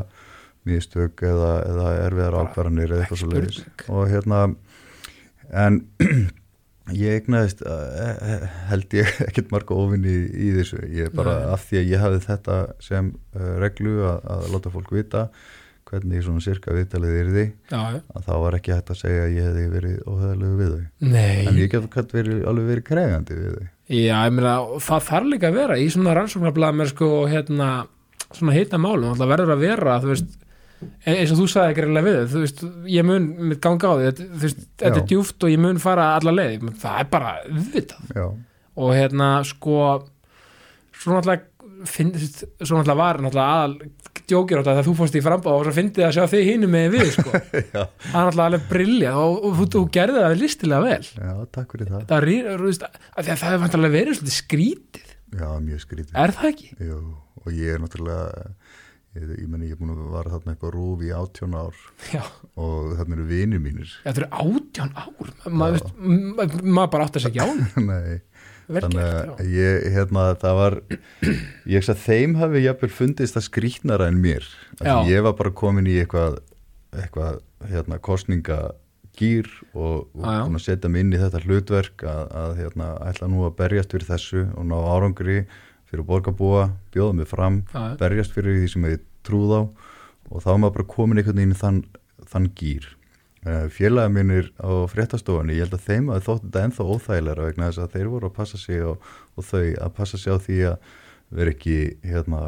mistök 0.63 1.25
eða, 1.27 1.51
eða 1.67 1.89
erfiðar 2.05 2.37
ákvarðanir 2.39 2.93
eða 2.93 3.03
eitthvað 3.03 3.19
svo 3.19 3.31
leiðis 3.33 3.59
og 3.91 4.05
hérna 4.07 4.45
en 5.51 5.81
ég 6.91 7.21
egnaðist 7.21 7.63
uh, 7.63 8.45
held 8.69 8.95
ég 8.97 9.09
ekkert 9.27 9.51
marga 9.53 9.77
ofinni 9.79 10.11
í, 10.11 10.23
í 10.49 10.53
þessu. 10.59 10.81
Ég 10.91 11.13
bara 11.15 11.39
Nei. 11.39 11.49
af 11.55 11.67
því 11.69 11.81
að 11.81 11.91
ég 11.93 12.03
hafði 12.03 12.23
þetta 12.27 12.57
sem 12.83 13.11
uh, 13.13 13.51
reglu 13.63 13.99
að, 14.09 14.25
að 14.35 14.47
láta 14.55 14.73
fólk 14.73 14.91
vita 14.95 15.27
hvernig 15.93 16.23
svona 16.25 16.41
sirka 16.41 16.73
viðtalið 16.73 17.15
er 17.19 17.27
því 17.29 17.43
Já, 17.69 17.79
já, 17.93 17.97
að 18.15 18.23
þá 18.25 18.31
var 18.41 18.55
ekki 18.57 18.71
hægt 18.73 18.91
að 18.93 18.99
segja 19.03 19.25
að 19.27 19.33
ég 19.35 19.47
hefði 19.49 19.65
verið 19.73 19.97
óhæðalegu 20.09 20.59
við 20.59 20.71
þau. 20.73 20.85
Nei. 21.13 21.43
En 21.43 21.59
ég 21.59 21.71
get 21.73 21.89
kannski 21.93 22.17
verið, 22.17 22.39
alveg 22.49 22.69
verið 22.71 22.87
kregandi 22.87 23.37
við 23.39 23.57
þau. 23.57 23.67
Já, 23.93 24.15
ég 24.15 24.33
meina, 24.33 24.53
það 24.87 25.09
þarf 25.09 25.29
líka 25.29 25.51
að 25.51 25.57
vera 25.59 25.77
í 25.77 25.89
svona 25.93 26.15
rannsóknarblæðum 26.17 26.83
er 26.85 26.89
sko 26.93 27.09
hérna 27.29 27.69
svona 28.33 28.55
heita 28.55 28.79
málum, 28.81 29.13
það 29.19 29.33
verður 29.35 29.53
að 29.53 29.63
vera 29.67 29.97
þú 30.01 30.11
veist, 30.13 30.31
eins 31.13 31.31
og 31.33 31.39
þú 31.41 31.47
sagði 31.53 31.73
ekki 31.73 31.85
reynilega 31.85 32.07
við 32.07 32.17
þig, 32.19 32.31
þú 32.33 32.41
veist, 32.43 32.63
ég 32.93 33.07
mun 33.09 33.29
mitt 33.51 33.61
ganga 33.63 33.91
á 33.91 33.93
því 33.99 34.11
þú 34.19 34.41
veist, 34.43 34.63
þetta 34.83 34.99
er 35.03 35.07
djúft 35.13 35.43
og 35.47 35.53
ég 35.53 35.61
mun 35.63 35.81
fara 35.83 36.09
alla 36.19 36.35
leið, 36.37 36.67
það 36.83 36.99
er 37.03 37.09
bara 37.13 37.33
viðvitað 37.47 38.17
og 38.73 38.93
hérna 38.97 39.31
sko 39.45 39.77
svo 41.03 41.17
náttúrulega 41.17 41.49
finn, 41.89 42.13
þú 42.15 42.21
veist, 42.23 42.43
svo 42.63 42.77
náttúrulega 42.79 42.99
var 43.01 43.19
náttúrulega 43.25 43.57
aðal 43.57 43.77
djókir 44.23 44.55
á 44.55 44.61
þetta 44.63 44.73
þegar 44.77 44.85
þú 44.87 44.93
fórst 45.01 45.15
í 45.19 45.21
frambáð 45.25 45.55
og 45.57 45.65
svo 45.67 45.73
fyndið 45.75 46.05
að 46.07 46.13
sjá 46.15 46.23
þig 46.31 46.45
hinu 46.47 46.67
með 46.71 46.85
við 46.93 47.09
sko. 47.11 47.31
það 47.33 47.81
er 47.81 48.13
náttúrulega 48.13 48.45
alveg 48.45 48.67
brilja 48.69 49.11
og, 49.19 49.33
og, 49.49 49.57
þú- 49.59 49.67
þú 49.73 49.81
gerði 49.97 50.21
það 50.23 50.35
listilega 50.39 50.85
vel. 50.85 51.09
Já, 51.17 51.33
takk 51.57 51.73
fyrir 51.75 51.89
það. 51.91 52.05
Það 52.13 52.23
rý- 52.29 52.37
þú 52.47 52.69
veist, 52.69 52.85
að 52.87 53.19
að 53.33 53.41
það 53.43 53.55
er 53.57 53.61
vantarlega 53.65 53.95
verið 53.97 54.23
skrítið, 54.37 55.09
Já, 55.33 55.47
mjög 55.65 55.81
skrítið. 55.83 56.13
Er 56.23 56.33
það 56.37 56.49
ekki? 56.53 56.69
Jú, 56.87 57.01
og 57.43 57.51
ég 57.57 57.73
er 57.75 57.83
náttúrulega 57.83 58.47
ég, 59.17 59.29
ég 59.43 59.47
meni 59.49 59.67
ég 59.69 59.75
er 59.75 59.79
búin 59.81 59.93
að 59.95 60.11
vara 60.13 60.33
þarna 60.33 60.53
eitthvað 60.55 60.73
rúf 60.75 61.03
í 61.05 61.11
átjón 61.15 61.55
ár. 61.59 61.79
Já, 62.13 62.21
og 62.59 62.93
þarna 62.99 63.17
eru 63.17 63.25
vinir 63.29 63.61
mínir. 63.63 63.95
Þetta 64.05 64.23
eru 64.23 64.29
átján 64.43 64.93
ár? 64.97 65.33
Maður, 65.49 65.87
ma- 65.99 66.47
maður 66.63 66.93
bara 66.97 67.07
átt 67.09 67.17
að 67.19 67.25
segja 67.27 67.47
án 67.49 67.61
Nei, 67.87 68.21
vel 68.67 68.85
þannig 68.87 69.03
að 69.03 69.51
ég, 69.53 69.85
hérna, 69.97 70.25
það 70.41 70.57
var 70.61 70.77
ég 70.89 71.77
ekki 71.81 71.93
að 71.93 72.03
þeim 72.07 72.37
hafi 72.41 72.63
jafnvel 72.65 72.91
fundist 73.01 73.37
það 73.37 73.47
skrítnara 73.49 74.09
en 74.11 74.21
mér. 74.23 74.47
Ég 75.09 75.25
var 75.27 75.37
bara 75.39 75.53
komin 75.63 75.89
í 75.91 75.99
eitthvað 76.01 76.41
eitthvað, 76.93 77.39
hérna, 77.71 77.97
kostningagýr 78.05 79.47
og, 79.73 80.07
og 80.13 80.25
að 80.27 80.57
setja 80.61 80.89
mig 80.91 81.01
inn 81.05 81.13
í 81.15 81.19
þetta 81.21 81.41
hlutverk 81.45 82.03
að, 82.05 82.23
að 82.43 82.51
hérna, 82.59 82.89
ætla 83.09 83.29
nú 83.31 83.45
að 83.47 83.55
berjast 83.61 83.93
fyrir 83.95 84.09
þessu 84.11 84.43
og 84.53 84.67
ná 84.69 84.75
árangri 84.93 85.39
fyrir 85.93 86.07
borgarbúa, 86.09 86.67
bjóða 86.93 87.17
mig 87.19 87.29
fram 87.29 87.61
já. 87.69 87.93
berjast 88.01 88.35
fyrir 88.35 88.57
því 88.59 88.73
sem 88.73 88.89
ég 88.89 89.05
trúð 89.23 89.53
á 89.53 89.61
og 90.33 90.41
þá 90.41 90.49
var 90.49 90.59
maður 90.63 90.75
bara 90.79 90.91
komin 90.95 91.21
einhvern 91.21 91.39
veginn 91.39 91.57
þann, 91.59 91.79
þann 92.31 92.49
gýr 92.57 92.89
uh, 93.45 93.65
félaga 93.71 94.11
mínir 94.11 94.51
á 94.57 94.89
fréttastofunni 94.89 95.57
ég 95.57 95.67
held 95.67 95.77
að 95.77 95.87
þeim 95.87 96.11
að 96.11 96.27
þótt 96.27 96.45
þetta 96.47 96.67
ennþá 96.67 96.89
óþægilega 96.89 97.47
vegna 97.49 97.71
þess 97.71 97.83
að 97.85 97.97
þeir 97.97 98.13
voru 98.15 98.29
að 98.29 98.37
passa 98.41 98.61
sig 98.61 98.85
og, 98.87 99.09
og 99.37 99.49
þau 99.49 99.65
að 99.65 99.97
passa 99.99 100.21
sig 100.21 100.33
á 100.33 100.37
því 100.41 100.61
að 100.73 100.93
vera 101.33 101.53
ekki 101.53 101.77
hérna 102.05 102.45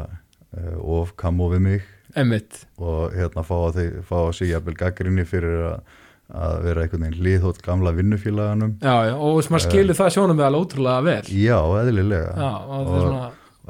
of 0.80 1.14
kamó 1.18 1.50
við 1.52 1.62
mig 1.66 1.92
Einmitt, 2.16 2.62
og 2.80 3.12
hérna 3.12 3.42
fá 3.44 3.56
að 3.58 3.80
að 4.08 4.46
jafnvel 4.48 4.76
gaggrinni 4.78 5.26
fyrir 5.28 5.64
að, 5.68 5.96
að 6.26 6.60
vera 6.66 6.84
einhvern 6.84 7.06
veginn 7.06 7.22
hlýðhótt 7.22 7.64
gamla 7.64 7.94
vinnufélaganum. 7.96 8.76
Já, 8.82 8.94
já, 9.10 9.14
og 9.14 9.50
maður 9.52 9.66
skilur 9.68 9.98
það 9.98 10.14
sjónum 10.16 10.38
með 10.38 10.48
alveg 10.48 10.64
ótrúlega 10.66 11.04
vel. 11.06 11.18
Já, 11.30 11.58
eðlilega. 11.82 12.30
Já, 12.34 12.52
og 12.66 12.78
og, 12.78 12.94
svona 13.06 13.26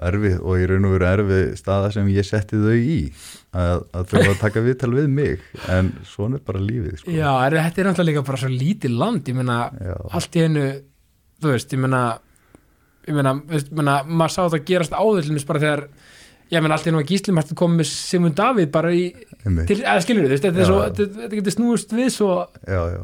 erfið 0.07 0.43
og 0.45 0.61
í 0.61 0.67
raun 0.69 0.87
og 0.89 0.95
veru 0.97 1.07
erfið 1.09 1.47
staða 1.57 1.93
sem 1.95 2.09
ég 2.13 2.27
setti 2.29 2.59
þau 2.61 2.75
í 2.77 2.99
að, 3.57 3.85
að 3.97 4.11
þau 4.11 4.17
var 4.19 4.33
að 4.35 4.43
taka 4.43 4.65
viðtal 4.67 4.91
við 4.93 5.09
mig. 5.19 5.47
En 5.73 5.93
svona 6.09 6.41
er 6.41 6.45
bara 6.49 6.61
lífið 6.63 6.99
sko. 7.01 7.15
Já, 7.15 7.31
er, 7.47 7.57
þetta 7.63 7.83
er 7.83 7.89
náttúrulega 7.91 8.11
líka 8.11 8.27
bara 8.29 8.43
svo 8.43 8.51
lítið 8.53 8.99
land 9.01 9.31
ég 9.31 9.39
meina, 9.39 9.61
allt 10.13 10.37
í 10.37 10.45
einu 10.45 10.67
þú 11.41 11.55
veist, 11.55 11.73
ég 11.73 11.83
meina 11.83 12.03
ég 13.07 13.17
meina, 13.17 13.35
veist, 13.49 13.73
meina 13.73 13.97
maður 14.07 14.35
sá 14.35 14.41
þetta 14.45 14.63
gerast 14.69 14.97
áður 14.97 15.33
bara 15.49 15.65
þegar 15.65 15.87
ég 16.53 16.63
meina, 16.63 16.77
allt 16.77 16.87
í 16.87 16.93
einu 16.93 17.03
að 17.03 17.43
að 17.43 17.57
koma 17.59 17.81
með 17.81 17.91
Simon 17.93 18.37
Davíð 18.37 18.71
bara 18.75 18.93
í, 18.95 19.07
skilur 20.05 20.27
þú 20.27 20.79
þetta, 20.83 21.29
getur 21.35 21.55
snúist 21.55 21.93
við 21.95 22.09
svo 22.15 22.31
já, 22.67 22.81
já. 22.97 23.03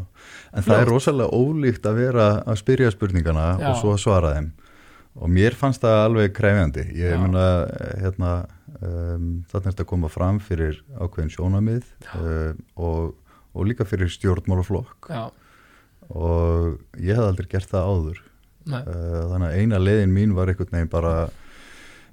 en 0.53 0.67
það 0.67 0.81
er 0.81 0.91
rosalega 0.91 1.39
ólíkt 1.39 1.87
að 1.89 2.01
vera 2.01 2.27
að 2.43 2.59
spyrja 2.63 2.91
spurningana 2.95 3.47
Já. 3.61 3.69
og 3.71 3.79
svo 3.81 3.95
að 3.95 4.03
svara 4.03 4.35
þeim. 4.37 4.51
Og 5.13 5.29
mér 5.29 5.57
fannst 5.59 5.83
það 5.83 5.99
alveg 6.07 6.33
krefjandi. 6.33 6.87
Ég 6.97 7.21
meina 7.21 7.45
hérna, 8.01 8.33
um, 8.79 9.27
þarna 9.51 9.61
er 9.61 9.67
þetta 9.69 9.85
að 9.85 9.91
koma 9.91 10.09
fram 10.13 10.41
fyrir 10.41 10.79
ákveðin 10.97 11.35
sjónamið 11.35 11.83
uh, 12.17 12.55
og, 12.81 13.13
og 13.53 13.69
líka 13.69 13.85
fyrir 13.89 14.09
stjórnmálaflokk. 14.15 15.11
Og 16.17 16.81
ég 16.97 17.13
hef 17.13 17.27
aldrei 17.27 17.51
gert 17.53 17.69
það 17.71 17.91
áður. 17.93 18.23
Uh, 18.63 18.83
þannig 19.35 19.47
að 19.51 19.59
eina 19.61 19.83
leiðin 19.83 20.17
mín 20.17 20.35
var 20.39 20.49
einhvern 20.49 20.73
veginn 20.79 20.93
bara 20.93 21.15
að 21.27 21.39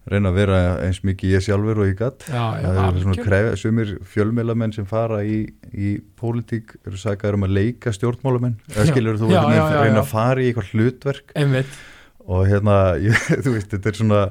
reyna 0.09 0.31
að 0.31 0.37
vera 0.39 0.59
eins 0.85 0.99
mikið 1.05 1.35
ég 1.35 1.43
sjálfur 1.45 1.81
og 1.83 1.89
ég 1.89 1.97
gatt 1.99 2.25
það 2.25 2.79
eru 2.87 3.03
svona 3.03 3.25
kref, 3.27 3.49
sumir 3.61 3.91
fjölmiðlamenn 4.09 4.73
sem 4.75 4.87
fara 4.89 5.21
í, 5.23 5.39
í 5.69 5.95
pólitík 6.19 6.75
eru 6.83 6.99
sagaður 6.99 7.39
um 7.39 7.47
að 7.49 7.55
leika 7.59 7.93
stjórnmálamenn. 7.95 8.57
Skilur 8.89 9.19
þú 9.21 9.31
Já, 9.33 9.41
já, 9.53 9.61
já, 9.61 9.81
reyna 9.85 10.03
að 10.03 10.11
fara 10.11 10.43
í 10.43 10.49
eitthvað 10.49 10.73
hlutverk. 10.73 11.35
Einmitt, 11.39 11.79
og 12.25 12.45
hérna, 12.49 12.79
ég, 13.07 13.25
þú 13.45 13.55
veist, 13.55 13.71
þetta 13.75 13.93
er 13.93 13.99
svona 14.01 14.23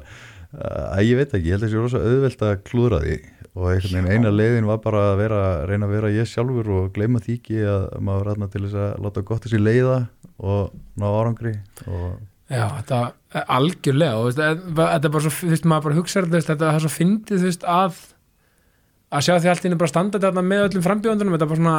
að 0.49 1.03
ég 1.05 1.19
veit 1.21 1.35
ekki, 1.37 1.51
ég 1.51 1.57
held 1.57 1.67
að 1.67 1.69
það 1.69 1.75
sé 1.75 1.83
rosa 1.83 2.05
auðvelt 2.05 2.47
að 2.49 2.55
klúðra 2.69 3.03
því. 3.05 3.19
Og 3.59 3.87
eina 4.07 4.31
leiðin 4.31 4.69
var 4.69 4.79
bara 4.85 5.01
að 5.12 5.21
vera, 5.23 5.41
reyna 5.67 5.88
að 5.88 5.95
vera 5.97 6.11
ég 6.14 6.29
sjálfur 6.31 6.69
og 6.77 6.91
gleyma 6.95 7.21
því 7.25 7.38
ekki 7.41 7.62
að 7.67 7.87
maður 8.07 8.29
ræðna 8.31 8.49
til 8.53 8.62
þess 8.64 8.79
að 8.85 9.01
láta 9.05 9.25
gott 9.27 9.47
þessi 9.47 9.61
leiða 9.61 9.97
og 10.38 10.77
ná 10.99 11.07
árangri 11.11 11.55
og 11.91 12.21
já, 12.49 12.65
þetta 12.79 13.01
er 13.39 13.51
algjörlega 13.59 14.21
og 14.21 14.39
þetta 14.39 14.95
er 14.99 15.13
bara 15.13 15.25
svo, 15.25 15.35
þú 15.41 15.51
veist, 15.53 15.67
maður 15.69 15.89
bara 15.89 15.99
hugsa 15.99 16.23
þetta, 16.25 16.71
er 16.73 16.85
svo 16.85 16.93
fyndið, 16.93 17.43
þú 17.43 17.51
veist, 17.51 17.67
að 17.69 17.99
að 19.09 19.25
sjá 19.25 19.35
því 19.41 19.51
allt 19.51 19.65
í 19.65 19.71
einu 19.71 19.79
bara 19.81 19.91
standa 19.91 20.21
þetta 20.21 20.45
með 20.45 20.65
öllum 20.67 20.85
frambjóðundunum, 20.85 21.35
þetta 21.37 21.47
er 21.47 21.53
bara 21.53 21.63
svona 21.63 21.77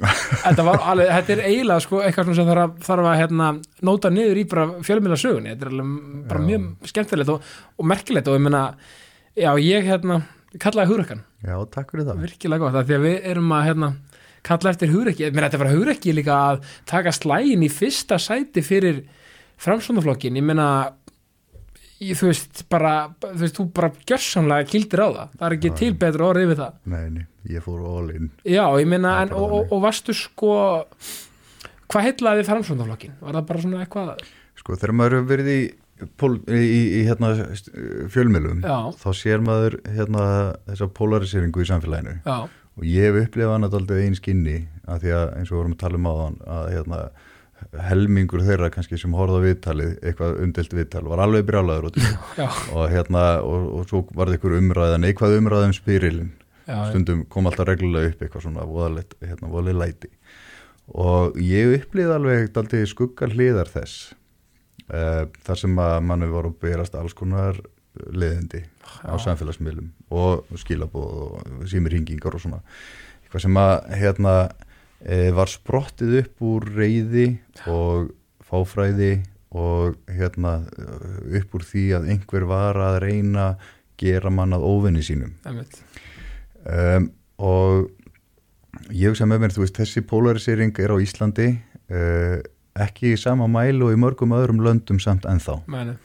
þetta 0.46 0.64
var 0.64 0.84
alveg, 0.92 1.10
þetta 1.12 1.34
er 1.34 1.42
eiginlega 1.44 1.84
sko 1.84 2.00
eitthvað 2.00 2.30
sem 2.38 2.48
þarf 2.48 2.62
að, 2.62 2.76
þarf 2.86 3.08
að 3.10 3.18
hérna, 3.20 3.48
nóta 3.84 4.12
niður 4.14 4.40
í 4.40 4.44
bara 4.48 4.66
fjölmiðla 4.86 5.18
sögunni, 5.20 5.52
þetta 5.52 5.66
er 5.66 5.74
alveg 5.74 6.22
bara 6.30 6.40
Já. 6.40 6.46
mjög 6.48 6.92
skemmtilegt 6.92 7.32
og, 7.34 7.50
og 7.76 7.90
merkilegt 7.90 8.30
og 8.30 8.38
ég 8.38 8.46
meina, 8.46 8.62
já, 9.36 9.50
ég 9.60 9.90
hérna 9.90 10.22
kallaði 10.60 10.92
hugrekkan, 10.94 11.24
já, 11.44 11.54
takk 11.76 11.92
fyrir 11.92 12.08
það 12.08 12.24
virkilega 12.24 12.64
gott, 12.64 12.80
því 12.88 12.96
að 12.96 13.06
við 13.06 13.28
erum 13.34 13.52
að 13.58 13.66
hérna, 13.68 13.92
kalla 14.48 14.72
eftir 14.72 14.94
hugrekki, 14.94 15.26
ég 15.26 15.36
meina 15.36 15.50
þetta 15.50 15.60
var 15.66 15.74
hugrekki 15.74 16.16
líka 16.16 16.40
að 16.48 16.64
taka 16.88 17.12
slægin 17.12 17.66
í 17.66 17.68
fyrsta 17.68 18.16
sæti 18.16 18.64
fyrir 18.64 19.04
framsvöndaflokkin, 19.60 20.38
ég 20.40 20.46
meina 20.46 20.66
þú 22.00 22.30
veist, 22.30 22.62
bara 22.72 22.92
þú 23.20 23.40
veist, 23.42 23.58
þú 23.58 23.66
bara 23.76 23.90
gjörsamlega 24.08 24.68
kildir 24.70 25.02
á 25.04 25.08
það. 25.08 25.34
Það 25.34 25.46
er 25.48 25.56
ekki 25.56 25.72
til 25.80 25.90
betur 26.00 26.26
orðið 26.30 26.52
við 26.52 26.62
það. 26.62 26.78
Nei, 26.94 27.02
nei, 27.16 27.26
ég 27.52 27.66
fór 27.66 27.82
all 27.90 28.14
in. 28.14 28.30
Já, 28.48 28.64
ég 28.80 28.88
meina, 28.88 29.18
en, 29.24 29.34
og, 29.36 29.56
og, 29.58 29.74
og 29.76 29.82
varstu 29.84 30.16
sko 30.16 30.54
hvað 31.90 32.06
heitlaði 32.06 32.46
framsvöndaflokkin? 32.48 33.18
Var 33.20 33.36
það 33.36 33.46
bara 33.50 33.64
svona 33.64 33.84
eitthvað? 33.84 34.24
Sko, 34.60 34.76
þegar 34.78 34.96
maður 34.96 35.18
hefur 35.18 35.30
verið 35.34 35.50
í, 35.52 35.60
pól, 36.20 36.32
í, 36.48 36.62
í, 36.70 37.02
hérna, 37.08 37.32
fjölmiðlum 38.12 38.64
Já, 38.64 38.78
þá 39.00 39.08
sér 39.16 39.44
maður 39.44 39.76
hérna, 39.88 40.24
þessa 40.70 40.90
polariseringu 40.96 41.64
í 41.64 41.68
samfélaginu. 41.68 42.16
Já, 42.24 42.38
og 42.80 42.86
ég 42.86 43.10
hef 43.10 43.26
upplifað 43.26 43.56
hann 43.56 43.68
alltaf 43.68 43.98
einn 44.00 44.16
skinni 44.16 44.60
að 44.88 45.04
því 45.04 45.16
að 45.16 45.26
eins 45.36 45.50
og 45.50 45.56
við 45.56 45.60
vorum 45.60 45.74
að 45.74 45.82
tala 45.82 46.00
um 46.00 46.08
á 46.08 46.14
hann 46.20 46.38
að 46.56 46.70
hérna, 46.76 47.00
helmingur 47.90 48.42
þeirra 48.44 48.70
kannski 48.72 48.98
sem 48.98 49.14
horfða 49.14 49.40
á 49.40 49.46
viðtalið, 49.46 49.96
eitthvað 50.02 50.38
umdelt 50.44 50.74
viðtal 50.74 51.04
var 51.06 51.22
alveg 51.24 51.46
brjálaður 51.48 51.90
út 51.90 51.98
og 52.74 52.84
hérna 52.90 53.24
og, 53.46 53.66
og 53.78 53.88
svo 53.90 54.04
var 54.16 54.30
það 54.30 54.38
einhver 54.38 54.56
umræða 54.58 55.00
neikvað 55.02 55.36
umræða 55.38 55.68
um 55.68 55.74
spyrilin 55.76 56.30
já, 56.66 56.78
stundum 56.90 57.24
kom 57.30 57.50
alltaf 57.50 57.68
reglulega 57.68 58.12
upp 58.12 58.24
eitthvað 58.24 58.46
svona 58.46 58.66
voðalegt, 58.68 59.18
hérna, 59.24 59.50
voðaleg 59.52 59.78
læti. 59.80 60.10
Og 60.90 61.36
ég 61.38 61.76
upplýði 61.76 62.16
alveg 62.16 62.48
daldið 62.54 62.88
skuggar 62.90 63.34
hliðar 63.34 63.70
þess 63.70 64.14
uh, 64.90 65.26
þar 65.46 65.62
sem 65.62 65.82
að 65.84 65.98
mannu 66.08 66.30
voru 66.32 66.50
að 66.50 66.58
berast 66.64 66.96
alls 66.98 67.14
konar 67.16 67.60
leðindi 68.10 68.64
á 69.06 69.14
samfélagsmiðlum 69.18 69.90
og 70.14 70.50
skilabóð 70.58 71.22
og 71.26 71.62
símir 71.70 71.94
hingingar 71.98 72.34
og 72.34 72.42
svona. 72.42 72.60
Eitthvað 73.22 73.46
sem 73.46 73.60
að 73.60 73.74
hérna 74.00 74.34
var 75.34 75.48
sprottið 75.48 76.18
upp 76.20 76.42
úr 76.44 76.66
reyði 76.76 77.28
og 77.70 78.10
fáfræði 78.50 79.14
og 79.50 79.96
hérna 80.10 80.60
eh, 80.78 81.38
upp 81.40 81.54
úr 81.58 81.64
því 81.66 81.84
að 81.98 82.10
einhver 82.14 82.46
var 82.50 82.78
að 82.78 82.98
reyna 83.06 83.46
gera 84.00 84.30
mann 84.32 84.54
að 84.56 84.66
óvinni 84.66 85.02
sínum. 85.04 85.34
Um, 86.60 87.10
og 87.40 87.90
ég 88.94 89.10
hugsa 89.10 89.26
með 89.28 89.42
mér, 89.42 89.54
þú 89.56 89.64
veist, 89.64 89.80
þessi 89.80 90.04
polarisering 90.06 90.76
er 90.80 90.94
á 90.94 90.96
Íslandi 91.02 91.48
uh, 91.56 92.38
ekki 92.80 93.14
í 93.14 93.20
sama 93.20 93.48
mælu 93.50 93.88
og 93.88 93.96
í 93.96 94.00
mörgum 94.00 94.36
öðrum 94.36 94.62
löndum 94.64 95.00
samt 95.02 95.26
ennþá. 95.28 95.58
Meni. 95.70 95.96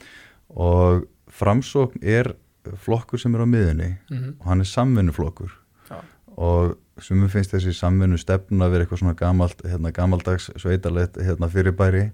og 0.50 1.06
framsókn 1.36 2.02
er 2.02 2.34
flokkur 2.82 3.22
sem 3.22 3.36
er 3.36 3.44
á 3.44 3.48
miðunni 3.48 3.92
Mm 4.10 4.36
og 4.40 4.46
hann 4.50 4.64
er 4.64 4.70
samvinnuflokkur. 4.72 5.54
Og 6.36 6.76
sem 7.04 7.20
mér 7.20 7.32
finnst 7.34 7.54
þessi 7.56 7.74
samvinnu 7.76 8.20
stefna 8.20 8.68
að 8.68 8.76
vera 8.76 8.86
eitthvað 8.86 9.02
svona 9.04 9.20
gamalt, 9.20 9.64
hérna, 9.68 9.92
gamaldags 9.96 10.50
sveitalegt 10.62 11.20
hérna, 11.20 11.50
fyrirbæri. 11.52 12.10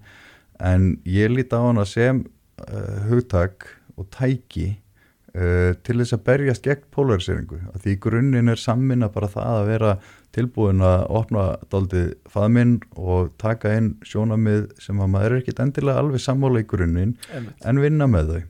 En 0.62 0.96
ég 1.08 1.30
líti 1.32 1.54
á 1.54 1.62
hana 1.62 1.84
sem 1.88 2.24
uh, 2.24 2.96
hugtak 3.10 3.68
og 3.96 4.08
tæki 4.14 4.72
uh, 5.36 5.72
til 5.86 5.98
þess 6.00 6.16
að 6.16 6.24
berjast 6.26 6.66
gegn 6.66 6.88
polariseringu, 6.94 7.60
að 7.72 7.86
því 7.86 7.96
grunninn 8.06 8.52
er 8.52 8.60
samvinna 8.60 9.10
bara 9.12 9.30
það 9.32 9.58
að 9.60 9.70
vera 9.70 9.92
tilbúin 10.32 10.82
að 10.86 11.04
opna 11.12 11.44
daldið 11.72 12.14
faðminn 12.32 12.78
og 12.96 13.32
taka 13.40 13.74
inn 13.78 13.92
sjónamið 14.06 14.70
sem 14.82 15.00
að 15.02 15.12
maður 15.14 15.36
er 15.36 15.42
ekkit 15.42 15.60
endilega 15.62 16.02
alveg 16.02 16.24
sammála 16.24 16.62
í 16.62 16.68
grunninn 16.68 17.14
en 17.32 17.82
vinna 17.82 18.08
með 18.10 18.32
þau 18.32 18.42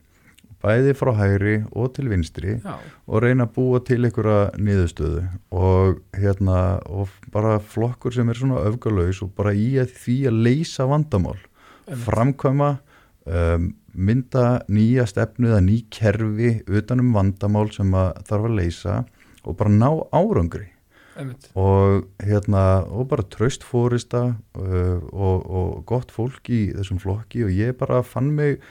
bæði 0.63 0.93
frá 0.95 1.11
hægri 1.17 1.55
og 1.71 1.93
til 1.97 2.09
vinstri 2.11 2.57
Já, 2.57 2.77
og 3.07 3.23
reyna 3.23 3.47
að 3.47 3.55
búa 3.57 3.81
til 3.83 3.99
einhverja 4.03 4.51
niðurstöðu 4.57 5.23
og 5.51 5.99
hérna 6.15 6.59
og 6.87 7.11
bara 7.33 7.57
flokkur 7.59 8.15
sem 8.15 8.29
er 8.31 8.39
svona 8.39 8.63
öfgalaus 8.63 9.21
og 9.25 9.33
bara 9.37 9.53
í 9.55 9.73
að 9.81 9.91
því 10.03 10.19
að 10.31 10.45
leysa 10.47 10.87
vandamál. 10.89 11.39
Einmitt. 11.83 12.05
framkvæma 12.05 12.69
um, 13.27 13.73
mynda 13.93 14.63
nýja 14.71 15.05
stefnu 15.09 15.51
eða 15.51 15.63
ný 15.65 15.81
kerfi 15.91 16.53
utanum 16.67 17.11
vandamál 17.15 17.67
sem 17.75 17.91
að 17.91 18.23
þarf 18.29 18.47
að 18.47 18.55
leysa 18.59 19.01
og 19.43 19.57
bara 19.59 19.73
ná 19.73 19.89
árangri. 20.15 20.69
Og 21.53 22.07
hérna 22.23 22.87
og 22.89 23.11
bara 23.11 23.25
tröst 23.29 23.61
fórista 23.67 24.23
uh, 24.57 24.97
og, 25.11 25.43
og 25.45 25.83
gott 25.85 26.09
fólk 26.11 26.49
í 26.49 26.63
þessum 26.73 27.03
flokki 27.03 27.43
og 27.45 27.53
ég 27.53 27.77
bara 27.77 28.01
fann 28.01 28.31
mig 28.33 28.63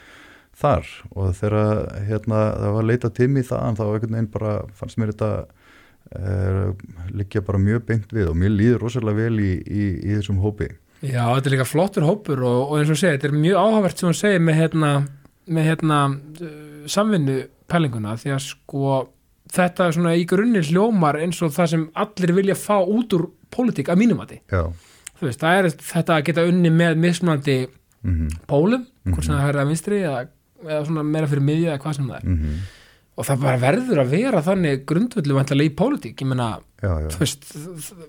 þar 0.62 0.88
og 1.12 1.32
þegar 1.38 1.82
hérna 2.08 2.42
það 2.62 2.76
var 2.78 2.88
leita 2.90 3.10
til 3.18 3.28
mig 3.34 3.48
þaðan 3.50 3.78
þá 3.80 3.82
einhvern 3.88 4.14
veginn 4.16 4.30
bara 4.36 4.54
fannst 4.78 4.98
mér 5.02 5.12
þetta 5.12 5.30
uh, 6.18 6.72
liggja 7.12 7.42
bara 7.46 7.60
mjög 7.62 7.84
beint 7.88 8.12
við 8.14 8.30
og 8.32 8.38
mér 8.38 8.54
líður 8.54 8.84
rosalega 8.86 9.24
vel 9.26 9.40
í, 9.42 9.52
í, 9.62 9.84
í 10.06 10.16
þessum 10.18 10.40
hópi 10.44 10.70
Já, 11.02 11.24
þetta 11.34 11.48
er 11.48 11.54
líka 11.56 11.66
flottur 11.66 12.04
hópur 12.06 12.44
og, 12.46 12.60
og 12.70 12.76
eins 12.78 12.90
og 12.94 12.98
segja, 13.00 13.16
þetta 13.16 13.32
er 13.32 13.40
mjög 13.42 13.56
áhugavert 13.58 13.98
sem 13.98 14.06
hún 14.06 14.14
segir 14.20 14.42
með 14.46 14.58
hérna, 14.60 14.90
með 15.50 15.64
hérna 15.72 15.96
samvinnu 16.86 17.36
pælinguna 17.72 18.12
því 18.20 18.32
að 18.36 18.42
sko 18.46 18.92
þetta 19.52 19.88
er 19.88 19.96
svona 19.96 20.12
í 20.18 20.22
grunni 20.30 20.62
hljómar 20.68 21.18
eins 21.20 21.40
og 21.42 21.50
það 21.56 21.70
sem 21.74 21.82
allir 22.04 22.32
vilja 22.38 22.54
fá 22.58 22.76
út 22.86 23.16
úr 23.18 23.26
pólitík 23.52 23.90
að 23.92 23.98
mínumati. 24.04 24.38
Já, 24.52 24.62
Þú 25.18 25.26
veist, 25.28 25.42
það 25.42 25.58
er 25.58 25.66
þetta 25.90 26.14
að 26.16 26.24
geta 26.30 26.44
unni 26.50 26.70
með 26.74 26.96
mismunandi 27.02 27.56
mm 28.02 28.30
pólum, 28.50 28.86
hvort 29.06 29.20
Mhm. 29.20 29.26
sem 29.26 29.34
það 29.36 29.48
er 29.52 29.58
að 29.62 29.68
vinstri 29.70 29.98
eða, 30.06 30.22
eða 30.66 30.84
svona 30.86 31.02
meira 31.06 31.26
fyrir 31.30 31.44
miðju 31.48 31.68
eða 31.70 31.82
hvað 31.82 31.96
sem 31.98 32.08
það 32.08 32.16
er. 32.20 32.24
-hmm. 32.38 32.62
Og 33.12 33.26
það 33.28 33.42
bara 33.42 33.58
verður 33.60 33.98
að 34.00 34.08
vera 34.14 34.40
þannig 34.42 34.86
grundvöldu 34.88 35.34
vantilega 35.36 35.70
í 35.70 35.76
pólitík, 35.76 36.22
ég 36.22 36.26
veist, 37.20 37.44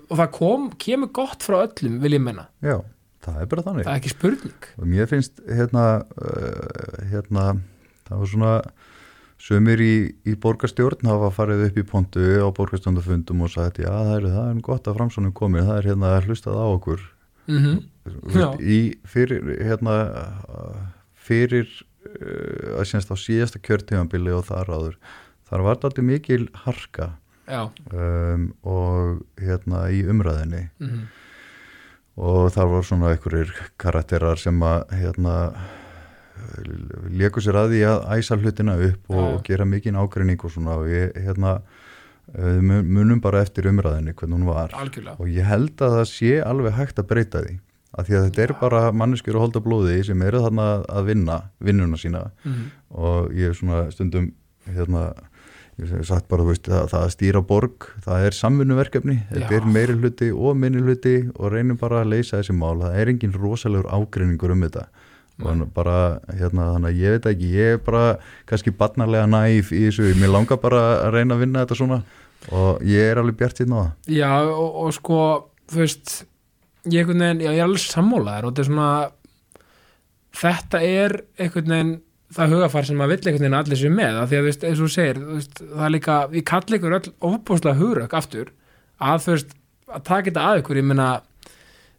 og 0.08 0.16
það 0.16 0.30
kom, 0.32 0.70
kemur 0.78 1.10
gott 1.12 1.42
frá 1.44 1.60
öllum, 1.66 2.00
vil 2.00 2.12
ég 2.16 2.20
menna. 2.24 2.46
já, 2.62 2.80
það 3.24 3.40
er 3.42 3.46
bara 3.46 3.62
þannig 3.62 3.84
Það 3.84 3.92
er 3.92 4.00
ekki 4.00 4.14
spurning. 4.14 4.64
og 4.78 4.86
mér 4.86 5.06
finnst 5.06 5.40
hérna, 5.48 5.84
uh, 6.16 7.04
hérna 7.12 7.60
það 8.08 8.18
var 8.18 8.26
svona 8.26 8.54
sömur 9.44 9.80
í, 9.80 10.14
í 10.24 10.34
borgarstjórn 10.40 11.04
hafa 11.04 11.30
farið 11.30 11.66
upp 11.68 11.76
í 11.76 11.84
pontu 11.84 12.20
á 12.40 12.48
borgarstjórnafundum 12.56 13.42
og 13.44 13.50
sagt 13.50 13.78
já 13.78 13.90
það 13.92 14.16
er, 14.16 14.28
það 14.32 14.48
er 14.50 14.60
gott 14.64 14.88
að 14.88 14.96
framsónum 14.96 15.32
komið 15.36 15.66
það 15.68 15.78
er 15.78 15.88
hérna 15.90 16.20
hlustað 16.24 16.56
á 16.56 16.66
okkur 16.72 17.00
Mm 17.46 17.56
veist, 18.04 18.60
í 18.60 18.96
fyrir 19.04 19.42
hérna 19.60 19.96
fyrir 21.14 21.68
að 22.78 22.84
sínst 22.90 23.10
á 23.12 23.16
síðasta 23.18 23.60
kjörtímanbili 23.64 24.32
og 24.36 24.44
þar 24.48 24.70
áður. 24.76 24.96
Þar 25.50 25.64
var 25.66 25.76
þetta 25.76 25.88
alltaf 25.90 26.04
mikil 26.08 26.48
harka 26.64 27.10
um, 27.92 28.44
og 28.64 29.18
hérna 29.36 29.82
í 29.92 29.98
umræðinni 30.08 30.62
mhm, 30.80 31.02
og 32.16 32.46
þar 32.54 32.70
var 32.72 32.86
svona 32.88 33.10
einhverjir 33.12 33.50
karakterar 33.82 34.40
sem 34.40 34.62
að 34.64 34.94
hérna 34.96 35.34
leku 37.14 37.42
sér 37.44 37.58
að 37.60 37.74
því 37.74 37.80
að 37.88 38.06
æsa 38.16 38.38
hlutina 38.40 38.74
upp 38.88 39.10
og, 39.12 39.24
og 39.36 39.42
gera 39.46 39.66
mikinn 39.68 39.98
ágreining 40.00 40.40
og 40.44 40.52
svona. 40.54 40.78
Og 40.80 40.88
ég 40.90 41.12
hérna 41.26 41.58
mun- 42.64 42.88
munum 42.96 43.20
bara 43.22 43.42
eftir 43.44 43.68
umræðinni 43.70 44.14
hvernig 44.16 44.38
hún 44.40 44.48
var. 44.48 44.72
Algjörlega. 44.74 45.16
Og 45.20 45.28
ég 45.30 45.46
held 45.46 45.76
að 45.84 45.98
það 46.00 46.08
sé 46.10 46.32
alveg 46.42 46.76
hægt 46.78 46.98
að 47.02 47.08
breyta 47.12 47.44
því 47.44 47.58
af 47.94 48.08
því 48.08 48.16
að 48.18 48.24
þetta 48.28 48.42
er 48.44 48.54
bara 48.60 48.80
manneskjur 48.92 49.38
og 49.38 49.46
holda 49.46 49.62
blóði 49.64 50.00
sem 50.06 50.22
eru 50.26 50.42
þarna 50.42 50.66
að 50.90 51.12
vinna 51.12 51.38
vinnuna 51.62 52.00
sína. 52.00 52.24
Mhm, 52.44 52.66
og 52.90 53.30
ég 53.32 53.52
er 53.52 53.54
svona 53.58 53.84
stundum 53.94 54.32
hérna 54.66 55.12
ég 55.80 55.90
hef 55.90 56.06
sagt 56.06 56.28
bara, 56.30 56.44
veist, 56.46 56.68
að 56.70 56.90
það 56.92 57.04
að 57.04 57.14
stýra 57.14 57.40
borg 57.46 57.86
það 58.04 58.26
er 58.28 58.36
samvinnuverkefni, 58.38 59.16
þetta 59.32 59.56
er 59.56 59.64
meiri 59.66 59.96
hluti 59.98 60.28
og 60.30 60.58
minni 60.58 60.82
hluti 60.82 61.14
og 61.34 61.50
reynum 61.50 61.78
bara 61.80 62.02
að 62.04 62.12
leysa 62.14 62.38
þessi 62.38 62.54
mál, 62.54 62.76
það 62.82 62.98
er 63.00 63.10
engin 63.10 63.34
rosalegur 63.34 63.90
ágreiningur 63.90 64.54
um 64.54 64.62
þetta. 64.66 64.86
Og 65.42 65.64
bara, 65.74 66.20
hérna, 66.30 66.68
þannig 66.76 66.92
að 66.92 67.00
ég 67.02 67.16
veit 67.16 67.24
ekki 67.26 67.48
ég 67.56 67.72
er 67.74 67.80
bara 67.82 68.02
kannski 68.46 68.70
barnarlega 68.78 69.26
næf 69.26 69.72
í 69.74 69.88
þessu, 69.88 70.12
mér 70.20 70.30
langar 70.30 70.60
bara 70.62 70.84
að 71.08 71.16
reyna 71.16 71.34
að 71.34 71.42
vinna 71.42 71.64
þetta 71.64 71.78
svona. 71.80 71.98
Og 72.54 72.84
ég 72.86 73.10
er 73.10 73.18
alveg 73.18 73.40
bjart 73.40 73.58
síðan 73.58 73.74
á 73.74 73.80
það. 73.80 73.90
Já 74.14 74.30
og, 74.44 74.70
og 74.84 74.94
sko 74.94 75.18
þú 75.72 75.80
veist 75.80 76.14
ég, 76.84 76.98
einhvern 77.00 77.24
veginn, 77.24 77.44
já, 77.44 77.50
ég 77.50 77.60
er 77.60 77.68
alveg 77.68 77.84
sammálaður 77.84 78.48
og 78.48 78.52
þetta 78.52 78.64
er 78.64 78.70
svona 78.70 78.90
þetta 80.34 80.82
er 80.88 81.16
einhvern 81.38 81.74
veginn 81.74 81.94
það 82.34 82.54
hugafar 82.56 82.88
sem 82.88 82.98
maður 82.98 83.14
vill 83.14 83.28
einhvern 83.28 83.44
veginn 83.44 83.56
að 83.56 83.64
allir 83.64 83.80
sér 83.80 83.94
með 83.94 84.14
því 84.14 84.20
að 84.20 84.32
þú 84.32 84.46
veist, 84.48 84.64
eins 84.64 84.78
og 84.80 84.88
þú 84.88 84.94
segir 84.94 85.20
veist, 85.28 85.60
það 85.60 85.84
er 85.86 85.94
líka, 85.94 86.16
við 86.32 86.46
kalli 86.50 86.78
ykkur 86.78 86.96
öll 86.98 87.12
ofbúslega 87.30 87.80
hugrök 87.80 88.16
aftur 88.18 88.52
að 88.98 89.24
þú 89.24 89.36
veist 89.36 89.54
að 89.94 90.06
taka 90.08 90.30
þetta 90.30 90.46
að 90.48 90.62
ykkur, 90.62 90.80
ég 90.80 90.88
meina 90.88 91.08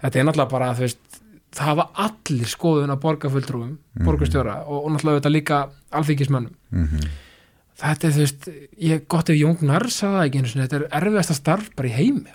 þetta 0.01 0.19
er 0.19 0.27
náttúrulega 0.27 0.51
bara, 0.51 0.71
þú 0.75 0.85
veist 0.85 1.21
það 1.55 1.69
hafa 1.71 1.85
allir 2.05 2.51
skoðun 2.51 2.91
á 2.91 2.97
borgarfulltrúum 2.99 3.75
borgarstjóra 4.03 4.57
og, 4.65 4.81
og 4.81 4.89
náttúrulega 4.95 5.21
þetta 5.21 5.31
líka 5.31 5.59
alþykismönnum 5.95 6.55
mm 6.69 6.87
-hmm. 6.87 7.13
þetta 7.81 8.07
er 8.07 8.15
þú 8.17 8.25
veist, 8.25 8.49
ég 8.89 9.07
gott 9.07 9.29
ef 9.29 9.39
Jón 9.39 9.59
Gnarr 9.61 9.87
sagði 9.89 10.25
ekki 10.25 10.41
einu 10.41 10.51
sinni, 10.51 10.67
þetta 10.67 10.81
er 10.81 10.89
erfiðasta 10.99 11.33
starf 11.33 11.69
bara 11.75 11.87
í 11.87 11.95
heimi. 11.95 12.33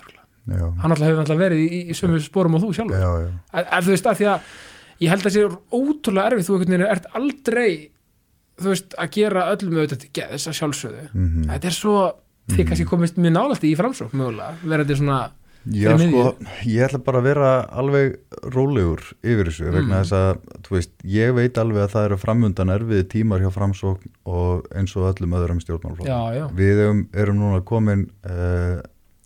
Já, 0.57 0.67
hann 0.81 0.91
alltaf 0.95 1.07
hefur 1.07 1.23
alltaf 1.23 1.41
verið 1.41 1.63
í, 1.63 1.79
í, 1.81 1.95
sömu 1.97 2.19
sporum 2.23 2.57
og 2.57 2.63
þú 2.65 2.73
sjálfur. 2.77 2.99
Já, 3.01 3.11
já, 3.23 3.31
að, 3.53 3.65
að 3.77 3.87
þú 3.87 3.95
veist, 3.95 4.09
að 4.11 4.19
því 4.21 4.29
að 4.31 4.53
ég 5.01 5.13
held 5.13 5.25
að 5.25 5.35
sé 5.35 5.45
ótrúlega 5.79 6.29
erfið, 6.31 6.47
þú 6.47 6.55
einhvern 6.57 6.75
veginn 6.75 6.87
ert 6.95 7.09
aldrei 7.19 7.71
þú 8.61 8.73
veist, 8.73 8.97
að 9.01 9.13
gera 9.17 9.45
öllum 9.55 9.77
auðvitað 9.79 10.01
til 10.03 10.11
geðs 10.19 10.47
að 10.51 10.57
sjálfsögðu. 10.59 11.05
Mhm. 11.13 11.45
þetta 11.51 11.71
er 11.71 11.77
svo, 11.77 11.97
því 12.51 12.65
kannski 12.69 12.89
komist 12.89 13.21
mjög 13.21 13.37
nálægt 13.37 13.67
í 13.69 13.75
framsók 13.79 14.17
mögulega, 14.17 14.57
verandi 14.63 14.97
svona 14.99 15.21
Já, 15.69 15.93
sko, 15.93 16.21
ég 16.65 16.87
ætla 16.87 16.97
bara 17.05 17.19
að 17.21 17.25
vera 17.27 17.49
alveg 17.77 18.15
rólegur 18.49 19.03
yfir 19.21 19.45
þessu 19.45 19.67
Mm. 19.67 19.75
vegna 19.75 19.99
þess 20.01 20.15
að, 20.17 20.39
þú 20.65 20.73
veist, 20.73 20.91
ég 21.05 21.33
veit 21.37 21.57
alveg 21.61 21.83
að 21.83 21.91
það 21.93 22.05
eru 22.07 22.17
framundan 22.17 22.73
erfiði 22.73 23.03
tímar 23.11 23.43
hjá 23.43 23.51
framsókn 23.53 24.09
og 24.25 24.65
eins 24.73 24.95
og 24.97 25.05
öllum 25.13 25.35
öðrum 25.37 25.61
já, 25.61 26.49
Við 26.49 26.81
erum, 26.81 27.07
erum 27.13 27.37
núna 27.37 27.61
komin 27.61 28.09
uh, 28.25 28.81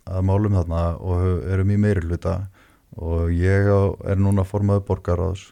að 0.06 0.28
málum 0.28 0.56
þarna 0.58 0.84
og 1.02 1.48
erum 1.52 1.72
í 1.74 1.80
meiri 1.80 2.04
hluta 2.06 2.38
og 2.96 3.32
ég 3.34 3.68
er 3.68 4.20
núna 4.20 4.46
formaður 4.46 4.86
borgaráðs 4.88 5.50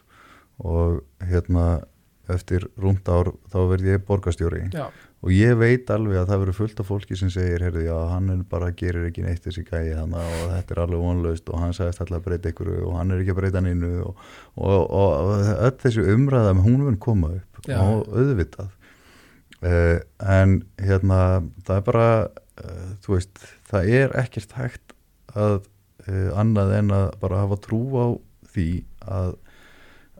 og 0.63 1.01
hérna 1.23 1.83
eftir 2.31 2.65
rúmt 2.81 3.05
ár 3.11 3.33
þá 3.51 3.57
verð 3.69 3.89
ég 3.91 4.05
borgarstjóri. 4.07 4.63
Já, 4.73 4.87
og 5.25 5.33
ég 5.33 5.57
veit 5.57 5.89
alveg 5.93 6.19
að 6.21 6.31
það 6.31 6.41
verður 6.41 6.57
fullt 6.59 6.79
af 6.81 6.87
fólki 6.89 7.17
sem 7.19 7.31
segir, 7.33 7.63
heyrðu, 7.65 7.83
já, 7.87 7.95
hann 8.11 8.43
bara 8.49 8.71
gerir 8.77 9.07
ekki 9.09 9.25
neitt 9.25 9.45
þessi 9.45 9.65
gæi 9.65 9.95
þannig 9.95 10.21
og 10.21 10.53
þetta 10.55 10.75
er 10.75 10.81
alveg 10.83 11.03
vonlaust 11.05 11.51
og 11.51 11.61
hann 11.61 11.75
sagðist 11.77 12.01
alltaf 12.03 12.19
að 12.19 12.25
breyta 12.27 12.51
ykkur 12.53 12.71
og 12.77 12.95
hann 12.99 13.13
er 13.13 13.21
ekki 13.23 13.35
að 13.35 13.39
breyta 13.41 13.63
neinu 13.65 13.91
og, 14.05 14.23
og, 14.55 14.79
og, 14.85 15.11
og 15.19 15.51
öll 15.55 15.77
þessi 15.83 16.07
umræða 16.15 16.55
hún 16.61 16.81
mun 16.85 16.99
koma 17.01 17.35
upp 17.39 17.69
Já. 17.69 17.77
og 17.81 18.09
auðvitað. 18.13 18.73
Uh, 19.65 19.97
en 20.21 20.59
hérna 20.77 21.19
það 21.65 21.77
er 21.79 21.85
bara, 21.87 22.09
uh, 22.61 22.89
þú 23.05 23.15
veist 23.15 23.45
það 23.69 23.89
er 24.01 24.15
ekkert 24.21 24.55
hægt 24.59 24.95
að 25.35 25.57
uh, 26.07 26.29
annað 26.37 26.75
en 26.79 26.93
að 26.95 27.07
bara 27.23 27.43
hafa 27.43 27.59
trú 27.63 27.81
á 27.97 28.07
því 28.55 28.69
að 29.05 29.33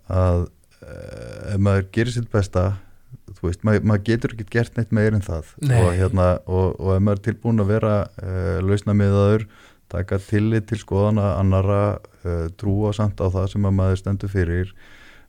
að 0.06 0.42
uh, 0.46 1.54
ef 1.54 1.62
maður 1.62 1.88
gerir 1.96 2.14
sitt 2.14 2.28
besta 2.34 2.66
þú 3.36 3.48
veist, 3.50 3.64
maður, 3.66 3.86
maður 3.90 4.04
getur 4.10 4.36
ekki 4.36 4.48
gert 4.54 4.76
neitt 4.78 4.92
meir 4.96 5.16
en 5.16 5.24
það. 5.26 5.54
Og, 5.66 5.88
hérna, 5.98 6.28
og, 6.46 6.76
og 6.80 6.92
ef 6.96 7.06
maður 7.06 7.22
er 7.22 7.24
tilbúin 7.30 7.64
að 7.64 7.72
vera 7.74 7.96
uh, 8.22 8.58
lausna 8.66 8.96
miðaður, 8.98 9.48
taka 9.92 10.20
tillit 10.22 10.68
til 10.70 10.80
skoðana 10.82 11.32
annara 11.40 11.82
uh, 12.26 12.46
trúa 12.60 12.94
samt 12.96 13.22
á 13.22 13.28
það 13.30 13.50
sem 13.54 13.68
að 13.70 13.76
maður 13.80 14.02
stendur 14.02 14.34
fyrir 14.34 14.76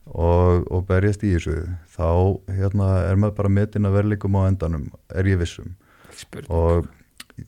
og, 0.07 0.67
og 0.71 0.85
berjast 0.87 1.25
í 1.27 1.33
þessu 1.35 1.57
þá 1.93 2.09
hérna, 2.57 2.91
er 3.09 3.19
maður 3.19 3.37
bara 3.41 3.53
metin 3.59 3.89
að 3.89 3.99
verðleikum 3.99 4.39
á 4.39 4.41
endanum, 4.47 4.87
er 5.13 5.33
ég 5.33 5.41
vissum. 5.41 5.75
Spurning. 6.17 6.53
Og 6.53 6.87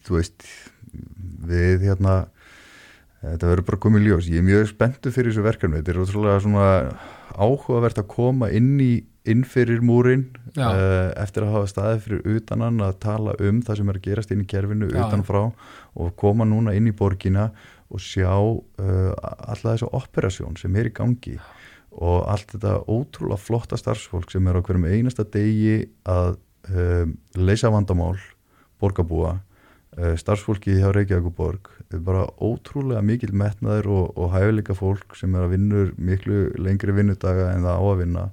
þú 0.05 0.19
veist 0.19 0.47
við 1.49 1.87
hérna 1.87 2.17
þetta 3.19 3.49
verður 3.51 3.67
bara 3.67 3.83
komið 3.83 4.07
ljós, 4.07 4.27
ég 4.31 4.41
er 4.41 4.47
mjög 4.47 4.69
spenntu 4.71 5.11
fyrir 5.11 5.33
þessu 5.33 5.45
verkefni, 5.45 5.81
þetta 5.81 5.93
er 5.93 6.01
ótrúlega 6.03 6.43
svona 6.43 6.67
áhugavert 7.39 7.99
að 7.99 8.11
koma 8.11 8.51
inn 8.55 8.77
í 8.83 8.93
inn 9.29 9.43
fyrir 9.45 9.81
múrin 9.85 10.29
uh, 10.57 11.11
eftir 11.19 11.45
að 11.45 11.55
hafa 11.57 11.69
staðið 11.69 12.05
fyrir 12.05 12.37
utanan 12.37 12.79
að 12.81 12.95
tala 13.03 13.35
um 13.43 13.59
það 13.65 13.79
sem 13.79 13.91
er 13.91 13.99
að 13.99 14.05
gerast 14.07 14.31
inn 14.33 14.43
í 14.43 14.47
kerfinu 14.49 14.89
Já. 14.89 15.01
utanfrá 15.03 15.41
og 15.99 16.13
koma 16.19 16.47
núna 16.47 16.73
inn 16.77 16.87
í 16.89 16.95
borgina 16.95 17.49
og 17.89 18.01
sjá 18.03 18.31
uh, 18.31 19.11
alla 19.19 19.75
þessu 19.75 19.89
operasjón 19.99 20.57
sem 20.59 20.75
er 20.79 20.89
í 20.89 20.95
gangi 20.95 21.35
og 21.99 22.23
allt 22.31 22.53
þetta 22.53 22.77
ótrúlega 22.87 23.41
flotta 23.41 23.79
starfsfólk 23.79 24.31
sem 24.31 24.47
er 24.47 24.57
á 24.57 24.63
hverjum 24.63 24.87
einasta 24.87 25.25
degi 25.27 25.89
að 26.07 26.37
um, 26.69 27.15
leysa 27.35 27.71
vandamál 27.73 28.15
borgarbúa 28.79 29.39
uh, 29.97 30.15
starfsfólki 30.19 30.77
hjá 30.77 30.91
Reykjavíkuborg 30.93 31.71
er 31.89 32.03
bara 32.05 32.27
ótrúlega 32.37 33.01
mikil 33.05 33.31
metnaður 33.37 33.89
og, 33.93 34.05
og 34.19 34.33
hæfileika 34.35 34.75
fólk 34.77 35.17
sem 35.17 35.33
er 35.35 35.47
að 35.47 35.55
vinnur 35.55 35.89
miklu 35.97 36.43
lengri 36.61 36.93
vinnudaga 36.95 37.49
en 37.55 37.65
það 37.65 37.81
á 37.81 37.85
að 37.85 37.99
vinna. 38.03 38.27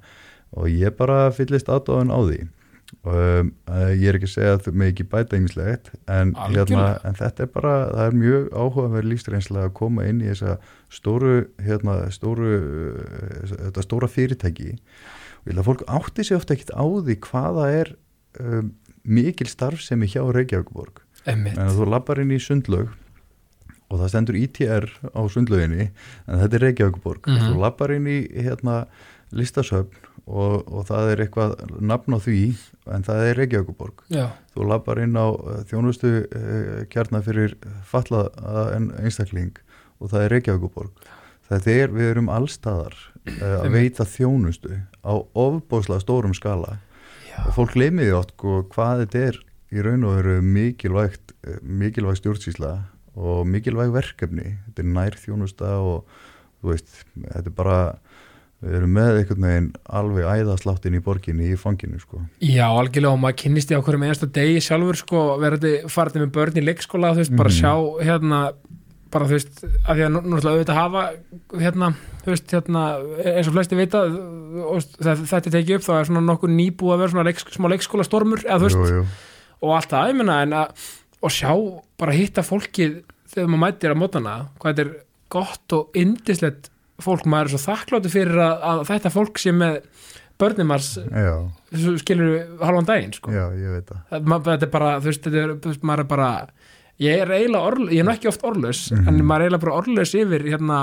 Og 0.56 0.68
ég 0.70 0.94
bara 0.98 1.30
fyllist 1.34 1.70
aðdáðan 1.72 2.12
á 2.12 2.20
því. 2.20 2.38
Um, 3.02 3.48
uh, 3.66 3.90
ég 3.98 4.06
er 4.12 4.16
ekki 4.18 4.28
að 4.28 4.34
segja 4.34 4.54
að 4.54 4.60
þau 4.66 4.76
með 4.78 4.90
ekki 4.92 5.06
bæta 5.10 5.38
yngislegt 5.40 5.88
en, 6.06 6.32
hérna, 6.38 6.84
en 7.06 7.16
þetta 7.18 7.42
er 7.42 7.48
bara, 7.50 7.72
það 7.90 8.02
er 8.04 8.18
mjög 8.20 8.44
áhugaverð 8.54 9.08
lífsreynslega 9.10 9.70
að 9.70 9.74
koma 9.80 10.06
inn 10.06 10.20
í 10.22 10.28
þessa 10.30 10.54
stóru, 10.94 11.32
hérna, 11.66 11.96
stóru 12.14 12.52
uh, 12.60 13.40
þetta 13.50 13.86
stóra 13.86 14.10
fyrirtæki. 14.10 14.76
Og 14.76 15.50
ég 15.50 15.54
held 15.54 15.64
að 15.64 15.70
fólk 15.72 15.86
átti 15.98 16.26
sig 16.28 16.38
ofta 16.38 16.54
ekkit 16.54 16.74
á 16.78 16.86
því 16.86 17.18
hvaða 17.26 17.66
er 17.74 17.92
um, 18.42 18.70
mikil 19.02 19.50
starfsemi 19.50 20.10
hjá 20.10 20.22
Reykjavíkuborg 20.22 21.05
Einmitt. 21.26 21.58
en 21.58 21.68
þú 21.74 21.88
lappar 21.90 22.20
inn 22.22 22.30
í 22.34 22.38
sundlaug 22.42 22.88
og 23.90 24.00
það 24.00 24.08
stendur 24.12 24.38
ITR 24.40 24.86
á 25.14 25.20
sundlauginni 25.30 25.90
en 26.26 26.40
þetta 26.42 26.58
er 26.58 26.64
Reykjavíkuborg 26.68 27.26
Mhm. 27.30 27.44
þú 27.52 27.60
lappar 27.62 27.92
inn 27.94 28.06
í 28.10 28.18
hérna 28.34 28.86
listasöfn 29.32 29.94
og, 30.26 30.66
og 30.70 30.86
það 30.88 31.10
er 31.12 31.20
eitthvað 31.24 31.52
nafn 31.82 32.14
á 32.14 32.18
því 32.22 32.40
en 32.94 33.02
það 33.06 33.22
er 33.30 33.36
Reykjavíkuborg 33.40 34.02
já, 34.10 34.26
þú 34.54 34.66
lappar 34.70 34.98
inn 35.02 35.14
á 35.18 35.26
uh, 35.30 35.60
þjónustu 35.70 36.10
uh, 36.26 36.84
kjarnar 36.90 37.22
fyrir 37.26 37.54
fallaða 37.86 38.64
en 38.76 38.90
einstakling 39.02 39.54
og 40.00 40.10
það 40.10 40.24
er 40.26 40.34
Reykjavíkuborg 40.36 41.06
þetta 41.50 41.70
er, 41.78 41.94
við 41.94 42.10
erum 42.10 42.28
allstaðar 42.30 42.94
uh, 43.38 43.62
að 43.62 43.70
veita 43.74 44.02
þjónustu 44.06 44.80
á 45.06 45.14
ofbóðslega 45.14 46.02
stórum 46.02 46.34
skala. 46.34 46.78
Já, 47.30 47.38
og 47.46 47.54
fólk 47.54 47.74
gleymið 47.76 48.14
átt 48.18 48.32
sko, 48.34 48.64
hvað 48.74 49.04
þetta 49.04 49.22
er 49.30 49.38
í 49.78 49.84
raun 49.86 50.04
og 50.08 50.16
veru 50.18 50.38
mikilvægt 50.42 51.34
mikilvæg 51.62 52.18
stjórnsýsla 52.20 52.72
og 53.16 53.46
mikilvæg 53.48 53.92
verkefni 53.94 54.56
þetta 54.66 54.82
er 54.84 54.90
nær 54.96 55.16
þjónusta 55.20 55.70
og 55.80 56.04
þú 56.62 56.72
veist, 56.72 56.90
þetta 57.16 57.46
er 57.52 57.56
bara 57.56 57.78
við 58.66 58.74
erum 58.78 58.94
með 58.96 59.18
einhvern 59.20 59.44
veginn 59.46 59.66
alveg 60.00 60.28
æðasláttin 60.32 60.96
í 60.96 61.02
borginni 61.04 61.50
í 61.52 61.58
fanginu 61.60 61.98
sko. 62.00 62.22
já, 62.40 62.64
algjörlega 62.66 63.12
og 63.12 63.20
maður 63.20 63.36
kynnist 63.44 63.70
í 63.70 63.76
á 63.76 63.84
hverjum 63.84 64.06
einasta 64.08 64.26
degi 64.32 64.62
sjálfur 64.64 64.96
sko, 64.96 65.24
verði 65.42 65.74
farið 65.92 66.22
með 66.24 66.32
börn 66.38 66.56
í 66.56 66.64
leikskóla 66.64 67.12
þú 67.12 67.20
veist, 67.22 67.36
bara 67.36 67.52
Mhm. 67.52 67.58
sjá 67.60 67.72
hérna 68.08 68.40
bara 69.12 69.26
þú 69.28 69.36
veist, 69.36 69.60
af 69.86 69.96
því 69.96 70.02
að 70.02 70.12
náttúrulega 70.16 70.54
auðvitað 70.56 70.80
hafa 70.80 71.02
hérna, 71.62 71.94
þú 72.24 72.32
veist, 72.32 72.50
hérna 72.50 72.82
eins 73.36 73.48
og 73.48 73.54
flesti 73.54 73.76
vita 73.78 74.00
og 74.02 74.82
þetta 74.98 75.52
tekið 75.54 75.76
upp, 75.76 75.84
þá 75.86 75.92
er 76.00 76.04
svona 76.08 76.24
nokkur 76.26 76.50
nýbúið 76.50 76.94
að 76.96 76.98
vera 77.04 77.12
svona 77.14 77.24
leiks, 77.28 77.44
smá 77.54 77.68
leikskóla 77.70 78.04
stormur 78.04 78.42
eða 78.42 78.58
þú 78.58 78.66
veist, 78.66 78.82
jú, 78.82 78.96
jú. 78.96 79.06
Og 79.62 79.74
allt 79.76 79.90
það, 79.90 80.08
ég 80.12 80.16
menna 80.20 80.38
en 80.42 80.52
að, 80.52 80.86
og 81.22 81.30
sjá, 81.32 81.52
bara 81.98 82.12
hitta 82.12 82.42
fólkið 82.46 83.02
þegar 83.32 83.48
maður 83.52 83.62
mætir 83.64 83.90
að 83.94 84.00
mótana 84.02 84.34
hvað 84.60 84.72
þetta 84.72 84.84
er 84.86 84.92
gott 85.36 85.72
og 85.72 85.96
indislegt 85.98 86.70
fólk, 87.02 87.24
maður 87.28 87.50
er 87.50 87.52
svo 87.56 87.62
þakkláttu 87.72 88.10
fyrir 88.12 88.38
að, 88.40 88.60
að 88.70 88.84
þetta 88.90 89.10
fólk 89.12 89.38
sé 89.42 89.52
með 89.52 89.80
börnumars 90.40 90.90
skilur 92.00 92.58
halvan 92.60 92.86
daginn 92.88 93.12
sko. 93.16 93.32
já, 93.32 93.46
ég 93.56 93.72
veit 93.78 93.90
það 93.90 94.26
ma- 94.30 94.38
þetta 94.44 94.66
er 94.68 94.72
bara, 94.72 94.90
þú 95.00 95.10
veist, 95.10 95.22
þetta 95.26 95.42
er, 95.42 95.54
veist, 95.66 95.82
maður 95.82 96.04
er 96.04 96.08
bara 96.12 96.28
ég 97.02 97.22
er 97.22 97.32
eiginlega 97.36 97.70
orðlaus, 97.70 97.92
ég 97.92 98.00
er 98.00 98.06
nú 98.08 98.14
ekki 98.14 98.28
oft 98.30 98.44
orðlaus 98.48 98.82
Mhm. 98.92 99.08
en 99.08 99.20
maður 99.24 99.40
er 99.40 99.46
eiginlega 99.48 99.64
bara 99.66 99.78
orðlaus 99.80 100.14
yfir 100.16 100.46
hérna, 100.52 100.78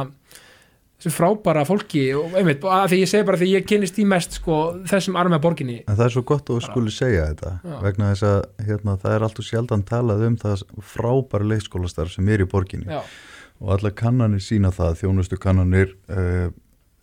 þessu 1.03 1.11
frábæra 1.17 1.65
fólki 1.67 2.03
og 2.15 2.35
einmitt, 2.39 2.63
að 2.63 2.93
því 2.93 2.99
ég 3.01 3.09
segi 3.11 3.27
bara 3.27 3.39
því 3.41 3.49
ég 3.51 3.65
kynist 3.67 3.97
í 3.99 4.05
mest 4.07 4.37
sko, 4.37 4.59
þessum 4.87 5.17
arma 5.19 5.39
borginni. 5.43 5.81
En 5.83 5.97
það 5.97 6.05
er 6.05 6.13
svo 6.15 6.23
gott 6.29 6.47
að 6.47 6.59
þú 6.59 6.67
skuli 6.69 6.93
segja 6.95 7.25
þetta 7.31 7.51
Já. 7.59 7.75
vegna 7.83 8.09
þess 8.13 8.27
að 8.29 8.67
hérna, 8.69 8.95
það 9.01 9.15
er 9.15 9.25
alltaf 9.27 9.47
sjaldan 9.47 9.85
talað 9.89 10.25
um 10.29 10.37
það 10.39 10.65
frábæra 10.93 11.49
leikskólastarf 11.51 12.15
sem 12.15 12.29
er 12.31 12.45
í 12.45 12.47
borginni. 12.49 12.87
Já, 12.87 13.01
og 13.59 13.73
allar 13.75 13.95
kannanir 13.99 14.43
sína 14.43 14.71
það, 14.75 14.95
þjónustu 15.01 15.39
kannanir 15.43 15.93
uh, 16.11 16.47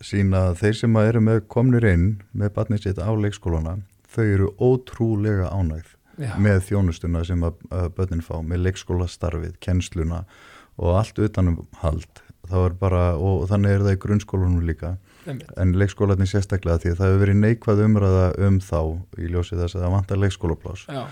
sína 0.01 0.47
að 0.49 0.63
þeir 0.63 0.79
sem 0.81 0.99
eru 1.03 1.23
með 1.27 1.43
komnir 1.51 1.87
inn 1.91 2.07
með 2.33 2.55
barnið 2.57 2.87
sitt 2.87 3.01
á 3.01 3.11
leikskólana, 3.13 3.77
þau 4.09 4.25
eru 4.25 4.49
ótrúlega 4.57 5.53
ánægð 5.53 5.93
já, 6.17 6.33
með 6.41 6.65
þjónustuna 6.71 7.21
sem 7.27 7.45
að, 7.45 7.61
að 7.69 7.93
börnin 7.99 8.25
fá, 8.25 8.35
með 8.41 8.65
leikskólastarfið, 8.65 9.55
kennsluna 9.61 10.25
og 10.81 10.97
allt 10.97 11.21
utanum 11.21 11.61
hald. 11.83 12.25
Það 12.51 12.63
var 12.65 12.75
bara, 12.81 13.01
og 13.17 13.45
þannig 13.51 13.75
er 13.75 13.85
það 13.85 13.95
í 13.95 13.99
grunnskólanum 14.05 14.65
líka, 14.67 14.93
einmitt, 15.25 15.51
en 15.61 15.73
leikskólanir 15.79 16.29
sérstaklega 16.29 16.81
því 16.83 16.93
að 16.93 16.97
það 17.01 17.11
hefur 17.11 17.23
verið 17.25 17.39
neikvað 17.41 17.83
umræða 17.85 18.25
um 18.47 18.59
þá 18.63 18.79
í 19.21 19.29
ljósið 19.31 19.63
þess 19.63 19.77
að 19.77 19.85
það 19.85 19.95
vantar 19.95 20.21
leikskólaplás. 20.25 20.87
já, 20.89 21.03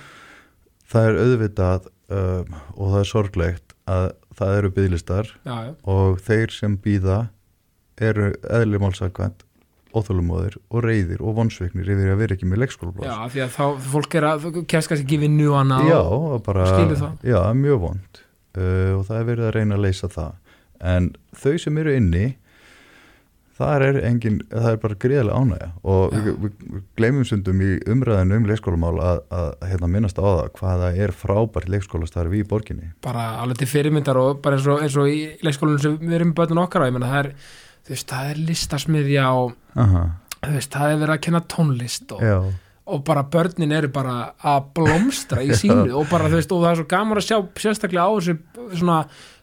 Það 0.89 1.07
er 1.07 1.17
auðvitað 1.21 1.83
uh, 2.09 2.55
og 2.73 2.87
það 2.93 2.99
er 2.99 3.09
sorglegt 3.11 3.75
að 3.89 4.07
það 4.39 4.55
eru 4.59 4.71
bygglistar 4.77 5.29
já, 5.45 5.53
já, 5.67 5.73
og 5.93 6.23
þeir 6.25 6.55
sem 6.55 6.77
býða 6.81 7.19
eru 7.99 8.31
eðli 8.49 8.81
málsakvæmt 8.81 9.45
óþálumóðir 9.89 10.57
og 10.69 10.83
reyðir 10.85 11.21
og 11.25 11.35
vonsveiknir 11.39 11.87
yfir 11.89 12.11
að 12.13 12.19
vera 12.21 12.35
ekki 12.37 12.49
með 12.49 12.59
já, 12.59 12.61
leikskólaplás 12.63 13.33
því 13.33 13.43
að 13.45 13.53
þá 13.55 13.63
fólk 13.93 14.17
er 14.19 14.27
að 14.29 14.49
kannski 14.69 14.97
ekki 14.99 15.21
vinnu 15.23 15.47
og 15.49 15.57
annað 15.63 15.89
já, 15.89 15.99
og, 16.01 16.49
skilur 16.49 16.99
það. 16.99 17.23
já, 17.25 17.39
mjög 17.57 17.79
vond. 17.85 18.21
Uh, 18.57 18.91
og 18.97 19.03
það 19.07 19.17
er 19.19 19.27
verið 19.29 19.47
að 19.47 19.55
reyna 19.57 19.77
að 19.77 19.83
leysa 19.85 20.09
það 20.09 20.37
en 20.81 21.11
þau 21.37 21.55
sem 21.61 21.81
eru 21.81 21.95
inni 21.97 22.27
það 23.59 23.85
er 23.89 23.97
engin, 24.07 24.37
það 24.47 24.69
er 24.71 24.77
bara 24.79 24.97
greiðlega 25.03 25.39
ánægja. 25.43 25.69
Og 25.91 26.13
við, 26.15 26.27
við, 26.39 26.83
gleymum 26.95 27.25
sundum 27.27 27.63
í 27.65 27.71
umræðinu 27.91 28.37
um 28.39 28.45
leikskólamál 28.47 28.93
að, 29.03 29.23
að 29.35 29.49
hérna, 29.67 29.89
minnast 29.91 30.21
á 30.21 30.23
það 30.23 30.43
hvaða 30.61 30.91
er 31.03 31.15
frábært 31.15 31.71
leikskólastarfi 31.73 32.39
í 32.39 32.47
borginni. 32.47 32.93
Bara 33.03 33.33
alveg 33.43 33.59
til 33.59 33.71
fyrirmyndar 33.73 34.21
og 34.21 34.39
bara 34.45 34.55
eins 34.55 34.69
og, 34.69 34.85
eins 34.85 34.95
og 34.99 35.11
í 35.11 35.19
leikskólanum 35.43 35.83
sem 35.83 35.99
við 35.99 36.21
erum 36.21 36.31
börnun 36.37 36.63
okkar 36.63 36.87
á, 36.87 36.87
ég 36.87 36.95
menna 36.95 37.11
það 37.11 37.25
er 37.25 37.33
þú 37.89 37.95
veist, 37.95 38.09
það 38.13 38.31
er 38.31 38.41
listasmiðja 38.47 39.27
og 39.35 39.53
Aha, 39.79 40.05
þú 40.39 40.55
veist, 40.55 40.73
það 40.75 40.93
er 40.93 40.99
verið 41.03 41.15
að 41.15 41.23
kenna 41.25 41.41
tónlist 41.53 42.13
og, 42.15 42.49
og 42.89 43.03
bara 43.07 43.25
börnin 43.33 43.75
eru 43.75 43.89
bara 43.93 44.15
að 44.37 44.71
blómstra 44.77 45.43
í 45.45 45.55
sínu 45.61 45.89
og 45.97 46.07
bara 46.11 46.29
þú 46.29 46.39
veist, 46.39 46.53
og 46.55 46.63
það 46.63 46.71
er 46.71 46.81
svo 46.81 46.89
gaman 46.93 47.21
að 47.21 47.27
sjá 47.27 47.37
sérstaklega 47.65 48.07
á 48.07 48.11
þessu 48.15 48.37
svona 48.79 48.99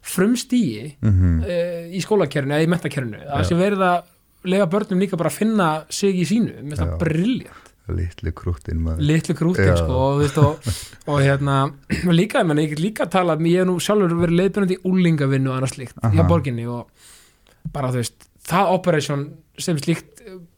frumstíi 0.07 0.97
mm 1.03 1.39
e, 1.47 1.61
í 1.97 2.03
skólakerfinu 2.05 2.57
eða 2.57 2.67
í 2.67 2.71
mentakerfinu, 2.71 3.23
það 3.25 3.43
Já. 3.43 3.49
sé 3.49 3.59
verið 3.59 3.87
að 3.87 4.13
lega 4.47 4.67
börnum 4.71 5.01
líka 5.03 5.19
bara 5.19 5.33
að 5.33 5.39
finna 5.41 5.71
sig 5.91 6.21
í 6.23 6.27
sínu 6.29 6.53
mér 6.61 6.69
finnst 6.69 6.83
það 6.83 6.93
Já. 6.93 6.99
briljant, 7.03 7.73
litli 7.97 8.33
krúttin 8.37 8.83
maður 8.83 9.09
litlu 9.11 9.37
krútin 9.39 9.71
Já. 9.73 9.77
sko, 9.81 9.99
og, 10.05 10.21
veist, 10.23 10.39
og, 10.43 10.71
og 11.11 11.21
hérna 11.25 11.59
líka, 12.21 12.43
ég 12.43 12.51
menna, 12.51 12.65
ég 12.65 12.75
get 12.75 12.83
líka 12.83 13.07
að 13.07 13.15
tala 13.19 13.39
ég 13.43 13.63
hef 13.63 13.69
nú 13.71 13.79
sjálfur 13.83 14.17
verið 14.23 14.41
leiðbjörnandi 14.43 14.79
í 14.79 14.83
úlingavinnu 14.91 15.53
og 15.53 15.59
annað 15.59 15.75
slíkt 15.75 15.99
hjá 15.99 16.11
Aha. 16.13 16.29
borginni 16.31 16.69
og 16.71 16.87
bara 17.75 17.91
þú 17.95 18.03
veist, 18.03 18.29
það 18.47 18.73
operation 18.77 19.27
sem 19.59 19.79
þú 19.81 19.97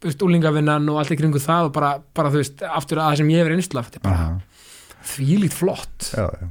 veist, 0.04 0.24
úlingavinnan 0.24 0.88
og 0.92 1.00
allt 1.00 1.14
í 1.14 1.20
kringu 1.20 1.40
það 1.42 1.70
og 1.70 1.76
bara, 1.76 1.94
bara 2.16 2.32
þú 2.32 2.42
veist 2.42 2.64
aftur 2.68 3.00
að 3.00 3.12
það 3.12 3.20
sem 3.22 3.32
ég 3.32 3.40
hef 3.40 3.48
verið 3.48 3.62
einslaf, 3.62 3.88
þetta 3.88 4.00
er 4.00 4.06
bara 4.08 4.24
Aha, 4.24 5.04
þvílít 5.14 5.56
flott 5.56 6.10
já, 6.12 6.26
já, 6.26 6.48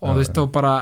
og 0.00 0.06
þú 0.08 0.20
veist, 0.22 0.40
og 0.40 0.52
bara 0.54 0.74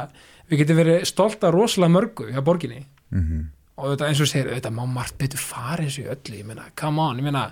við 0.52 0.62
getum 0.62 0.78
verið 0.82 1.08
stolt 1.08 1.42
af 1.48 1.54
rosalega 1.56 1.96
mörgu 1.96 2.28
hjá 2.30 2.42
borginni. 2.44 2.84
Mm 3.10 3.50
og 3.82 3.92
þetta 3.92 4.08
eins 4.08 4.20
og 4.22 4.28
segir, 4.30 4.50
þetta 4.52 4.72
má 4.74 4.82
margt 4.88 5.16
betur 5.20 5.40
fara 5.42 5.84
eins 5.84 5.96
og 6.02 6.10
öllu, 6.12 6.38
ég 6.38 6.48
meina, 6.48 6.68
come 6.78 7.02
on, 7.02 7.20
ég 7.20 7.26
meina 7.26 7.46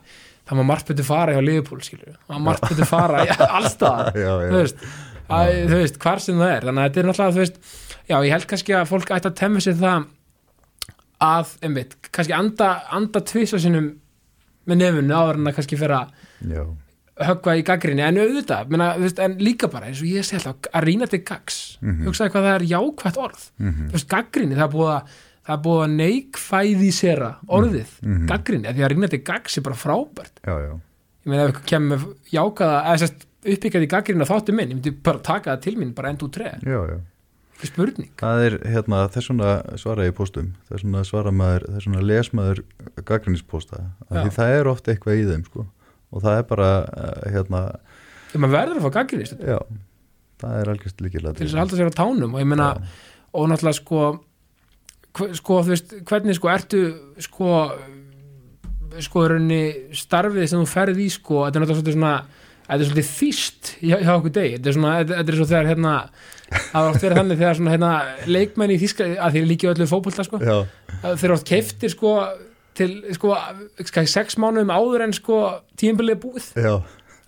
það 0.49 0.61
má 0.61 0.67
margt 0.69 0.91
betur 0.91 1.07
fara 1.09 1.37
hjá 1.37 1.43
Liverpool, 1.43 1.81
skilur 1.85 2.19
það 2.19 2.35
má 2.35 2.45
margt 2.51 2.67
betur 2.69 2.89
fara, 2.91 3.25
allstað 3.59 4.11
þú 4.15 4.59
veist, 4.59 4.85
að, 5.31 5.53
þú 5.71 5.81
veist, 5.81 5.99
hvar 6.03 6.23
sem 6.23 6.43
það 6.43 6.53
er. 6.55 6.69
Þannig 6.69 6.83
að 6.83 6.89
þetta 6.89 7.03
er 7.03 7.09
náttúrulega, 7.11 7.37
þú 7.37 7.43
veist 7.45 7.59
já, 8.11 8.17
ég 8.17 8.35
held 8.35 8.49
kannski 8.53 8.77
að 8.77 8.93
fólk 8.93 9.15
ætti 9.17 9.31
að 9.31 9.41
temma 9.41 9.65
sér 9.65 9.81
það 9.81 10.07
að, 11.31 11.57
einmitt, 11.67 11.99
kannski 12.11 12.37
anda, 12.37 12.71
anda 13.01 13.25
tvisa 13.33 13.61
sinum 13.63 13.91
með 14.71 14.83
nefunu 14.85 15.17
áður 15.17 15.41
en 15.41 15.51
að 15.51 15.59
kannski 15.59 15.81
fyrir 15.81 15.97
að. 16.03 16.15
Höggva 17.21 17.55
í 17.61 17.65
gaggrinni, 17.67 18.03
en 18.03 18.17
auðvitað 18.17 18.69
menna, 18.73 18.91
veist, 18.99 19.19
en 19.19 19.35
líka 19.39 19.69
bara, 19.71 19.87
eins 19.91 20.01
og 20.01 20.09
ég 20.09 20.25
segi 20.25 20.41
alltaf 20.41 20.71
að 20.73 20.85
rýna 20.89 21.09
til 21.09 21.21
gags, 21.25 21.79
Mhm. 21.83 22.05
hugsaði 22.07 22.31
hvað 22.31 22.47
það 22.47 22.55
er 22.55 22.67
jákvætt 22.75 23.17
orð, 23.21 23.51
Mhm. 23.61 23.89
þú 23.89 23.93
veist, 23.93 24.09
gaggrinni 24.09 24.55
það 24.57 24.69
er 24.69 24.75
búið 24.77 24.93
að, 24.97 25.03
það 25.47 25.55
er 25.57 25.63
búið 25.65 25.83
að 25.85 25.97
neikfæðisera 26.01 27.35
orðið, 27.49 27.91
Mhm. 28.03 28.27
gaggrinni 28.29 28.69
af 28.69 28.77
því 28.77 28.85
að 28.87 28.91
rýna 28.93 29.11
til 29.11 29.19
gags 29.25 29.57
er 29.59 29.61
bara 29.63 29.77
frábært. 29.77 30.35
Já, 30.45 30.55
já. 30.59 30.81
ég 31.21 31.27
meina 31.27 31.45
ef 31.45 31.53
eitthvað 31.55 31.67
kemur 31.67 31.99
með 31.99 32.15
jákaða 32.33 32.85
eða 32.87 32.99
sérst 32.99 33.27
uppbyggjaði 33.45 33.89
gaggrinni 33.89 34.25
að 34.25 34.31
þáttu 34.33 34.55
minn 34.55 34.69
ég 34.71 34.75
myndi 34.81 35.03
bara 35.03 35.19
taka 35.19 35.57
það 35.57 35.61
til 35.63 35.77
mín, 35.77 35.95
bara 35.95 36.09
endur 36.11 36.31
tre 36.33 36.59
spurning, 37.63 38.09
Það 38.17 38.45
er, 38.47 38.59
hérna, 38.73 39.09
þess 39.13 39.29
vegna 39.29 39.77
svara 39.77 40.07
ég 40.09 40.13
póstum, 40.17 40.53
þess 40.71 40.83
vegna 40.83 41.03
svara 41.05 41.31
maður, 41.31 41.67
þess 41.69 41.87
vegna 41.87 42.03
les 42.07 42.31
maður 42.31 42.63
gaggrinnispósta, 43.05 43.83
það 44.11 44.61
er 44.61 44.65
ofta 44.71 44.95
eitthvað 44.95 45.21
í 45.21 45.27
þeim, 45.29 45.45
sko, 45.45 45.67
og 46.11 46.25
það 46.25 46.41
er 46.41 46.49
bara, 46.51 46.71
eh, 46.85 47.31
hérna, 47.37 47.63
maður 48.35 48.57
verður 48.57 48.81
að 48.81 48.85
fá 48.87 48.91
stundum, 49.29 49.47
já, 49.51 49.61
það 50.41 50.59
er 50.61 50.73
algjörst 50.75 51.05
líkilega. 51.05 51.37
til 51.37 51.47
þess 51.47 51.57
að 51.57 51.63
halda 51.65 51.79
sér 51.79 51.91
á 51.91 52.01
tánum. 52.01 52.35
Og 52.35 52.41
ég 52.41 52.51
meina, 52.51 52.69
og 53.33 53.49
náttúrulega 53.51 53.81
sko 53.81 54.03
sko, 55.11 55.63
þú 55.65 55.73
veist, 55.75 55.95
hvernig 56.07 56.39
sko 56.39 56.53
ertu 56.53 56.83
sko 57.19 57.55
sko 59.01 59.25
raunni 59.31 59.63
starfið 59.95 60.47
sem 60.51 60.61
þú 60.61 60.69
ferð 60.71 61.01
í 61.03 61.09
sko, 61.15 61.45
þetta 61.47 61.59
er 61.59 61.65
náttúrulega 61.65 61.95
svona 61.95 62.15
þetta 62.71 62.77
er 62.77 62.89
svolítið 62.89 63.09
þýst 63.11 63.71
hjá, 63.81 63.97
hjá 63.99 64.13
okkur 64.15 64.35
degi. 64.35 64.53
Þetta 64.57 64.71
er 64.71 64.77
svona, 64.77 64.93
þetta, 65.01 65.23
er 65.23 65.39
svo 65.39 65.47
þegar 65.51 65.71
hérna 65.71 65.95
það 66.51 66.77
var 66.77 66.91
oft 66.91 67.05
verið 67.05 67.21
þannig 67.21 67.41
þegar 67.41 67.59
svona 67.59 67.75
hérna 67.75 67.91
leikmenn 68.31 68.75
í 68.75 68.79
þýska, 68.83 69.09
að 69.27 69.37
því 69.37 69.43
líki 69.49 69.71
öllu 69.71 69.89
fótbolta 69.91 70.27
sko. 70.27 70.41
Já, 70.43 70.57
þeir 71.03 71.27
eru 71.27 71.37
oft 71.37 71.49
keiftir 71.51 71.95
sko 71.95 72.15
til 72.81 72.97
sko, 73.17 73.37
sex 74.11 74.39
mánuðum 74.41 74.73
áður 74.75 75.07
en 75.07 75.15
sko 75.17 75.39
tímabilið 75.81 76.17
er 76.17 76.23
búið. 76.25 76.49
Já, 76.57 76.75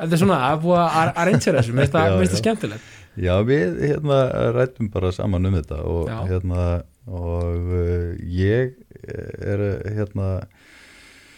þetta 0.00 0.16
er 0.16 0.22
svona 0.24 0.40
að 0.48 0.64
búið 0.66 0.82
að 0.82 1.12
arrangera 1.24 1.62
þessu. 1.62 1.76
Mér 1.78 1.92
finnst 1.92 2.36
já. 2.36 2.40
skemmtilegt. 2.42 2.90
Já, 3.20 3.34
við, 3.44 3.76
hérna, 3.84 4.18
rættum 4.56 4.88
bara 4.92 5.12
saman 5.12 5.50
um 5.50 5.56
þetta 5.58 5.82
og, 5.84 6.08
hérna, 6.30 6.66
og 7.04 7.72
uh, 7.76 8.12
ég 8.24 8.72
er, 9.04 9.64
hérna, 9.92 10.28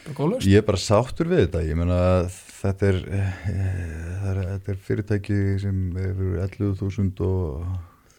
bara 0.04 0.16
góð 0.18 0.34
lausn. 0.34 0.50
Ég 0.52 0.62
er 0.62 0.68
bara 0.68 0.80
sáttur 0.80 1.30
við 1.32 1.46
þetta, 1.46 1.64
ég 1.66 1.80
meina 1.80 1.98
þetta 2.30 2.92
er, 2.92 3.00
eh, 3.10 3.42
er, 4.30 4.40
þetta 4.52 4.72
er 4.72 4.78
fyrirtæki 4.86 5.40
sem 5.64 5.82
hefur 5.98 6.38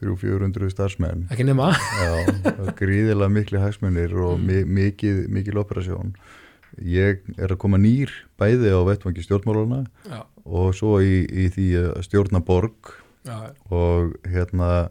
11.400 0.06 0.72
starfsmenn, 0.74 1.26
ekki 1.34 1.45
nema. 1.47 1.72
Gríðilega 2.80 3.32
mikli 3.34 3.62
hagsmunir 3.62 4.14
og 4.22 4.39
mi 4.41 4.62
mikið, 4.68 5.26
mikil 5.34 5.62
operasjón. 5.62 6.14
Ég 6.82 7.24
er 7.39 7.53
að 7.53 7.60
koma 7.62 7.80
nýr 7.80 8.12
bæði 8.39 8.74
á 8.76 8.80
vettvangi 8.84 9.24
stjórnmálana 9.24 9.86
já, 10.10 10.22
og 10.43 10.74
svo 10.76 10.97
í, 10.99 11.24
í 11.24 11.47
því 11.53 11.68
að 11.82 12.01
stjórna 12.10 12.41
borg 12.43 12.91
já, 13.24 13.38
og 13.72 14.18
hérna, 14.28 14.89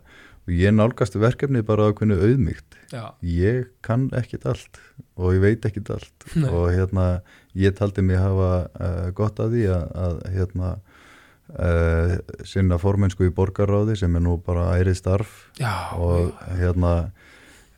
ég 0.48 0.72
nálgast 0.72 1.18
verkefni 1.20 1.60
bara 1.66 1.90
að 1.90 1.98
kunni 2.00 2.16
auðmygt 2.16 2.78
já, 2.88 3.12
ég 3.20 3.68
kann 3.84 4.08
ekkit 4.16 4.48
allt 4.48 4.80
og 5.20 5.36
ég 5.36 5.44
veit 5.44 5.68
ekkit 5.68 5.92
allt. 5.92 6.28
Nei. 6.32 6.48
og 6.48 6.70
hérna 6.72 7.20
ég 7.54 7.76
taldi 7.76 8.02
mig 8.02 8.18
hafa 8.18 8.50
uh, 8.72 9.06
gott 9.16 9.38
að 9.44 9.58
því 9.58 9.68
að, 9.76 9.86
að 10.06 10.18
hérna 10.38 10.74
uh, 11.58 12.16
sinna 12.46 12.78
formensku 12.82 13.28
í 13.28 13.34
borgarráði 13.34 13.98
sem 14.00 14.16
er 14.16 14.24
nú 14.24 14.38
bara 14.42 14.72
ærið 14.78 14.98
starf 14.98 15.36
já, 15.60 15.94
og 15.98 16.34
hérna 16.58 16.94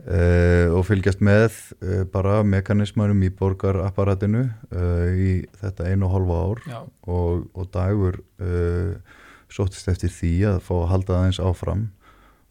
uh, 0.06 0.72
og 0.76 0.86
fylgjast 0.88 1.22
með 1.24 1.50
uh, 1.80 2.04
bara 2.12 2.40
mekanismanum 2.46 3.22
í 3.26 3.30
borgarapparatinu 3.34 4.46
uh, 4.46 5.06
í 5.12 5.30
þetta 5.60 5.90
einu 5.90 6.08
og 6.08 6.16
hálfa 6.16 6.40
ár 6.42 6.64
já, 6.66 6.80
og, 7.06 7.46
og 7.54 7.70
dagur 7.74 8.20
sóttist 9.52 9.88
eftir 9.88 10.10
því 10.10 10.32
að 10.50 10.58
fá 10.66 10.74
að 10.80 10.90
halda 10.90 11.20
aðeins 11.20 11.38
áfram 11.40 11.86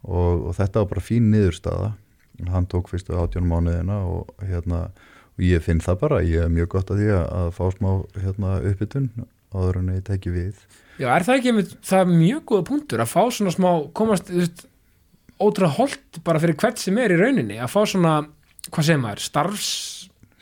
og, 0.06 0.48
og 0.50 0.56
þetta 0.58 0.82
var 0.82 0.90
bara 0.94 1.04
fín 1.04 1.30
niðurstaða. 1.34 1.92
Hann 2.52 2.68
tók 2.72 2.90
fyrstu 2.92 3.16
átjón 3.16 3.48
mánuðina 3.48 4.02
og 4.10 4.32
hérna 4.44 4.88
og 5.36 5.44
ég 5.44 5.64
finn 5.64 5.84
það 5.84 6.00
bara, 6.02 6.24
ég 6.24 6.46
er 6.46 6.52
mjög 6.52 6.72
gott 6.76 6.92
að 6.92 7.02
því 7.02 7.12
að 7.20 7.50
fá 7.56 7.64
smá 7.76 7.90
hérna, 8.20 8.58
uppbytun 8.72 9.10
áður 9.56 9.80
en 9.82 9.94
ég 9.96 10.06
teki 10.08 10.34
við 10.34 10.62
já, 11.02 11.10
er 11.16 11.26
það 11.28 11.40
ekki 11.40 11.52
einmitt, 11.54 11.76
það 11.86 12.14
mjög 12.16 12.42
góða 12.52 12.68
punktur 12.72 13.04
að 13.06 13.12
fá 13.12 13.22
svona 13.36 13.54
smá, 13.56 13.70
komast 13.98 14.32
ótrúlega 15.42 15.76
holt 15.82 16.22
bara 16.24 16.40
fyrir 16.44 16.56
hvert 16.62 16.80
sem 16.80 16.98
er 17.04 17.12
í 17.16 17.20
rauninni 17.20 17.58
að 17.60 17.74
fá 17.74 17.82
svona, 17.92 18.16
hvað 18.72 18.88
segir 18.90 19.02
maður, 19.04 19.24
starfs 19.30 19.70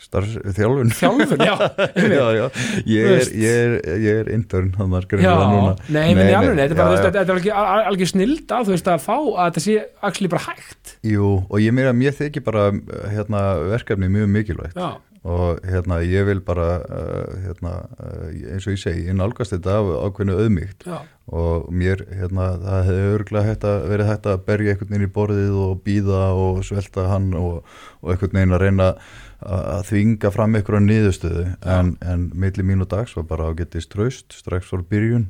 starfþjálfun 0.03 0.91
þjálfun, 0.93 1.41
já, 1.41 1.53
einmitt. 1.57 2.11
já, 2.19 2.25
já, 2.37 2.43
ég 2.91 3.07
er, 3.09 3.29
ég 3.39 3.55
er, 3.63 3.71
ég 4.03 4.19
er 4.21 4.27
intern 4.35 4.67
þannig 4.75 4.97
að 4.99 4.99
Já, 4.99 5.07
skrifa 5.07 5.47
núna. 5.49 5.71
nei, 5.95 6.09
menn 6.13 6.29
í 6.29 6.35
alveg, 6.37 6.59
þetta 6.59 6.75
er 6.75 6.77
bara, 6.77 6.91
já, 6.91 6.99
já. 6.99 7.05
þetta 7.07 7.21
er 7.23 7.31
alveg, 7.33 7.47
al- 7.63 7.87
alveg 7.89 8.11
snild 8.11 8.53
að 8.53 8.67
þú 8.67 8.75
veist 8.75 8.91
að 8.93 9.01
fá 9.07 9.15
að 9.15 9.39
þetta 9.47 9.63
sé 9.65 9.77
actually 10.09 10.31
bara 10.35 10.45
hægt. 10.51 10.93
Jú, 11.07 11.31
og 11.47 11.63
ég 11.63 11.73
meira 11.73 11.93
að 11.95 11.99
mér 12.03 12.17
þykir 12.19 12.45
bara 12.45 12.67
hérna, 13.15 13.41
verkefni 13.73 14.11
mjög 14.13 14.29
mikilvægt. 14.35 14.77
Já, 14.77 14.91
og 15.23 15.63
hérna, 15.63 16.01
ég 16.03 16.27
vil 16.27 16.41
bara 16.43 16.69
uh, 16.83 17.35
hérna, 17.45 17.73
uh, 17.95 18.29
eins 18.51 18.67
og 18.67 18.75
ég 18.75 18.81
segi 18.81 19.05
ég 19.07 19.15
nálgast 19.15 19.55
þetta 19.55 19.77
af 19.79 19.91
ákveðnu 20.09 20.35
auðmygt 20.35 20.87
já, 20.87 20.97
og 21.31 21.69
mér, 21.71 22.03
hérna, 22.11 22.49
það 22.59 22.87
hefði 22.89 23.11
örgulega 23.13 23.57
að 23.71 23.85
verið 23.93 24.09
hægt 24.11 24.31
að 24.31 24.41
berja 24.49 24.73
einhvern 24.73 24.91
veginn 24.91 25.07
í 25.07 25.13
borðið 25.15 25.59
og 25.63 25.77
býða 25.85 26.23
og 26.35 26.63
svelta 26.67 27.07
hann 27.13 27.31
og, 27.39 27.61
og 28.03 28.11
einhvern 28.11 28.35
veginn 28.41 28.57
að 28.57 28.65
reyna 28.67 28.89
að 28.91 29.05
að 29.43 29.85
þvinga 29.89 30.31
fram 30.33 30.57
einhverja 30.57 30.83
niðurstöðu. 30.85 31.45
En, 31.67 31.93
en 32.01 32.29
milli 32.39 32.65
mín 32.65 32.83
og 32.83 32.89
dags 32.93 33.15
var 33.17 33.27
bara 33.29 33.49
ágetist 33.51 33.91
traust 33.93 34.35
strax 34.35 34.69
frá 34.71 34.83
byrjun 34.89 35.29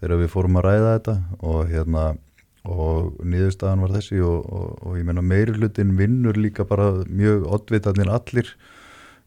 þegar 0.00 0.22
við 0.22 0.32
fórum 0.32 0.58
að 0.60 0.66
ræða 0.68 0.92
þetta. 0.96 1.16
Og 1.44 1.62
hérna 1.70 2.04
og 2.68 3.22
niðurstaðan 3.24 3.84
var 3.86 3.94
þessi 3.96 4.20
og, 4.24 4.44
og, 4.52 4.72
og 4.84 4.98
ég 4.98 5.06
meina 5.08 5.24
meiri 5.24 5.56
hlutin 5.56 5.94
vinnur 5.98 6.36
líka 6.36 6.66
bara 6.68 6.92
mjög 7.08 7.46
oddvitarnir 7.56 8.12
allir. 8.12 8.52
eh, 8.52 8.76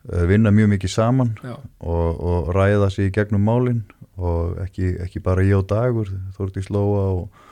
vinna 0.04 0.51
mjög 0.51 0.74
mikið 0.76 0.91
saman 0.91 1.36
og, 1.43 2.08
og 2.20 2.49
ræða 2.56 2.89
sig 2.91 3.08
í 3.08 3.14
gegnum 3.16 3.45
málin 3.47 3.84
og 4.20 4.60
ekki, 4.66 4.93
ekki 5.04 5.22
bara 5.24 5.45
ég 5.45 5.58
og 5.58 5.68
Dagur 5.70 6.10
Þórdís 6.36 6.70
Lóa 6.74 7.06
og, 7.16 7.43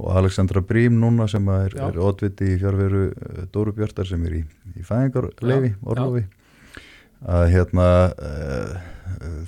og 0.00 0.16
Alexandra 0.18 0.62
Brím 0.64 0.98
núna 1.02 1.28
sem 1.30 1.46
að 1.52 1.66
er, 1.68 1.76
er 1.90 2.00
oddviti 2.02 2.54
í 2.54 2.58
fjárveru 2.60 3.08
uh, 3.10 3.42
Dóru 3.52 3.74
Bjartar 3.76 4.08
sem 4.08 4.22
er 4.26 4.40
í, 4.40 4.44
í 4.76 4.86
fæðingarleifi, 4.86 5.74
Já, 5.74 5.82
orlofi. 5.92 6.24
Að 7.20 7.46
hérna 7.52 7.86
uh, 8.16 8.74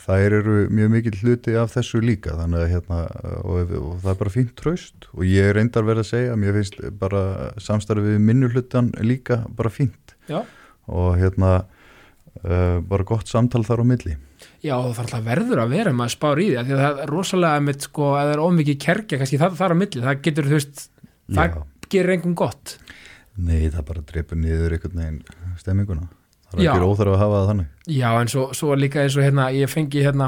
þær 0.05 0.37
eru 0.39 0.57
mjög 0.75 0.91
mikil 0.93 1.15
hluti 1.23 1.55
af 1.57 1.73
þessu 1.73 2.03
líka 2.05 2.37
þannig 2.37 2.67
að 2.67 2.73
hérna 2.75 2.99
og, 3.41 3.77
og 3.79 3.93
það 4.03 4.11
er 4.13 4.19
bara 4.21 4.35
fínt 4.35 4.57
traust. 4.61 5.07
Og 5.17 5.25
ég 5.27 5.55
reyndar 5.57 5.87
verið 5.89 6.05
að 6.05 6.11
segja 6.11 6.39
mér 6.39 6.59
finnst 6.59 6.83
bara 7.01 7.23
samstarfið 7.63 8.19
við 8.19 8.27
minnulutan 8.29 8.93
líka 9.01 9.43
bara 9.57 9.73
fínt. 9.73 10.17
Já. 10.29 10.43
Og 10.93 11.17
hérna 11.17 11.63
bara 12.89 13.05
gott 13.07 13.29
samtal 13.31 13.65
þar 13.67 13.83
á 13.83 13.87
milli 13.87 14.17
Já, 14.63 14.75
það 14.75 14.95
þarf 14.97 15.03
alltaf 15.05 15.27
verður 15.27 15.61
að 15.63 15.75
vera 15.77 15.93
maður 15.95 16.15
spár 16.17 16.41
í 16.43 16.49
því 16.49 16.63
því 16.67 16.75
að 16.77 16.83
það 16.83 17.03
er 17.05 17.13
rosalega 17.13 17.63
með 17.67 17.85
sko, 17.87 18.09
að 18.17 18.25
það 18.25 18.33
er 18.33 18.43
ómikið 18.47 18.79
kerkja 18.83 19.19
kannski 19.21 19.41
það, 19.43 19.61
er 19.67 19.75
á 19.75 19.81
milli, 19.83 20.03
það 20.03 20.25
getur 20.27 20.49
þú 20.49 20.57
veist 20.57 20.83
það 21.33 21.53
Já. 21.53 21.63
gerir 21.93 22.15
engum 22.17 22.35
gott 22.39 22.77
Nei, 23.33 23.71
það 23.73 23.87
bara 23.89 24.03
dreipur 24.05 24.37
niður 24.37 24.75
einhvern 24.77 24.99
veginn 25.01 25.21
stemminguna. 25.61 26.09
Það 26.51 26.59
er 26.59 26.67
Já. 26.67 26.73
ekki 26.75 26.89
óþarf 26.91 27.15
að 27.15 27.23
hafa 27.23 27.37
það 27.39 27.47
þannig. 27.51 27.69
Já, 27.97 28.09
en 28.21 28.29
svo, 28.29 28.43
svo 28.57 28.75
líka 28.77 29.01
eins 29.01 29.17
og 29.17 29.25
hérna 29.25 29.47
ég 29.57 29.71
fengi 29.73 30.03
hérna 30.05 30.27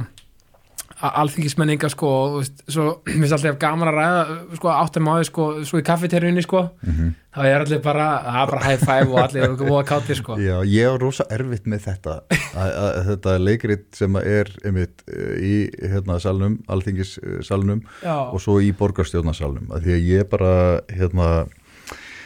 alþingismenninga 1.01 1.91
sko 1.93 2.13
veist, 2.39 2.65
svo 2.69 2.87
mér 3.07 3.25
finnst 3.25 3.37
alltaf 3.39 3.61
gaman 3.63 3.91
að 3.91 4.01
ræða 4.01 4.25
sko 4.61 4.73
áttum 4.75 5.11
á 5.11 5.13
því 5.19 5.29
sko, 5.31 5.51
svo 5.69 5.83
í 5.83 5.87
kaffeterjunni 5.87 6.47
sko 6.47 6.69
Mm 6.85 7.13
þá 7.35 7.41
er 7.49 7.65
allir 7.65 7.81
bara, 7.83 8.07
er 8.31 8.51
bara 8.53 8.63
high 8.63 8.83
five 8.83 9.11
og 9.11 9.19
allir 9.25 9.47
eru 9.49 9.57
búið 9.59 9.79
að 9.81 9.89
káti 9.89 10.17
sko. 10.19 10.37
Já, 10.39 10.55
ég 10.71 10.87
er 10.87 11.03
rosa 11.03 11.27
erfitt 11.35 11.67
með 11.71 11.89
þetta, 11.89 12.15
að, 12.31 12.71
að, 12.71 12.99
þetta 13.09 13.35
leikrit 13.43 13.85
sem 13.99 14.21
er 14.21 14.53
einmitt 14.63 15.05
eh, 15.11 15.35
í 15.43 15.55
hérna 15.83 16.21
salnum, 16.23 16.61
alþingissalnum 16.71 17.83
og 18.05 18.39
svo 18.43 18.61
í 18.63 18.71
borgarstjórnarsalnum. 18.79 19.67
Að 19.75 19.89
því 19.89 19.97
að 19.97 20.09
ég 20.13 20.31
bara, 20.31 20.55
hérna, 20.95 21.31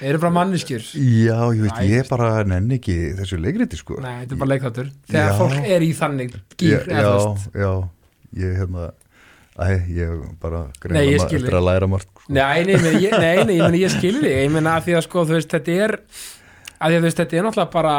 eru 0.04 0.22
bara 0.22 0.34
manneskjur? 0.42 0.84
Já, 1.00 1.38
ég 1.56 1.64
veit, 1.64 1.80
Æ, 1.80 1.88
ég 1.94 2.10
bara 2.12 2.32
nenni 2.48 2.76
ekki 2.76 2.98
þessu 3.18 3.40
leikriti, 3.40 3.80
sko. 3.80 4.00
Nei, 4.04 4.26
þetta 4.26 4.36
er 4.36 4.42
bara 4.44 4.52
leikþáttur. 4.54 4.92
Þegar 5.08 5.32
Já. 5.32 5.38
fólk 5.40 5.72
er 5.78 5.86
í 5.86 5.92
þannig 5.96 6.36
gýr, 6.58 6.84
já, 6.92 7.14
já, 7.56 7.72
ég, 8.36 8.54
hérna, 8.60 8.90
æ, 9.58 9.68
ég 9.96 10.14
bara 10.42 10.66
greina 10.82 11.04
maður 11.04 11.36
eftir 11.38 11.58
að 11.58 11.66
læra 11.70 11.88
margt, 11.90 12.08
sko. 12.12 12.24
Nei, 12.28 12.64
nei, 12.68 12.76
nei, 12.84 12.94
ég, 13.02 13.14
nei, 13.18 13.44
nei, 13.48 13.58
ég, 13.58 13.76
ég 13.84 13.94
skilur 13.96 14.24
þig. 14.26 14.38
Ég 14.44 14.52
meina 14.54 14.76
að 14.78 14.88
því 14.88 14.96
að 14.98 15.04
sko, 15.08 15.24
þú 15.28 15.38
veist, 15.38 15.52
þetta 15.56 15.76
er 15.88 15.94
að 16.78 16.88
því 16.90 16.94
að 16.94 16.98
þú 16.98 17.06
veist, 17.08 17.20
þetta 17.22 17.38
er 17.40 17.46
náttúrulega 17.48 17.72
bara 17.74 17.94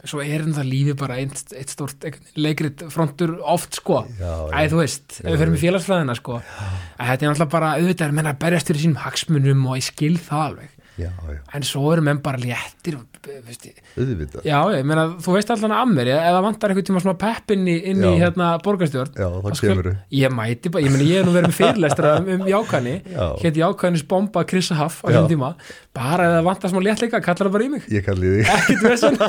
svo 0.00 0.22
er 0.24 0.40
þetta 0.46 0.62
lífi 0.64 0.94
bara 0.96 1.16
eitt, 1.20 1.42
eitt 1.60 1.68
stórt 1.74 2.06
leikrit 2.40 2.86
frontur 2.88 3.34
oft 3.44 3.76
sko, 3.76 3.98
Já, 4.16 4.30
já. 4.48 4.54
æ, 4.56 4.60
þú 4.72 4.78
veist 4.80 5.18
ef 5.20 5.26
við 5.28 5.42
ferum 5.42 5.56
í 5.58 5.60
félagsfræðina 5.60 6.14
sko. 6.16 6.38
Að 6.40 7.10
þetta 7.10 7.26
er 7.26 7.32
náttúrulega 7.34 7.52
bara, 7.52 7.72
auðvitað 7.76 8.06
er 8.06 8.14
menna 8.16 8.32
að 8.32 8.38
berjast 8.46 8.70
fyrir 8.70 8.84
sínum 8.86 9.02
hagsmunum 9.04 9.66
og 9.68 9.76
ég 9.76 9.84
skil 9.90 10.14
það 10.16 10.46
alveg 10.46 10.76
Já, 11.00 11.10
já, 11.32 11.38
en 11.56 11.64
svo 11.66 11.92
eru 11.94 12.04
menn 12.04 12.20
bara 12.24 12.40
léttir 12.40 12.98
auðvitað. 13.00 14.44
já, 14.46 14.58
ég 14.76 14.86
meina, 14.88 15.06
þú 15.20 15.34
veist 15.36 15.50
alltaf 15.52 15.74
að 15.76 15.90
mér 15.94 16.10
það 16.16 16.38
vantar 16.46 16.72
eitthvað 16.72 16.86
tíma 16.88 17.02
svona 17.04 17.18
pepp 17.20 17.52
inn 17.54 17.66
í, 17.68 17.76
inn 17.90 18.04
í 18.04 18.12
hérna 18.20 18.50
borgarstjórn 18.64 19.12
kemur 19.60 19.88
ég 20.20 20.34
mæti 20.34 20.72
bara, 20.72 20.84
ég 20.86 20.94
meina 20.94 21.08
ég 21.08 21.20
er 21.20 21.28
nú 21.28 21.34
verið 21.34 21.50
með 21.50 21.58
fyrirlestra 21.58 22.12
um, 22.20 22.30
um 22.36 22.46
jákvæðni, 22.48 22.94
Já. 23.16 23.24
hétt 23.42 23.60
jákvæðnis 23.60 24.06
bomba 24.10 24.44
Krissa 24.48 24.78
Huff 24.80 25.02
á 25.04 25.10
þessum 25.10 25.28
tíma. 25.34 25.50
Bara 25.96 26.30
það 26.36 26.48
vantar 26.48 26.72
smá 26.72 26.80
léttleika, 26.84 27.20
kallar 27.24 27.48
það 27.50 27.54
bara 27.56 27.66
í 27.66 27.70
mig. 27.74 27.86
Ég 27.92 28.06
kalli 28.06 28.32
því, 28.34 28.40
ekkert 28.56 28.86
vesen. 28.86 29.20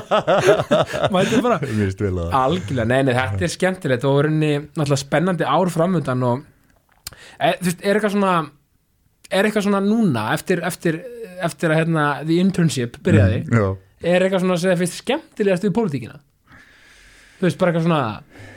Mæti 1.16 1.42
bara. 1.44 1.60
Algjörlega, 2.42 2.88
nei, 2.92 3.02
nei, 3.08 3.14
þetta 3.18 3.48
er 3.48 3.54
skemmtilegt 3.56 4.08
og 4.08 4.18
verðinni 4.22 4.54
náttúrulega 4.70 5.04
spennandi 5.04 5.48
ár 5.48 5.72
framöndan 5.74 6.26
og 6.28 6.44
e, 7.40 7.54
þú 7.60 7.70
veist, 7.70 7.82
er 7.86 7.98
eitthvað 8.00 8.16
svona 8.18 8.36
er 9.32 9.48
eitthvað 9.48 9.68
svona 9.68 9.82
núna 9.86 10.28
eftir, 10.36 10.62
eftir, 10.68 11.00
eftir 11.42 11.74
að 11.74 11.82
hérna 11.82 12.06
the 12.26 12.40
internship 12.44 13.00
byrjaði, 13.06 13.44
Já, 13.48 13.66
er 14.04 14.26
eitthvað 14.26 14.46
svona 14.46 14.60
sem 14.62 14.74
þið 14.74 14.84
finnst 14.84 15.02
skemmtilegast 15.02 15.68
við 15.68 15.76
pólitíkina? 15.78 16.22
Þú 17.40 17.48
veist, 17.48 17.60
bara 17.62 17.74
eitthvað 17.74 17.88
svona 17.88 18.02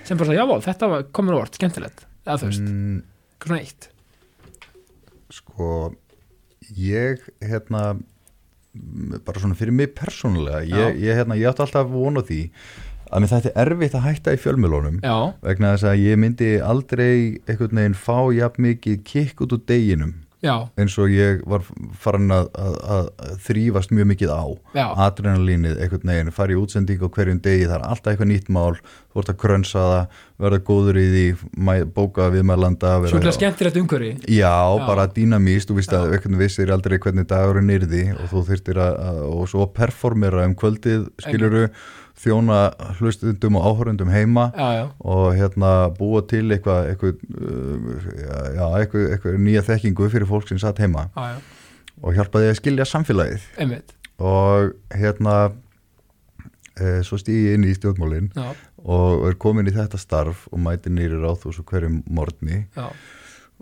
sem 0.05 0.21
bara 0.21 0.29
svona, 0.31 0.39
já, 0.41 0.65
þetta 0.69 0.93
var 0.93 1.05
komin 1.17 1.37
orð, 1.39 1.59
skemmtilegt. 1.59 2.07
Eða 2.27 2.41
þú 2.43 2.51
veist, 2.51 2.65
mm, 2.65 2.97
eitthvað 3.35 3.53
svona 3.53 3.63
eitt. 3.65 3.91
Sko 5.35 5.69
ég 6.79 7.23
hérna 7.43 7.85
bara 9.25 9.41
svona 9.41 9.57
fyrir 9.59 9.75
mig 9.75 9.95
persónulega 9.95 10.65
ég, 10.67 10.99
ég, 10.99 11.15
hérna, 11.15 11.37
ég 11.39 11.47
átti 11.51 11.63
alltaf 11.65 11.89
von 11.93 12.19
á 12.19 12.23
því 12.27 12.41
að 13.15 13.23
mér 13.23 13.31
þetta 13.31 13.51
er 13.53 13.71
erfitt 13.71 13.95
að 13.95 14.07
hætta 14.09 14.35
í 14.35 14.41
fjölmjölunum 14.43 14.97
vegna 15.45 15.75
þess 15.75 15.87
að 15.93 16.03
ég 16.03 16.19
myndi 16.19 16.51
aldrei 16.65 17.39
einhvern 17.47 17.79
veginn 17.79 17.99
fá 17.99 18.19
jafn 18.35 18.65
mikið 18.67 19.03
kikk 19.07 19.45
út 19.45 19.55
úr 19.55 19.63
deginum 19.69 20.15
já, 20.45 20.55
eins 20.79 20.95
og 21.01 21.09
ég 21.15 21.41
var 21.49 21.65
farin 22.05 22.29
að, 22.37 22.51
að, 22.61 22.77
að 22.97 23.09
þrýfast 23.47 23.95
mjög 23.97 24.11
mikið 24.13 24.35
á. 24.37 24.45
Já. 24.77 24.87
adrenalínið 25.07 25.81
einhvern 25.81 26.11
veginn, 26.13 26.31
fara 26.37 26.53
í 26.55 26.59
útsending 26.61 27.01
á 27.01 27.09
hverjum 27.09 27.41
degi, 27.45 27.65
það 27.71 27.79
er 27.81 27.87
alltaf 27.89 28.13
eitthvað 28.13 28.31
nýtt 28.35 28.53
mál 28.53 28.77
þú 29.15 29.23
ert 29.23 29.31
að 29.33 29.39
krönsa 29.45 29.83
það, 29.89 30.21
verða 30.45 30.59
góður 30.69 30.97
í 30.99 31.05
því 31.15 31.25
mæ- 31.69 31.85
bóka 31.95 32.29
viðmælanda 32.35 32.93
vera- 33.05 33.13
sjúklega 33.15 33.37
skemmtilegt 33.39 33.77
umhverfi. 33.81 34.13
Já, 34.35 34.55
Já. 34.75 34.87
bara 34.87 35.07
dýnamíst, 35.17 35.71
þú 35.71 35.77
veist 35.79 35.93
að 35.95 36.13
einhvern 36.17 36.39
vissir 36.41 36.73
aldrei 36.75 36.99
hvernig 36.99 37.29
dagurinn 37.31 37.71
yrði 37.77 38.05
og 38.19 38.27
þú 38.33 38.43
þyrtir 38.51 38.81
að, 38.83 39.21
og 39.31 39.45
svo 39.49 39.67
performera 39.73 40.45
um 40.49 40.55
kvöldið, 40.59 41.07
skiluru 41.23 41.69
þjóna 42.21 42.59
hlustundum 42.99 43.59
og 43.59 43.67
áhörundum 43.69 44.13
heima 44.13 44.47
já, 44.55 44.69
já, 44.79 44.85
og 45.03 45.25
hérna 45.35 45.73
búa 45.99 46.23
til 46.31 46.47
eitthvað 46.55 46.93
eitthvað, 46.93 47.25
uh, 47.35 48.07
já, 48.55 48.67
eitthvað, 48.81 49.09
eitthvað 49.17 49.43
nýja 49.43 49.65
þekkingu 49.67 50.09
fyrir 50.13 50.31
fólk 50.31 50.49
sem 50.49 50.61
satt 50.63 50.81
heima. 50.83 51.09
Já, 51.17 51.43
og 52.05 52.17
hjálpa 52.17 52.43
því 52.43 52.53
að 52.53 52.59
skilja 52.61 52.87
samfélagið. 52.89 53.51
Einmitt. 53.63 53.95
Og 54.23 54.75
hérna 54.95 55.35
e, 56.79 57.01
svo 57.07 57.19
stýði 57.21 57.49
ég 57.49 57.59
inn 57.59 57.67
í 57.67 57.75
stjórnmálin 57.77 58.31
já, 58.35 58.47
og 58.85 59.27
er 59.29 59.37
komin 59.41 59.71
í 59.71 59.75
þetta 59.75 59.99
starf 60.01 60.47
og 60.53 60.63
mæti 60.63 60.93
nýri 60.93 61.19
ráðhús 61.19 61.61
og 61.63 61.69
hverjum 61.71 62.03
morgni. 62.07 62.65
Já, 62.77 62.91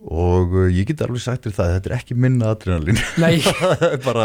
og 0.03 0.55
uh, 0.57 0.68
ég 0.72 0.88
get 0.88 1.03
alveg 1.05 1.20
sagt 1.22 1.45
þér 1.47 1.55
það 1.59 1.72
þetta 1.76 1.90
er 1.90 1.97
ekki 1.99 2.16
minna 2.18 2.49
adrenalín. 2.57 2.97
Það 3.18 3.84
er 3.90 3.99
bara, 4.03 4.24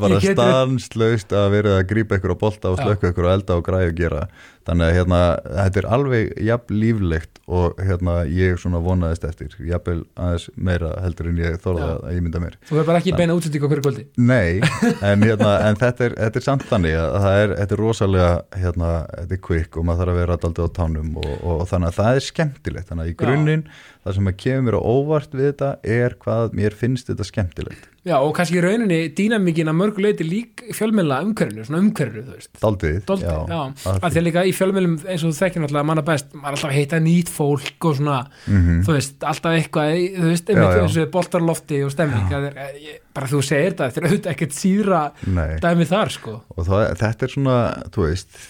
bara 0.00 0.16
Ég 0.16 0.24
get- 0.24 0.38
stanslaust 0.38 1.34
að 1.36 1.50
vera 1.58 1.74
að 1.78 1.86
grípa 1.92 2.18
ykkur 2.18 2.34
á 2.34 2.38
bolta 2.40 2.72
og 2.72 2.80
slökka 2.80 3.12
ykkur 3.12 3.28
og 3.28 3.34
elda 3.36 3.58
og 3.60 3.66
græja 3.68 3.92
og 3.92 3.98
gera 4.00 4.22
þannig 4.64 4.88
að 4.88 4.96
hérna, 4.98 5.20
þetta 5.44 5.80
er 5.80 5.88
alveg 5.96 6.32
jafn 6.48 6.78
líflegt 6.80 7.40
og 7.44 7.80
hérna 7.84 8.16
ég 8.30 8.58
svona 8.60 8.80
vonaðist 8.84 9.26
eftir, 9.28 9.52
jafnvel 9.68 10.00
aðeins 10.16 10.46
meira 10.56 10.92
heldur 11.04 11.30
en 11.30 11.40
ég 11.42 11.58
þorða 11.62 11.88
Já. 11.90 11.94
að 11.98 12.16
ég 12.16 12.24
mynda 12.24 12.42
mér. 12.42 12.58
Þú 12.70 12.80
er 12.80 12.88
bara 12.88 13.02
ekki 13.02 13.16
beina 13.18 13.36
útsending 13.36 13.64
á 13.64 13.68
hverju 13.68 13.84
kvöldi. 13.84 14.06
Nei, 14.16 14.60
en, 15.04 15.26
hérna, 15.26 15.54
en 15.68 15.80
þetta, 15.80 16.08
er, 16.08 16.18
þetta 16.22 16.40
er 16.40 16.46
samt 16.48 16.66
þannig 16.70 16.98
að 17.00 17.16
það 17.26 17.40
er, 17.42 17.56
þetta 17.60 17.76
er 17.76 17.84
rosalega 17.84 18.30
hérna, 18.64 18.92
þetta 19.14 19.38
er 19.38 19.42
quick 19.48 19.80
og 19.80 19.88
maður 19.88 20.04
þarf 20.04 20.14
að 20.14 20.20
vera 20.22 20.38
daldið 20.44 20.70
á 20.72 20.76
tánum 20.80 21.16
og, 21.20 21.32
og, 21.34 21.56
og 21.58 21.66
þannig 21.72 21.92
að 21.92 21.98
það 22.00 22.20
er 22.20 22.28
skemmtilegt. 22.30 22.90
Þannig 22.90 23.04
að 23.04 23.12
í 23.12 23.18
grunninn 23.24 23.66
það 24.04 24.18
sem 24.18 24.30
að 24.30 24.38
kemur 24.44 24.68
mér 24.68 24.78
á 24.80 24.82
óvart 24.84 25.36
við 25.36 25.50
þetta 25.50 25.74
er 25.96 26.16
hvað 26.24 26.56
mér 26.56 26.76
finnst 26.78 27.12
þetta 27.12 27.28
skemmtilegt 27.28 27.90
já, 28.04 28.14
og 28.20 28.32
kannski 28.36 28.58
í 28.58 28.62
rauninni 28.64 28.98
dýnamíkin 29.16 29.70
að 29.72 29.76
mörgu 29.80 30.02
leiti 30.04 30.26
lík 30.28 30.64
fjölmiðla 30.76 31.22
umhverfinu, 31.24 31.64
svona 31.64 31.80
umhverfinu, 31.84 32.24
þú 32.28 32.34
veist. 32.38 32.50
Daldið, 32.62 32.98
Dóldi, 33.08 33.24
já, 33.24 33.38
já, 33.48 33.62
að 33.94 34.04
því 34.10 34.20
að 34.20 34.26
líka 34.28 34.44
í 34.44 34.52
fjölmiðlum 34.58 34.96
eins 35.04 35.24
og 35.24 35.32
þú 35.32 35.38
þekkir 35.40 35.64
náttúrulega 35.64 35.88
manna 35.90 36.04
best, 36.10 36.34
maður 36.36 36.58
alltaf 36.58 36.74
heita 36.76 37.00
nýtt 37.04 37.32
fólk 37.32 37.88
og 37.90 37.96
svona, 38.00 38.18
þú 38.48 38.92
veist, 38.98 39.16
alltaf 39.32 39.56
eitthvað 39.58 39.96
þú 40.20 40.28
veist, 40.30 40.52
einmitt 40.54 40.78
eins 40.84 40.98
og 41.04 41.10
boltarlofti 41.16 41.80
og 41.86 41.94
stemning, 41.96 42.32
er, 42.38 42.60
ég- 42.84 43.00
bara 43.14 43.28
þú 43.30 43.38
segir 43.46 43.70
þetta 43.76 43.86
þetta 43.92 44.00
er 44.00 44.06
auðvitað 44.08 44.32
ekkert 44.32 44.54
síðra 44.56 45.00
Nei. 45.30 45.52
dæmi 45.62 45.84
þar, 45.86 46.10
sko. 46.10 46.32
Og 46.58 46.64
það, 46.66 46.80
þetta 46.98 47.26
er 47.28 47.30
svona, 47.36 47.58
þú 47.94 48.06
veist 48.08 48.40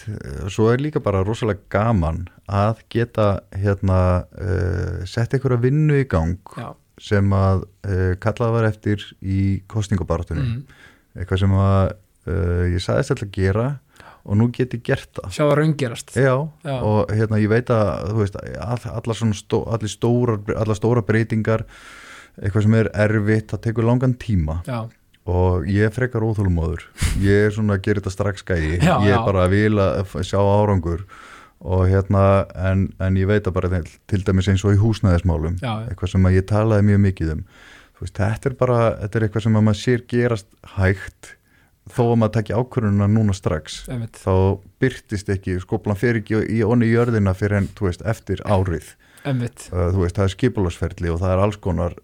svo 0.54 0.70
er 0.72 0.80
líka 0.80 1.02
bara 1.04 1.20
rosalega 1.26 1.60
gaman 1.74 2.22
að 2.48 2.80
geta 2.92 3.26
hérna 3.60 3.98
uh, 4.24 5.04
sett 5.04 5.36
einhverja 5.36 5.60
vinnu 5.66 5.98
í 6.00 6.06
gang 6.08 6.38
já, 6.56 6.70
sem 7.04 7.34
að 7.36 7.64
uh, 7.64 8.12
kallað 8.22 8.54
var 8.56 8.68
eftir 8.70 9.04
í 9.20 9.40
kostningabartunni 9.70 10.44
mm. 10.44 10.84
eitthvað 11.20 11.42
sem 11.44 11.56
að 11.60 11.80
uh, 11.92 12.62
ég 12.72 12.84
sagðist 12.84 13.14
alltaf 13.14 13.28
að 13.28 13.34
gera 13.36 13.66
og 14.24 14.38
nú 14.40 14.48
get 14.56 14.72
ég 14.72 14.80
gert 14.86 15.10
það. 15.18 15.32
Sjá 15.36 15.42
það 15.44 15.58
raungerast. 15.58 16.14
Já, 16.16 16.34
Já. 16.64 16.76
og 16.80 17.10
hérna 17.12 17.40
ég 17.42 17.50
veit 17.52 17.68
að 17.74 18.14
veist, 18.16 18.38
all, 18.56 18.80
allar 18.96 19.18
svona 19.18 19.36
stó, 19.36 19.60
allir 19.68 19.92
stórar, 19.92 20.40
allar 20.56 20.78
stóra 20.78 21.04
breytingar 21.04 21.66
eitthvað 22.40 22.64
sem 22.64 22.76
er 22.78 22.88
erfitt, 23.04 23.50
það 23.52 23.66
tekur 23.68 23.86
langan 23.86 24.16
tíma. 24.18 24.62
Já, 24.64 24.86
og 25.30 25.68
ég 25.70 25.92
frekar 25.94 26.24
óþólumóður 26.24 26.84
ég 27.24 27.46
er 27.46 27.54
svona 27.54 27.78
að 27.78 27.86
gera 27.86 28.02
þetta 28.02 28.12
strax 28.12 28.44
Já, 28.48 28.96
ég 29.04 29.12
er 29.14 29.22
bara 29.24 29.46
að 29.46 29.54
vilja 29.56 29.86
f- 30.04 30.20
sjá 30.26 30.40
árangur 30.40 31.06
og 31.64 31.86
hérna 31.88 32.24
en, 32.54 32.88
en 33.00 33.16
ég 33.16 33.28
veit 33.30 33.46
að 33.48 33.56
bara 33.56 33.70
til, 33.72 33.94
til 34.10 34.24
dæmis 34.26 34.50
eins 34.52 34.64
og 34.66 34.76
í 34.76 34.80
húsnæðismálum 34.82 35.56
Já, 35.62 35.70
já. 35.70 35.86
eitthvað 35.88 36.12
sem 36.12 36.28
ég 36.34 36.46
talaði 36.50 36.88
mjög 36.90 37.00
mikið 37.06 37.32
um 37.38 37.46
veist, 38.00 38.18
þetta 38.18 38.50
er 38.50 38.58
bara, 38.60 38.78
þetta 39.00 39.18
er 39.18 39.26
eitthvað 39.26 39.46
sem 39.46 39.56
að 39.56 39.66
maður 39.68 39.80
sér 39.80 40.04
gerast 40.10 40.50
hægt 40.74 41.30
þó 41.94 42.02
að 42.04 42.18
maður 42.20 42.34
tekja 42.38 42.60
ákvörðununa 42.60 43.08
núna 43.12 43.36
strax 43.36 43.80
einmitt 43.88 44.20
þá 44.20 44.60
byrtist 44.82 45.32
ekki, 45.32 45.56
skoplan 45.62 45.98
fer 46.00 46.20
ekki 46.20 46.42
í 46.52 46.60
onni 46.64 46.90
jörðina 46.92 47.34
fyrir 47.36 47.62
en, 47.62 47.70
þú 47.76 47.88
veist, 47.88 48.04
eftir 48.08 48.44
árið 48.44 48.92
uh, 48.92 49.03
þú 49.70 50.02
veist, 50.02 50.18
það 50.18 50.24
er 50.26 50.32
skipularsferli 50.34 51.10
og 51.12 51.18
það 51.22 51.32
er 51.34 51.42
alls 51.46 51.58
konar 51.64 51.94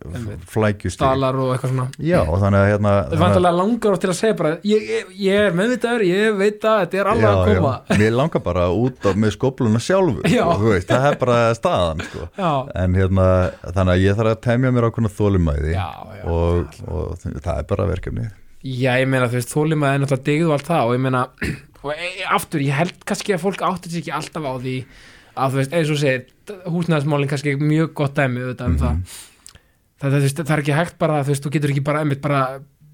flækjustig. 0.50 0.96
Stalar 0.98 1.38
og 1.40 1.52
eitthvað 1.54 1.74
svona. 1.74 1.86
Já, 2.00 2.18
og 2.24 2.40
þannig 2.42 2.60
að 2.64 2.70
hérna 2.72 2.94
það 2.96 3.16
er 3.16 3.22
vantilega 3.24 3.58
langar 3.60 3.96
oft 3.96 4.04
til 4.04 4.10
að 4.12 4.18
segja 4.20 4.38
bara 4.40 4.52
ég, 4.70 4.88
ég, 4.94 5.12
ég 5.20 5.46
er 5.46 5.56
meðvitaður, 5.60 6.06
ég 6.08 6.38
veit 6.40 6.66
að 6.70 6.78
þetta 6.84 7.00
er 7.02 7.10
alveg 7.12 7.30
að 7.30 7.42
koma. 7.50 7.74
Já, 7.90 7.98
mér 8.02 8.16
langar 8.16 8.44
bara 8.46 8.66
út 8.72 9.04
á, 9.04 9.10
með 9.14 9.34
skopluna 9.36 9.82
sjálfur 9.84 10.30
Já. 10.32 10.44
og 10.48 10.66
veist, 10.70 10.90
það 10.90 11.08
er 11.10 11.20
bara 11.20 11.38
staðan 11.60 12.04
sko. 12.08 12.28
já, 12.40 12.50
en 12.84 12.96
hérna, 12.98 13.26
þannig 13.68 13.94
að 13.94 14.04
ég 14.06 14.20
þarf 14.20 14.34
að 14.34 14.42
temja 14.48 14.74
mér 14.74 14.88
ákveðna 14.90 15.12
þólumæði 15.20 15.74
já, 15.76 15.88
já 16.20 16.24
og, 16.30 16.78
og 16.88 17.24
það 17.24 17.54
er 17.56 17.68
bara 17.74 17.90
verkefni 17.90 18.30
Já, 18.60 18.98
ég 19.00 19.06
meina, 19.08 19.24
þú 19.32 19.38
veist, 19.38 19.52
þólimaði 19.54 19.96
er 19.96 20.02
náttúrulega 20.02 20.26
digð 20.26 20.48
og 20.50 20.54
allt 20.58 20.66
það 20.68 20.88
og 20.90 20.90
ég 20.92 21.00
meina, 21.06 21.20
og 21.84 21.92
e, 21.94 22.08
aftur, 22.36 22.60
ég 22.60 22.76
held 22.76 22.98
kannski 23.08 23.32
að 23.32 23.44
fólk 23.46 23.62
áttir 23.64 23.94
sig 23.94 24.02
ekki 24.02 24.12
alltaf 24.18 24.44
á 24.44 24.52
því 24.60 24.74
að, 25.30 25.46
þú 25.54 25.60
veist, 25.62 25.76
eins 25.78 25.92
og 25.94 26.00
segir, 26.02 26.26
húsnæðismálin 26.74 27.30
kannski 27.30 27.56
mjög 27.60 27.92
gott 28.00 28.14
dæmi 28.18 28.42
auðvitað 28.44 28.70
um 28.72 28.78
það. 28.80 29.16
Það, 30.00 30.06
það, 30.06 30.14
þú 30.16 30.22
veist, 30.26 30.38
það 30.44 30.54
er 30.56 30.62
ekki 30.64 30.76
hægt 30.78 30.98
bara, 31.02 31.18
þú 31.24 31.34
veist, 31.34 31.44
þú 31.46 31.52
getur 31.56 31.74
ekki 31.74 31.84
bara, 31.90 32.04
einmitt 32.04 32.22
bara 32.24 32.44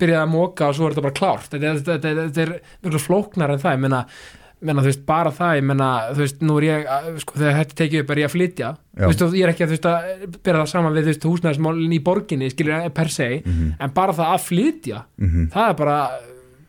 byrjað 0.00 0.24
að 0.26 0.32
móka 0.32 0.66
og 0.68 0.74
svo 0.76 0.88
er 0.88 0.96
þetta 0.96 1.06
bara 1.06 1.18
klárt. 1.20 1.46
Þetta, 1.52 1.74
þetta, 1.78 2.00
þetta, 2.02 2.26
þetta 2.26 2.42
er 2.42 2.90
mjög 2.90 3.04
flóknar 3.06 3.54
en 3.54 3.62
það, 3.62 3.76
ég 3.76 3.82
meina, 3.86 4.00
meina, 4.66 4.82
þú 4.82 4.90
veist, 4.90 5.04
bara 5.08 5.30
það, 5.36 5.54
ég 5.60 5.66
meina, 5.70 5.88
þú 6.16 6.22
veist, 6.24 6.42
nú 6.48 6.56
er 6.60 6.66
ég, 6.66 6.86
sko, 7.22 7.38
þegar 7.38 7.58
þetta 7.62 7.78
tekið 7.82 8.02
upp 8.04 8.12
er 8.16 8.20
ég 8.22 8.28
að 8.30 8.34
flytja, 8.36 8.70
Já. 8.76 9.00
þú 9.04 9.10
veist, 9.12 9.24
og 9.28 9.36
ég 9.38 9.46
er 9.46 9.52
ekki 9.54 9.64
að, 9.66 9.72
þú 9.72 9.76
veist, 9.76 9.90
að 9.90 10.38
byrja 10.46 10.60
það 10.62 10.70
saman 10.74 10.96
við, 10.96 11.06
þú 11.06 11.12
veist, 11.14 11.26
húsnæðismálin 11.30 11.96
í 11.96 12.00
borginni, 12.10 12.50
skilur, 12.52 12.86
per 12.96 13.12
se, 13.14 13.28
en 13.46 13.94
bara 13.96 14.16
það 14.16 14.32
að 14.36 14.46
flytja, 14.50 15.02
Mhm. 15.22 15.50
það 15.54 15.68
er 15.72 15.78
bara 15.84 15.98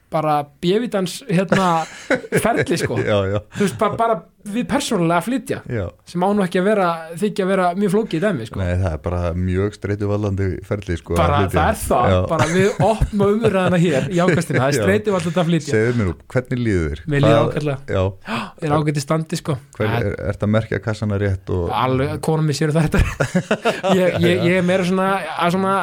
bara 0.10 0.38
bjöfitans 0.64 1.18
hérna 1.28 1.66
ferli 2.46 2.78
sko 2.80 2.96
Já, 2.96 3.18
já, 3.28 3.40
þú 3.58 3.66
veist 3.66 3.78
bara, 3.82 3.98
bara 4.00 4.16
við 4.54 4.66
persónulega 4.72 5.20
að 5.22 5.26
flytja 5.28 5.60
já. 5.72 5.84
sem 6.08 6.24
á 6.24 6.30
nú 6.32 6.44
ekki 6.46 6.62
að 6.62 6.68
vera, 6.68 6.88
þykja 7.22 7.46
að 7.46 7.52
vera 7.52 7.68
mjög 7.78 7.94
flókið 7.94 8.18
í 8.18 8.22
dæmi 8.24 8.48
sko. 8.50 8.62
Nei, 8.62 8.72
það 8.82 8.90
er 8.92 9.02
bara 9.08 9.22
mjög 9.38 9.78
streytuvallandi 9.78 10.48
ferli 10.68 10.98
sko, 11.00 11.18
bara 11.18 11.38
að 11.38 11.46
flytja. 11.46 11.58
það 11.58 11.70
er 11.70 11.80
það, 11.84 12.14
Já. 12.14 12.18
bara 12.32 12.48
við 12.52 12.82
opnum 12.88 13.34
umræðana 13.38 13.82
hér 13.84 14.10
í 14.12 14.22
ákastinu, 14.24 14.62
það 14.64 14.80
er 14.82 14.94
alltaf 15.18 15.42
að 15.44 15.52
flytja. 15.52 15.74
Segðu 15.74 15.98
mér 16.00 16.10
nú, 16.10 16.16
hvernig 16.34 16.64
líður 16.64 16.88
þér? 16.88 17.04
Mér 17.14 17.26
líður 17.26 17.42
ágætlega. 17.44 17.78
Já, 17.98 18.04
er 18.68 18.78
ágætt 18.78 19.02
í 19.02 19.06
standi 19.06 19.42
sko. 19.42 19.58
Hver, 19.78 19.94
er, 19.98 20.10
er 20.18 20.40
það 20.40 20.48
að 20.48 20.54
merkja 20.58 20.82
kassana 20.84 21.22
rétt 21.22 21.54
og 21.56 21.74
alveg, 21.78 22.14
konum 22.26 22.48
mér 22.48 22.60
sér 22.60 22.74
þetta. 22.76 23.04
Ég, 23.98 24.18
ég, 24.22 24.42
ég 24.44 24.58
er 24.60 24.66
meira 24.66 24.86
svona 24.86 25.08
að 25.38 25.54
svona 25.56 25.76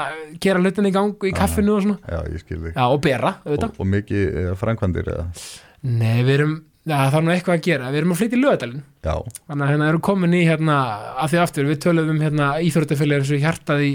gera 0.42 0.60
hlutin 0.60 0.88
í 0.88 0.92
gang 0.94 1.26
í 1.26 1.32
kaffinu 1.34 1.76
og 1.76 1.84
svona. 1.84 1.96
Já, 2.04 2.20
ég 2.30 2.42
og 2.94 3.00
bera, 3.02 3.36
og, 3.40 3.48
auðvitað. 3.48 3.78
Og 3.80 3.88
mikið 3.90 4.38
eh, 4.42 4.50
framkvæmdir 4.58 5.10
nei, 5.84 6.22
við 6.24 6.34
erum, 6.38 6.54
já, 6.84 6.96
það 7.10 7.16
er 7.18 7.24
nú 7.24 7.32
eitthvað 7.34 7.54
að 7.58 7.62
gera. 7.64 7.90
Við 7.94 7.98
erum 8.00 8.12
að 8.14 8.18
flytja 8.20 8.36
í 8.36 8.40
lögadalinn 8.42 8.82
Já, 9.04 9.14
þannig 9.48 9.64
að 9.66 9.70
hérna 9.74 9.88
erum 9.92 10.00
komin 10.04 10.34
í 10.36 10.42
hérna 10.48 10.76
að 11.22 11.30
því 11.34 11.40
aftur, 11.44 11.68
við 11.70 11.80
töluðum 11.84 12.10
um 12.14 12.20
hérna 12.24 12.48
íþróttafélag 12.64 13.22
eins 13.24 13.32
og 13.36 13.42
hjartað 13.44 13.84
í, 13.84 13.92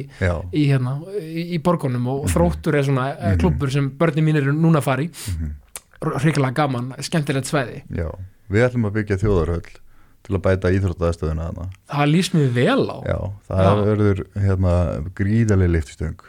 í 0.54 0.64
hérna 0.70 0.96
í, 1.22 1.60
borgunum 1.66 2.08
og 2.08 2.24
Mhm. 2.26 2.34
þróttur 2.36 2.76
er 2.80 2.84
svona 2.88 3.08
mm 3.18 3.38
klubbur 3.40 3.72
sem 3.72 3.90
börnin 3.98 4.26
mín 4.26 4.38
eru 4.42 4.54
núna 4.54 4.80
að 4.82 4.88
fara 4.90 5.02
í. 5.04 5.10
Mhm. 5.10 5.52
hrikalega 6.00 6.54
gaman, 6.56 6.94
skemmtilegt 7.04 7.46
svæði. 7.50 7.82
Já. 7.92 8.08
Við 8.50 8.64
ætlum 8.70 8.86
að 8.88 8.94
byggja 8.98 9.18
þjóðarhöll 9.20 9.66
til 10.24 10.36
að 10.36 10.42
bæta 10.46 10.72
íþróttaðastöðuna 10.74 11.48
þarna. 11.50 11.66
Það 11.92 12.12
lýst 12.14 12.34
mér 12.34 12.50
vel 12.56 12.86
á. 12.90 12.98
Já, 13.06 13.20
það 13.50 13.82
verður 13.90 14.22
hérna 14.46 14.74
gríðarlega 15.16 15.74
liftistöng 15.76 16.20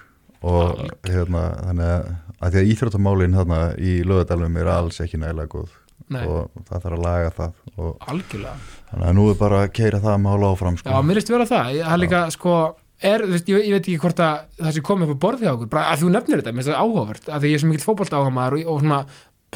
og 0.42 0.90
hérna 1.04 1.42
þannig 1.64 1.90
að, 1.94 2.11
að 2.40 2.50
því 2.54 2.61
að 2.62 2.70
íþróttamálin 2.74 3.34
hérna 3.38 3.61
í 3.78 3.94
lögadalum 4.08 4.56
er 4.61 4.70
alls 4.72 5.00
ekki 5.04 5.20
nægilega 5.20 5.52
góð 5.54 5.68
Nei, 6.11 6.20
og 6.26 6.62
það 6.66 6.84
þarf 6.84 6.96
að 6.96 7.02
laga 7.04 7.32
það 7.36 7.80
og 7.80 8.06
algjörlega. 8.12 8.54
þannig 8.90 9.08
að 9.08 9.18
nú 9.18 9.26
er 9.30 9.40
bara 9.40 9.64
að 9.64 9.72
keira 9.78 10.00
það 10.02 10.22
mála 10.24 10.52
áfram 10.54 10.78
sko. 10.80 10.90
Já, 10.90 11.06
mér 11.06 11.20
erst 11.20 11.32
vera 11.34 11.48
það, 11.50 11.72
ég, 11.78 11.90
líka 12.02 12.22
sko 12.34 12.54
er, 13.00 13.24
veist, 13.30 13.48
ég, 13.48 13.66
ég 13.68 13.76
veit 13.76 13.84
ekki 13.84 14.00
hvort 14.02 14.22
að 14.24 14.40
það 14.58 14.76
sé 14.76 14.84
komið 14.90 15.12
upp 15.14 15.20
á 15.20 15.24
borðið 15.24 15.46
hjá 15.46 15.52
okkur, 15.54 15.70
bara 15.72 15.84
að 15.92 16.02
þú 16.02 16.12
nefnir 16.14 16.42
þetta 16.42 16.54
mér 16.54 16.64
finnst 16.64 16.72
það 16.72 16.80
áhugavert, 16.84 17.28
að 17.30 17.44
því 17.44 17.52
ég 17.52 17.58
er 17.58 17.62
svo 17.62 17.70
mikill 17.70 17.86
fótbolta 17.86 18.20
áhugamaður 18.20 18.58
og, 18.58 18.72
og 18.74 18.82
svona 18.82 19.00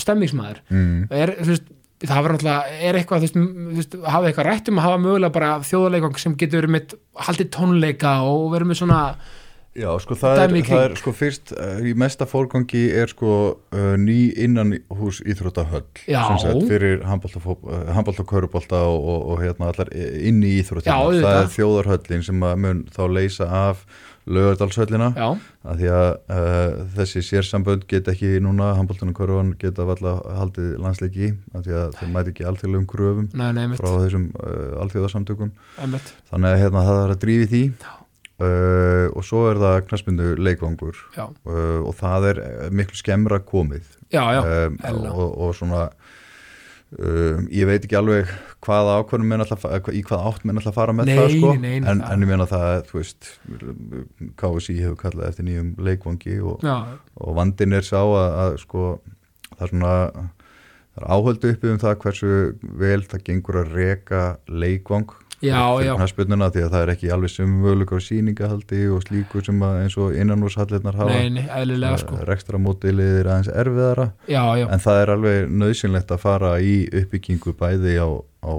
stemmingsmaður 0.04 0.62
mm, 0.70 1.02
er, 1.14 1.34
veist, 1.50 1.68
það 2.04 2.24
var 2.24 2.34
náttúrulega 2.34 2.80
er 2.88 2.98
eitthvað, 2.98 3.26
veist, 3.26 3.38
veist, 3.78 3.96
hafa 4.14 4.30
eitthvað 4.30 4.48
rætt 4.48 4.70
um 4.70 4.80
að 4.80 4.88
hafa 4.88 5.02
mögulega 5.04 5.36
bara 5.36 5.52
þjóðarleikang 5.68 6.20
sem 6.22 6.36
getur 6.40 6.62
verið 6.62 6.74
með 6.74 6.96
haldið 7.28 7.50
tónleika 7.54 8.14
og 8.30 8.46
verið 8.54 8.70
með 8.70 8.80
svona 8.80 9.00
Já, 9.74 9.88
sko 9.98 10.14
það 10.14 10.40
er, 10.44 10.52
það 10.68 10.84
er 10.84 10.92
sko 11.00 11.12
fyrst 11.18 11.50
uh, 11.56 11.80
í 11.82 11.96
mesta 11.98 12.28
fórgangi 12.30 12.84
er 12.94 13.10
sko 13.10 13.30
uh, 13.58 13.94
ný 13.98 14.30
innan 14.38 14.76
hús 14.94 15.18
íþróttahöll 15.26 15.82
Já. 16.06 16.20
sem 16.28 16.38
sagt 16.44 16.68
fyrir 16.70 17.02
handbólta, 17.08 18.22
körubólta 18.30 18.84
og, 18.86 19.00
og, 19.02 19.28
og 19.34 19.42
hérna 19.42 19.72
allar 19.72 19.90
inn 19.90 20.38
í 20.46 20.54
Já, 20.54 20.62
íþróttina 20.62 20.98
auðvitað. 21.02 21.26
það 21.26 21.42
er 21.42 21.54
þjóðarhöllin 21.56 22.26
sem 22.28 22.44
mun 22.44 22.84
þá 22.94 23.02
leysa 23.10 23.48
af 23.50 23.82
lögardalshöllina 24.30 25.10
já, 25.12 25.26
að 25.68 25.82
því 25.82 25.90
að 25.92 26.06
uh, 26.36 26.78
þessi 26.94 27.24
sérsambönd 27.26 27.84
get 27.90 28.08
ekki 28.08 28.38
núna, 28.44 28.70
handbóltan 28.78 29.10
og 29.12 29.18
körfan 29.18 29.52
geta 29.60 29.84
valla 29.88 30.14
haldið 30.38 30.78
landsleiki 30.80 31.32
að 31.52 31.66
því 31.66 31.76
að 31.82 31.98
þeir 31.98 32.14
mæti 32.14 32.32
ekki 32.32 32.46
allþjóðlegum 32.48 32.86
gröfum 32.94 33.28
nei, 33.36 33.50
nei, 33.58 33.66
frá 33.76 33.90
þessum 33.98 34.30
uh, 34.38 34.80
alþjóðarsamtökum 34.86 35.52
einmitt. 35.82 36.14
Þannig 36.30 36.54
að 36.54 36.62
hérna, 36.62 36.86
það 36.88 37.02
er 37.02 37.14
að 37.18 37.22
drífi 37.26 37.50
því 37.52 37.62
uh, 38.42 39.06
og 39.14 39.22
svo 39.26 39.44
er 39.50 39.60
það 39.62 39.78
knarsmyndu 39.88 40.34
leikvangur. 40.40 40.98
Uh, 41.18 41.80
og 41.84 41.94
það 42.00 42.30
er 42.32 42.42
eh, 42.44 42.66
miklu 42.74 42.98
skemmra 42.98 43.40
komið. 43.44 43.86
Já, 44.14 44.24
já, 44.36 44.42
um, 44.68 44.78
og, 45.10 45.38
og 45.42 45.54
svona 45.58 45.88
um, 46.98 47.46
ég 47.50 47.66
veit 47.66 47.82
ekki 47.82 47.96
alveg 47.98 48.30
hvaða 48.64 48.98
ákvörnum 49.00 49.32
menn 49.32 49.42
alltaf, 49.44 49.64
í 49.90 50.02
hvað 50.06 50.28
átt 50.28 50.44
menn 50.46 50.60
alltaf 50.60 50.76
fara 50.76 50.94
með 50.96 51.10
Nei, 51.10 51.16
það 51.18 51.34
sko. 51.34 51.50
nei, 51.56 51.72
nei, 51.80 51.90
en, 51.90 52.04
en 52.06 52.24
ég 52.24 52.30
meina 52.30 52.46
það, 52.48 52.68
þú 52.90 53.00
veist 53.00 53.32
KSI 54.40 54.76
hefur 54.78 55.00
kallað 55.02 55.32
eftir 55.32 55.48
nýjum 55.48 55.74
leikvangi 55.88 56.38
og, 56.44 56.64
og 56.64 57.36
vandin 57.40 57.76
er 57.76 57.86
sá 57.86 57.98
að, 58.04 58.28
að 58.44 58.56
sko 58.62 58.86
það 59.50 59.66
er 59.66 59.72
svona 59.74 59.96
það 60.94 61.02
er 61.02 61.08
áhöldu 61.16 61.52
uppi 61.54 61.72
um 61.72 61.82
það 61.82 61.98
hversu 62.04 62.32
vel 62.84 63.02
það 63.10 63.26
gengur 63.28 63.60
að 63.64 63.76
reka 63.80 64.22
leikvang 64.46 65.16
knarspyrnuna 65.44 66.50
því 66.54 66.64
að 66.66 66.70
það 66.74 66.84
er 66.84 66.92
ekki 66.94 67.10
alveg 67.14 67.32
sem 67.32 67.56
möguleika 67.62 67.98
á 67.98 68.00
síningahaldi 68.06 68.82
og 68.94 69.02
slíku 69.06 69.42
sem 69.44 69.64
eins 69.68 69.96
og 70.00 70.16
innanúrshallirnar 70.18 70.98
hafa 71.00 71.16
nei, 71.16 71.32
nei, 71.38 71.44
eðlilega 71.48 72.00
sko 72.02 72.20
rekstra 72.28 72.60
mótilið 72.62 73.18
er 73.22 73.32
aðeins 73.32 73.50
erfiðara 73.52 74.08
já, 74.28 74.42
já, 74.60 74.66
en 74.68 74.84
það 74.86 75.02
er 75.02 75.14
alveg 75.16 75.52
nöðsynlegt 75.64 76.14
að 76.14 76.24
fara 76.24 76.54
í 76.60 76.76
uppbyggingu 77.02 77.56
bæði 77.58 77.98
á, 78.00 78.08
á 78.44 78.52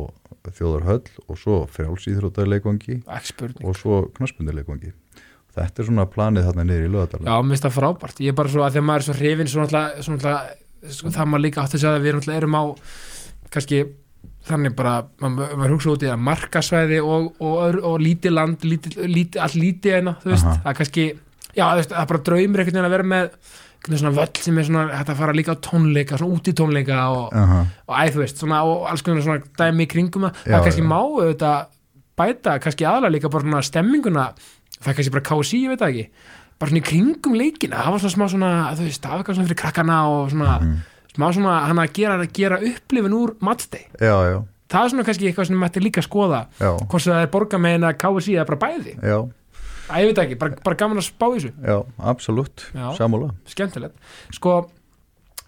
þjóðarhöll 0.46 1.08
og 1.26 1.40
svo 1.42 1.64
spurning 3.26 3.66
og 3.66 3.80
svo 3.80 4.04
knarspyrnuleikvangi 4.18 4.94
þetta 5.56 5.82
er 5.82 5.88
svona 5.90 6.06
planið 6.12 6.50
þarna 6.50 6.66
niður 6.68 6.86
í 6.86 6.92
lögadalum 6.94 7.30
Já, 7.30 7.36
mér 7.42 7.56
finnst 7.56 7.68
það 7.68 7.76
frábært, 7.80 8.22
ég 8.24 8.34
er 8.34 8.38
bara 8.38 8.52
svo 8.52 8.64
að 8.66 8.80
að 8.80 8.88
maður 8.90 9.04
er 9.04 9.08
svo 9.08 9.16
hrifin 9.20 9.52
svo 9.52 9.64
náttúrulega, 9.64 10.04
svo 10.04 10.16
náttúrulega 10.16 10.94
sko, 10.98 11.12
það 11.16 11.30
maður 11.32 11.46
líka 11.46 11.64
átti 11.64 11.78
að 11.78 11.84
segja 11.84 11.94
að 11.96 12.06
við 12.06 12.18
náttúrulega 12.18 12.42
erum 12.42 12.58
á 12.60 12.64
kannski 13.56 13.80
þannig 14.46 14.76
bara 14.78 14.96
maður, 15.24 15.54
maður 15.58 15.74
hugsa 15.76 15.92
út 15.96 16.04
í 16.06 16.10
það 16.12 16.24
markasvæði 16.30 17.00
og, 17.02 17.30
og, 17.42 17.54
og, 17.66 17.78
og 17.92 18.00
lítið 18.04 18.34
land 18.36 18.66
lítið, 18.66 18.98
lítið, 19.10 19.42
allt 19.46 19.56
lítið 19.60 19.96
eina, 20.00 20.14
þú 20.24 20.32
veist, 20.34 20.46
Aha. 20.46 20.58
það 20.64 20.72
er 20.74 20.80
kannski 20.82 21.06
já, 21.56 21.66
veist, 21.80 21.94
það 21.94 22.02
er 22.04 22.10
bara 22.12 22.24
draumur 22.30 22.62
einhvern 22.64 22.76
veginn 22.76 22.90
að 22.90 22.96
vera 22.96 23.08
með 23.14 23.30
svona 23.86 24.12
völl 24.18 24.42
sem 24.42 24.58
er 24.58 24.66
svona 24.66 24.86
að 25.02 25.12
fara 25.20 25.34
líka 25.38 25.54
á 25.54 25.58
tónleika, 25.62 26.18
svona 26.18 26.38
út 26.40 26.48
í 26.50 26.54
tónleika 26.58 27.02
og, 27.14 27.28
Aha, 27.38 27.60
og 27.86 27.94
æ, 28.00 28.04
þú 28.16 28.22
veist, 28.24 28.40
svona 28.42 28.64
og 28.66 28.88
alls 28.90 29.04
konar 29.06 29.22
svona 29.26 29.44
dæmi 29.60 29.86
í 29.86 29.92
kringum 29.92 30.26
það, 30.30 30.40
Já, 30.46 30.56
það 30.56 30.66
kannski 30.70 30.86
já. 30.86 30.90
má 30.90 30.98
auðvitað 31.02 31.68
bæta, 32.18 32.56
kannski 32.64 32.88
aðalega 32.90 33.14
líka 33.18 33.30
bara 33.34 33.46
svona 33.46 33.62
stemminguna, 33.68 34.24
það 34.80 34.90
er 34.94 34.98
kannski 35.00 35.14
bara 35.18 35.28
KSI, 35.30 35.62
ég 35.66 35.74
veit 35.74 35.84
það 35.84 35.94
ekki, 35.94 36.08
bara 36.60 36.72
svona 36.72 36.82
í 36.82 36.88
kringum 36.90 37.38
leikina, 37.38 37.84
það 37.86 37.94
var 37.98 38.04
svona 38.06 38.16
smá 38.18 38.26
svona, 38.34 38.52
þú 38.80 38.86
veist, 38.90 39.02
það 39.04 39.12
var 39.14 39.22
eitthvað 39.24 39.38
svona 39.40 39.50
fyrir 39.52 39.62
krakkana 39.62 39.98
og 40.16 40.30
svona 40.34 40.58
Mhm. 40.62 40.76
Smá 41.16 41.30
svona 41.34 41.56
hann 41.70 41.80
að 41.82 41.94
gera, 41.98 42.28
gera 42.36 42.60
upplifin 42.70 43.16
úr 43.18 43.36
matsteg, 43.46 43.88
það 44.70 44.84
er 44.84 44.94
svona 44.94 45.04
kannski 45.08 45.30
eitthvað 45.30 45.50
sem 45.50 45.60
mætti 45.62 45.84
líka 45.84 46.04
skoða, 46.06 46.46
já, 46.60 46.72
hvort 46.86 47.02
sem 47.06 47.14
það 47.16 47.26
er 47.26 47.34
borgarmegin 47.34 47.88
að 47.90 47.98
KSI 48.04 48.38
eða 48.38 48.48
bara 48.52 48.62
bæði, 48.66 48.96
já, 49.02 49.18
að 49.86 50.02
ég 50.02 50.10
veit 50.12 50.24
ekki, 50.26 50.38
bara, 50.42 50.58
bara 50.66 50.80
gaman 50.80 50.98
að 51.02 51.06
spá 51.10 51.28
þessu. 51.36 51.52
Já, 51.62 51.76
absolutt, 52.12 52.64
Já. 52.74 52.88
sammála. 52.98 53.30
skemmtilegt. 53.46 53.96
Sko, 54.34 54.56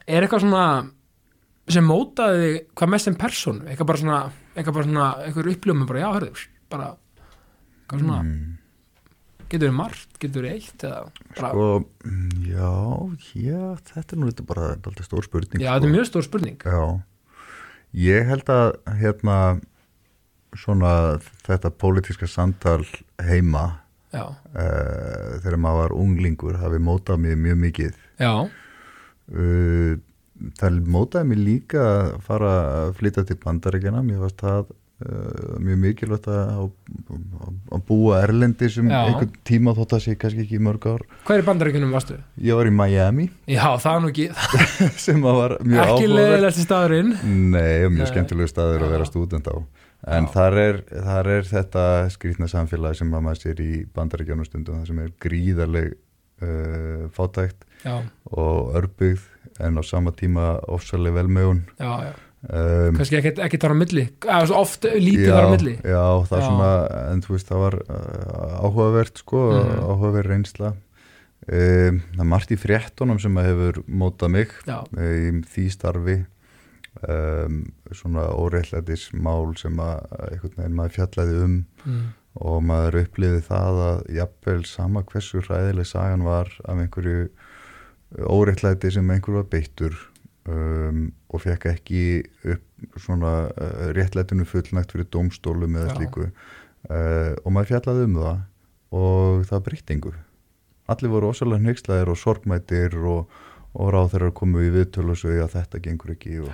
er 0.07 0.21
eitthvað 0.27 0.43
svona 0.45 0.65
sem 1.67 1.83
mótaði 1.83 2.43
þig 2.45 2.59
hvað 2.79 2.91
mest 2.93 3.09
sem 3.09 3.15
person 3.19 3.57
eitthvað 3.67 3.89
bara 3.89 4.01
svona, 4.03 4.19
eitthvað 4.55 4.77
bara 4.77 4.87
svona 4.87 5.07
eitthvað 5.25 5.49
uppljómi 5.55 5.87
bara, 5.89 5.99
já, 6.05 6.09
hörðu, 6.15 6.45
bara 6.71 6.93
eitthvað 6.93 8.05
svona, 8.05 8.21
Mm. 8.23 8.57
Getur 9.51 9.69
þið 9.69 9.77
margt 9.77 10.19
getur 10.21 10.47
þið 10.47 10.53
eitt 10.55 10.85
Sko, 11.37 11.67
mm, 12.07 12.45
já, 12.47 12.71
já, 13.37 13.63
þetta 13.91 14.15
er 14.15 14.21
nú 14.21 14.29
þetta 14.31 14.47
bara 14.49 14.69
alltaf 14.75 15.07
stór 15.07 15.27
spurning. 15.27 15.61
já, 15.61 15.69
sko. 15.69 15.73
þetta 15.73 15.89
er 15.89 15.95
mjög 15.95 16.07
stór 16.09 16.27
spurning. 16.27 16.57
Já, 16.63 16.83
ég 18.07 18.31
held 18.31 18.53
að 18.53 18.71
hérna 19.01 19.37
svona 20.57 20.93
þetta 21.45 21.73
pólitíska 21.75 22.29
samtal 22.29 22.81
heima 23.21 23.65
uh, 24.15 24.33
þegar 25.43 25.59
maður 25.61 25.83
var 25.83 25.95
unglingur 25.97 26.59
hafi 26.61 26.81
mótað 26.81 27.23
mig 27.25 27.37
mjög 27.41 27.61
mikið. 27.65 28.03
Já, 28.21 28.33
uh, 28.47 29.93
það 30.57 30.81
mótaði 30.85 31.31
mig 31.31 31.41
líka 31.41 31.83
að 31.87 32.11
fara 32.25 32.51
að 32.81 32.91
flytja 32.99 33.25
til 33.27 33.39
bandaríkjana 33.41 34.03
mér 34.05 34.21
varst 34.25 34.41
það 34.43 34.73
uh, 35.05 35.57
mjög 35.63 35.79
mikilvægt 35.83 36.27
að, 36.31 36.63
að, 36.63 37.51
að 37.77 37.83
búa 37.87 38.21
erlendi 38.23 38.69
sem 38.73 38.89
Já. 38.89 38.97
einhvern 39.05 39.33
tíma 39.47 39.73
þótt 39.77 39.95
að 39.97 40.03
sé 40.05 40.15
kannski 40.19 40.43
ekki 40.45 40.57
í 40.59 40.63
mörg 40.67 40.87
ár. 40.89 41.03
Hvað 41.27 41.41
er 41.41 41.47
bandaríkunum 41.49 41.93
varstu? 41.95 42.17
ég 42.41 42.57
var 42.59 42.69
í 42.69 42.73
Miami. 42.73 43.27
Já, 43.49 43.65
það 43.83 43.91
er 43.93 44.03
nú 44.05 44.11
ekki, 44.13 44.27
sem 45.07 45.21
að 45.27 45.39
var 45.41 45.57
mjög 45.61 45.83
ekki 45.83 45.91
áhugaverð. 45.91 46.15
leiðilegst 46.21 46.63
staðurinn. 46.65 47.13
Nei, 47.53 47.87
mjög 47.97 48.11
skemmtilegu 48.13 48.51
staður 48.51 48.87
að 48.87 48.95
vera 48.97 49.09
stúdent 49.11 49.51
á. 49.51 49.55
En 50.07 50.27
Já. 50.27 50.31
þar 50.35 50.59
er, 50.61 50.75
þar 51.07 51.27
er 51.33 51.47
þetta 51.49 51.85
skrýtna 52.13 52.47
samfélag 52.51 52.97
sem 52.99 53.13
að 53.17 53.23
maður 53.25 53.39
sér 53.41 53.61
í 53.65 53.71
bandaríkjónum 53.97 54.45
stundum 54.45 54.77
það 54.81 54.91
sem 54.91 54.99
er 55.01 55.15
gríðarleg 55.25 55.87
uh, 56.45 57.07
fátækt 57.17 57.65
já, 57.81 57.95
og 58.29 58.75
örbyggð 58.77 59.23
en 59.65 59.81
á 59.81 59.83
sama 59.83 60.13
tíma 60.13 60.59
ofsaleg 60.69 61.15
velmegun. 61.17 61.63
Já, 61.81 61.89
já, 62.05 62.13
um, 62.45 62.97
kannski 62.99 63.17
ekki, 63.21 63.57
þar 63.61 63.73
á 63.73 63.77
milli. 63.81 64.05
Eða 64.25 64.45
svo 64.49 64.59
oft 64.61 64.85
lítið 64.85 65.31
þar 65.33 65.47
á 65.49 65.53
milli. 65.55 65.75
Já, 65.81 66.03
það 66.29 66.37
er 66.37 66.45
svona 66.47 66.71
en 67.13 67.23
þú 67.25 67.33
veist, 67.35 67.49
það 67.51 67.63
var 67.65 67.77
uh, 67.81 68.57
áhugavert 68.67 69.23
sko, 69.23 69.41
Mhm. 69.57 69.79
áhugaverð 69.87 70.31
reynsla. 70.33 70.73
Um, 71.47 72.01
það 72.15 72.23
er 72.25 72.31
margt 72.33 72.51
í 72.51 72.57
fréttunum 72.59 73.19
sem 73.23 73.37
hefur 73.39 73.81
mótað 73.87 74.31
mig 74.33 74.49
í 74.67 75.43
því 75.47 75.67
starfi. 75.71 76.17
Um, 77.07 77.59
svona 77.93 78.23
óreitlætis 78.33 79.11
mál 79.13 79.51
sem 79.59 79.77
að 79.77 79.99
einhvern 80.31 80.55
veginn 80.57 80.73
maður 80.79 80.95
fjallaði 80.95 81.35
um 81.45 81.51
mm, 81.85 81.99
og 82.41 82.63
maður 82.65 82.97
uppliði 83.03 83.41
það 83.45 83.77
að 83.85 83.99
jafnvel 84.17 84.63
sama 84.65 85.03
hversu 85.05 85.43
hræðileg 85.45 85.85
sagan 85.85 86.25
var 86.25 86.49
af 86.65 86.73
einhverju 86.81 87.27
óreitlæti 88.33 88.91
sem 88.95 89.09
einhver 89.13 89.37
var 89.43 89.47
beittur 89.51 89.93
um, 90.47 91.01
og 91.31 91.43
fekk 91.43 91.67
ekki 91.73 92.03
upp 92.53 93.01
svona 93.01 93.33
uh, 93.51 93.89
réttlætinu 93.97 94.45
fullnægt 94.47 94.93
fyrir 94.95 95.09
dómstólum 95.13 95.75
eða 95.75 95.91
Já. 95.91 95.97
slíku. 95.97 96.29
Uh, 96.87 97.33
og 97.43 97.51
maður 97.53 97.73
fjallaði 97.73 98.07
um 98.07 98.17
það 98.21 98.39
og 98.97 99.43
það 99.49 99.65
breytingu. 99.67 100.13
Allir 100.87 101.11
voru 101.11 101.33
ósæðlega 101.33 101.65
hneykslaðir 101.65 102.13
og 102.13 102.19
sorgmætir 102.21 102.95
og, 103.03 103.37
og 103.75 103.91
ráð 103.93 104.13
þeirra 104.15 104.33
komu 104.39 104.63
í 104.63 104.71
viðtölu 104.71 105.13
og 105.13 105.19
sögja 105.19 105.47
að 105.47 105.55
þetta 105.57 105.83
gengur 105.83 106.13
ekki 106.15 106.39
og, 106.45 106.53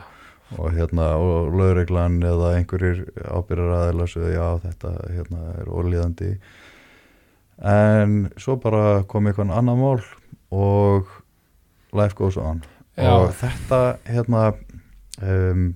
og 0.57 0.73
hérna 0.73 1.11
og 1.21 1.53
lögreglan 1.53 2.17
eða 2.25 2.55
einhverjir 2.57 3.05
ábyrjar 3.29 3.75
aðeila 3.77 4.09
sögja 4.09 4.33
já 4.39 4.47
þetta 4.65 4.93
hérna 5.13 5.43
er 5.61 5.69
ólíðandi 5.69 6.31
en 7.69 8.17
svo 8.41 8.57
bara 8.61 9.03
kom 9.09 9.29
eitthvað 9.29 9.53
annað 9.53 9.81
mál 9.83 10.01
og 10.53 11.11
life 11.93 12.17
goes 12.17 12.37
on 12.41 12.63
Já. 12.93 13.09
og 13.09 13.31
þetta 13.39 13.79
hérna 14.05 14.41
um, 15.21 15.71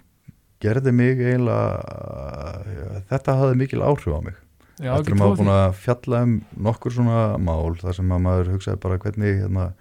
gerði 0.62 0.94
mig 0.94 1.22
eiginlega 1.22 3.02
þetta 3.10 3.38
hafði 3.40 3.62
mikil 3.62 3.82
áhrif 3.86 4.14
á 4.14 4.22
mig. 4.26 4.38
Já, 4.78 4.92
ekki 4.94 5.16
að 5.16 5.22
maður 5.22 5.40
búin 5.40 5.54
að 5.56 5.80
fjalla 5.82 6.20
um 6.28 6.34
nokkur 6.68 6.94
svona 6.94 7.22
mál 7.42 7.78
þar 7.80 7.98
sem 7.98 8.12
að 8.14 8.26
maður 8.28 8.52
hugsaði 8.54 8.82
bara 8.84 9.00
hvernig 9.02 9.40
hérna, 9.42 9.72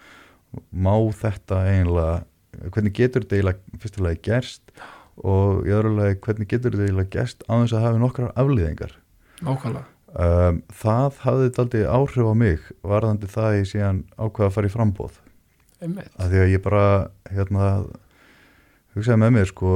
má 0.73 0.95
þetta 1.21 1.59
eiginlega 1.69 2.15
hvernig 2.73 2.95
getur 2.97 3.25
þetta 3.27 3.37
eiginlega 3.37 3.83
fyrstulega 3.83 4.23
gerst? 4.25 4.65
Og 5.17 5.69
í 5.69 5.73
öðru 5.73 5.93
lagi 5.97 6.17
hvernig 6.25 6.49
getur 6.49 6.73
þetta 6.73 6.89
eiginlega 6.89 7.13
gerst 7.13 7.45
á 7.49 7.53
þess 7.61 7.77
að 7.77 7.87
hafi 7.87 8.01
nokkrar 8.01 8.33
aflýðingar 8.41 8.97
um, 10.17 10.63
það 10.73 11.21
hafði 11.27 11.47
þetta 11.51 11.63
aldrei 11.67 11.85
áhrif 11.85 12.33
á 12.33 12.35
mig 12.37 12.67
varðandi 12.81 13.31
það 13.33 13.59
ég 13.61 13.71
síðan 13.73 14.03
ákveða 14.17 14.49
að 14.49 14.57
fara 14.57 14.71
í 14.71 14.75
frambóð 14.77 15.21
að 15.83 16.31
því 16.33 16.41
að 16.43 16.51
ég 16.55 16.63
bara 16.65 16.85
hérna 17.31 17.67
hugsaði 18.97 19.21
með 19.21 19.35
mér 19.37 19.51
sko 19.51 19.73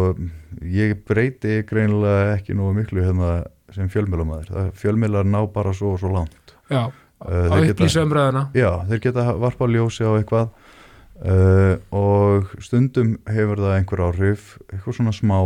ég 0.65 0.95
breyti 1.09 1.59
greinilega 1.69 2.37
ekki 2.39 2.57
nú 2.57 2.71
miklu 2.77 3.05
hérna 3.05 3.33
sem 3.75 3.89
fjölmjölamæður 3.93 4.71
fjölmjölar 4.81 5.29
ná 5.29 5.41
bara 5.53 5.73
svo 5.77 5.93
og 5.95 6.01
svo 6.03 6.13
langt. 6.17 6.57
Já, 6.71 6.91
Uh, 7.21 7.53
á 7.53 7.61
þeir 7.61 7.67
geta- 7.67 7.75
upplýsa 7.75 8.03
umræðuna. 8.07 8.43
Já, 8.57 8.71
þeir 8.89 9.01
geta 9.05 9.23
varpa 9.37 9.67
ljósi 9.69 10.07
á 10.09 10.17
eitthvað. 10.17 10.47
Uh, 11.21 11.77
og 11.93 12.47
stundum 12.65 13.19
hefur 13.29 13.61
það 13.61 13.75
einhver 13.77 14.01
áhrif 14.07 14.47
eitthvað 14.73 14.97
svona 14.97 15.13
smá 15.13 15.37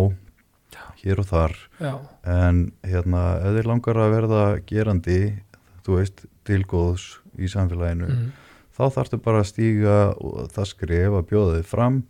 hér 1.03 1.19
og 1.19 1.27
þar. 1.27 1.57
Já, 1.83 1.99
en 2.31 2.61
hérna, 2.87 3.25
ef 3.43 3.57
þeir 3.59 3.67
langar 3.73 3.99
að 4.05 4.15
verða 4.15 4.45
gerandi, 4.71 5.19
þú 5.83 5.99
veist 5.99 6.23
tilgóðs 6.47 7.09
í 7.43 7.51
samfélaginu 7.51 8.07
mm, 8.07 8.31
þá 8.75 8.85
þarftu 8.99 9.21
bara 9.23 9.43
að 9.43 9.51
stíga 9.53 9.97
og 10.19 10.51
það 10.55 10.71
skref 10.73 11.17
að 11.21 11.27
bjóða 11.31 11.57
þig 11.59 11.71
fram 11.71 12.03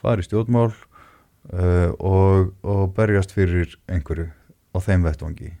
fara 0.00 0.22
í 0.22 0.26
stjórnmál 0.26 0.70
uh, 0.70 1.92
og, 1.98 2.50
og 2.66 2.82
berjast 2.96 3.34
fyrir 3.36 3.76
einhverju 3.90 4.28
á 4.76 4.78
þeim 4.84 5.06
vettvangi. 5.06 5.52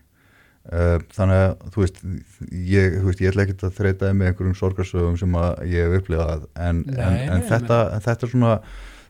Uh, 0.66 0.98
þannig 1.14 1.40
að 1.44 1.70
þú 1.74 1.82
veist 1.84 2.00
ég, 2.50 2.96
þú 2.98 3.06
veist, 3.06 3.22
ég 3.22 3.30
ætla 3.30 3.44
ekkert 3.46 3.68
að 3.68 3.76
þreitaði 3.76 4.18
með 4.18 4.32
einhverjum 4.32 4.58
sorgarsögum 4.58 5.18
sem 5.20 5.38
ég 5.70 5.86
hef 5.86 6.00
upplifað 6.00 6.48
en, 6.58 6.82
Nei, 6.88 6.98
en, 6.98 7.36
en 7.36 7.46
þetta, 7.46 7.78
þetta 8.02 8.26
er 8.26 8.32
svona 8.32 8.56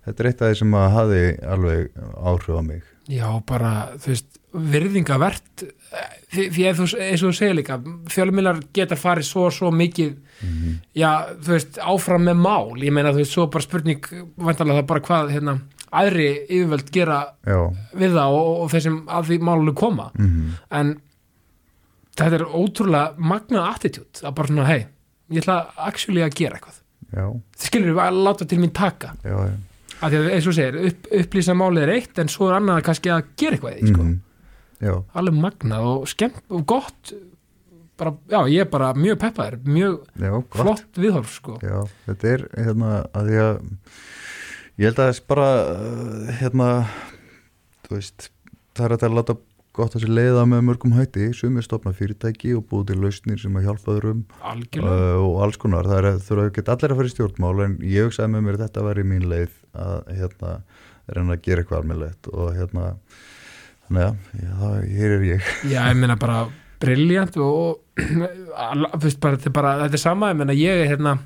þetta 0.04 0.22
er 0.22 0.28
eitt 0.30 0.42
af 0.42 0.52
því 0.52 0.58
sem 0.60 0.76
að 0.76 0.92
hafi 0.94 1.22
alveg 1.54 2.02
áhrif 2.20 2.60
á 2.60 2.62
mig. 2.66 2.92
Já, 3.06 3.28
bara 3.48 3.72
þú 4.02 4.12
veist, 4.12 4.38
virðingavert 4.74 5.64
því, 6.34 6.64
að 6.70 6.80
þú, 6.80 6.86
eins 7.06 7.22
og 7.22 7.30
þú 7.30 7.36
segir 7.38 7.56
líka 7.58 7.78
fjölmiðlar 8.12 8.60
geta 8.76 8.98
farið 8.98 9.28
svo 9.28 9.46
svo 9.54 9.70
mikið 9.74 10.12
mm 10.42 10.74
já, 10.96 11.10
þú 11.44 11.52
veist, 11.54 11.78
áfram 11.80 12.24
með 12.28 12.38
mál. 12.40 12.76
Ég 12.84 12.92
meina, 12.94 13.12
þú 13.12 13.20
veist, 13.22 13.32
svo 13.36 13.46
bara 13.52 13.64
spurning 13.64 14.06
vantarlega 14.36 14.80
það 14.82 14.86
bara 14.90 15.04
hvað, 15.08 15.32
hérna, 15.34 15.54
aðri 15.96 16.28
yfirvöld 16.46 16.90
gera 16.92 17.18
já, 17.46 17.58
við 17.96 18.16
það 18.16 18.36
og, 18.38 18.48
og 18.64 18.70
þeir 18.72 18.84
sem 18.86 18.96
að 19.08 19.30
því 19.30 19.38
málunum 19.48 19.76
koma. 19.76 20.10
Mm 20.18 20.56
en 20.80 20.94
þetta 22.16 22.38
er 22.38 22.46
ótrúlega 22.48 23.12
magnað 23.32 23.70
attitude 23.74 24.24
að 24.24 24.34
bara 24.38 24.48
svona, 24.52 24.66
hei, 24.70 24.86
ég 25.32 25.44
ætla 25.44 25.56
actually 25.88 26.24
að 26.24 26.36
gera 26.38 26.56
eitthvað. 26.58 26.82
Þið 27.56 27.66
skilur 27.70 27.92
við 27.92 28.02
að 28.06 28.20
láta 28.26 28.46
til 28.48 28.60
mín 28.62 28.72
taka. 28.76 29.12
Já, 29.24 29.36
að 30.00 30.12
því 30.12 30.20
að 30.20 30.30
eins 30.32 30.46
og 30.46 30.52
þú 30.52 30.56
segir, 30.56 30.78
upp, 30.90 31.10
upplýsa 31.20 31.56
málið 31.56 31.84
er 31.86 31.92
eitt 31.96 32.18
en 32.20 32.32
svo 32.32 32.48
er 32.50 32.58
annað 32.58 32.82
kannski 32.88 33.12
að 33.12 33.28
gera 33.40 33.56
eitthvað 33.56 33.76
í 33.76 33.82
því, 33.82 33.92
sko. 33.92 34.08
Já, 34.82 34.92
alveg 35.16 35.40
magnað 35.40 35.88
og 35.92 36.06
skemmt 36.10 36.52
og 36.52 36.66
gott. 36.68 37.14
Bara, 37.96 38.12
já, 38.28 38.40
ég 38.52 38.66
er 38.66 38.68
bara 38.68 38.90
mjög 38.92 39.18
peppaður 39.22 39.58
mjög 39.64 39.94
já, 40.20 40.32
flott 40.52 40.98
viðhorf 41.00 41.32
sko. 41.32 41.56
Já, 41.64 41.78
þetta 42.04 42.32
er 42.34 42.46
hérna 42.52 42.90
að 43.16 43.30
því 43.30 43.38
að 43.40 43.52
ég 44.76 44.90
held 44.90 45.00
að 45.00 45.10
þess 45.10 45.26
bara 45.32 45.50
uh, 45.64 46.32
hérna 46.42 46.70
þú 47.86 47.94
veist, 47.96 48.28
það 48.76 48.88
er 48.90 48.96
að 48.98 49.16
láta 49.16 49.36
gott 49.76 49.96
að 49.96 50.04
sér 50.04 50.12
leiða 50.12 50.44
með 50.48 50.66
mörgum 50.68 50.94
hætti. 50.96 51.30
Sumir 51.36 51.64
stopna 51.64 51.94
fyrirtæki 51.96 52.52
og 52.56 52.66
búið 52.68 52.90
til 52.90 52.98
lausnir 53.00 53.40
sem 53.40 53.56
að 53.56 53.70
hjálpa 53.70 53.96
algjörlega. 53.96 54.82
uh, 54.82 55.22
og 55.24 55.40
alls 55.46 55.60
konar, 55.60 55.88
það 55.88 56.10
er 56.10 56.20
þurfa 56.28 56.50
ekki 56.50 56.66
allir 56.74 56.92
að 56.92 57.00
fara 57.00 57.10
í 57.10 57.14
stjórnmál 57.14 57.54
en 57.64 57.78
ég 57.84 58.08
hugsaði 58.08 58.34
með 58.34 58.44
mér 58.46 58.58
að 58.58 58.66
þetta 58.66 58.84
væri 58.90 59.06
mín 59.08 59.26
leið 59.32 59.56
að 59.76 60.12
hérna 60.20 60.52
reyna 61.06 61.36
að 61.36 61.42
gera 61.44 61.62
eitthvað 61.62 61.80
almennilegt 61.80 62.30
og 62.32 62.52
hérna 62.56 62.86
já, 63.90 64.08
það, 64.60 64.76
hér 64.96 65.16
er 65.16 65.26
ég. 65.28 65.50
Já, 65.72 65.80
ég 65.90 65.98
meina 66.00 66.16
bara 66.20 66.44
briljant 66.82 67.36
og 67.40 67.80
þú 67.96 69.04
veist, 69.04 69.20
bara, 69.22 69.38
þetta, 69.38 69.48
er 69.48 69.54
bara, 69.56 69.72
þetta 69.84 69.98
er 69.98 70.02
sama, 70.02 70.30
ég 70.32 70.40
meina 70.40 70.56
ég 70.56 70.82
er 70.82 70.90
hérna 70.90 71.16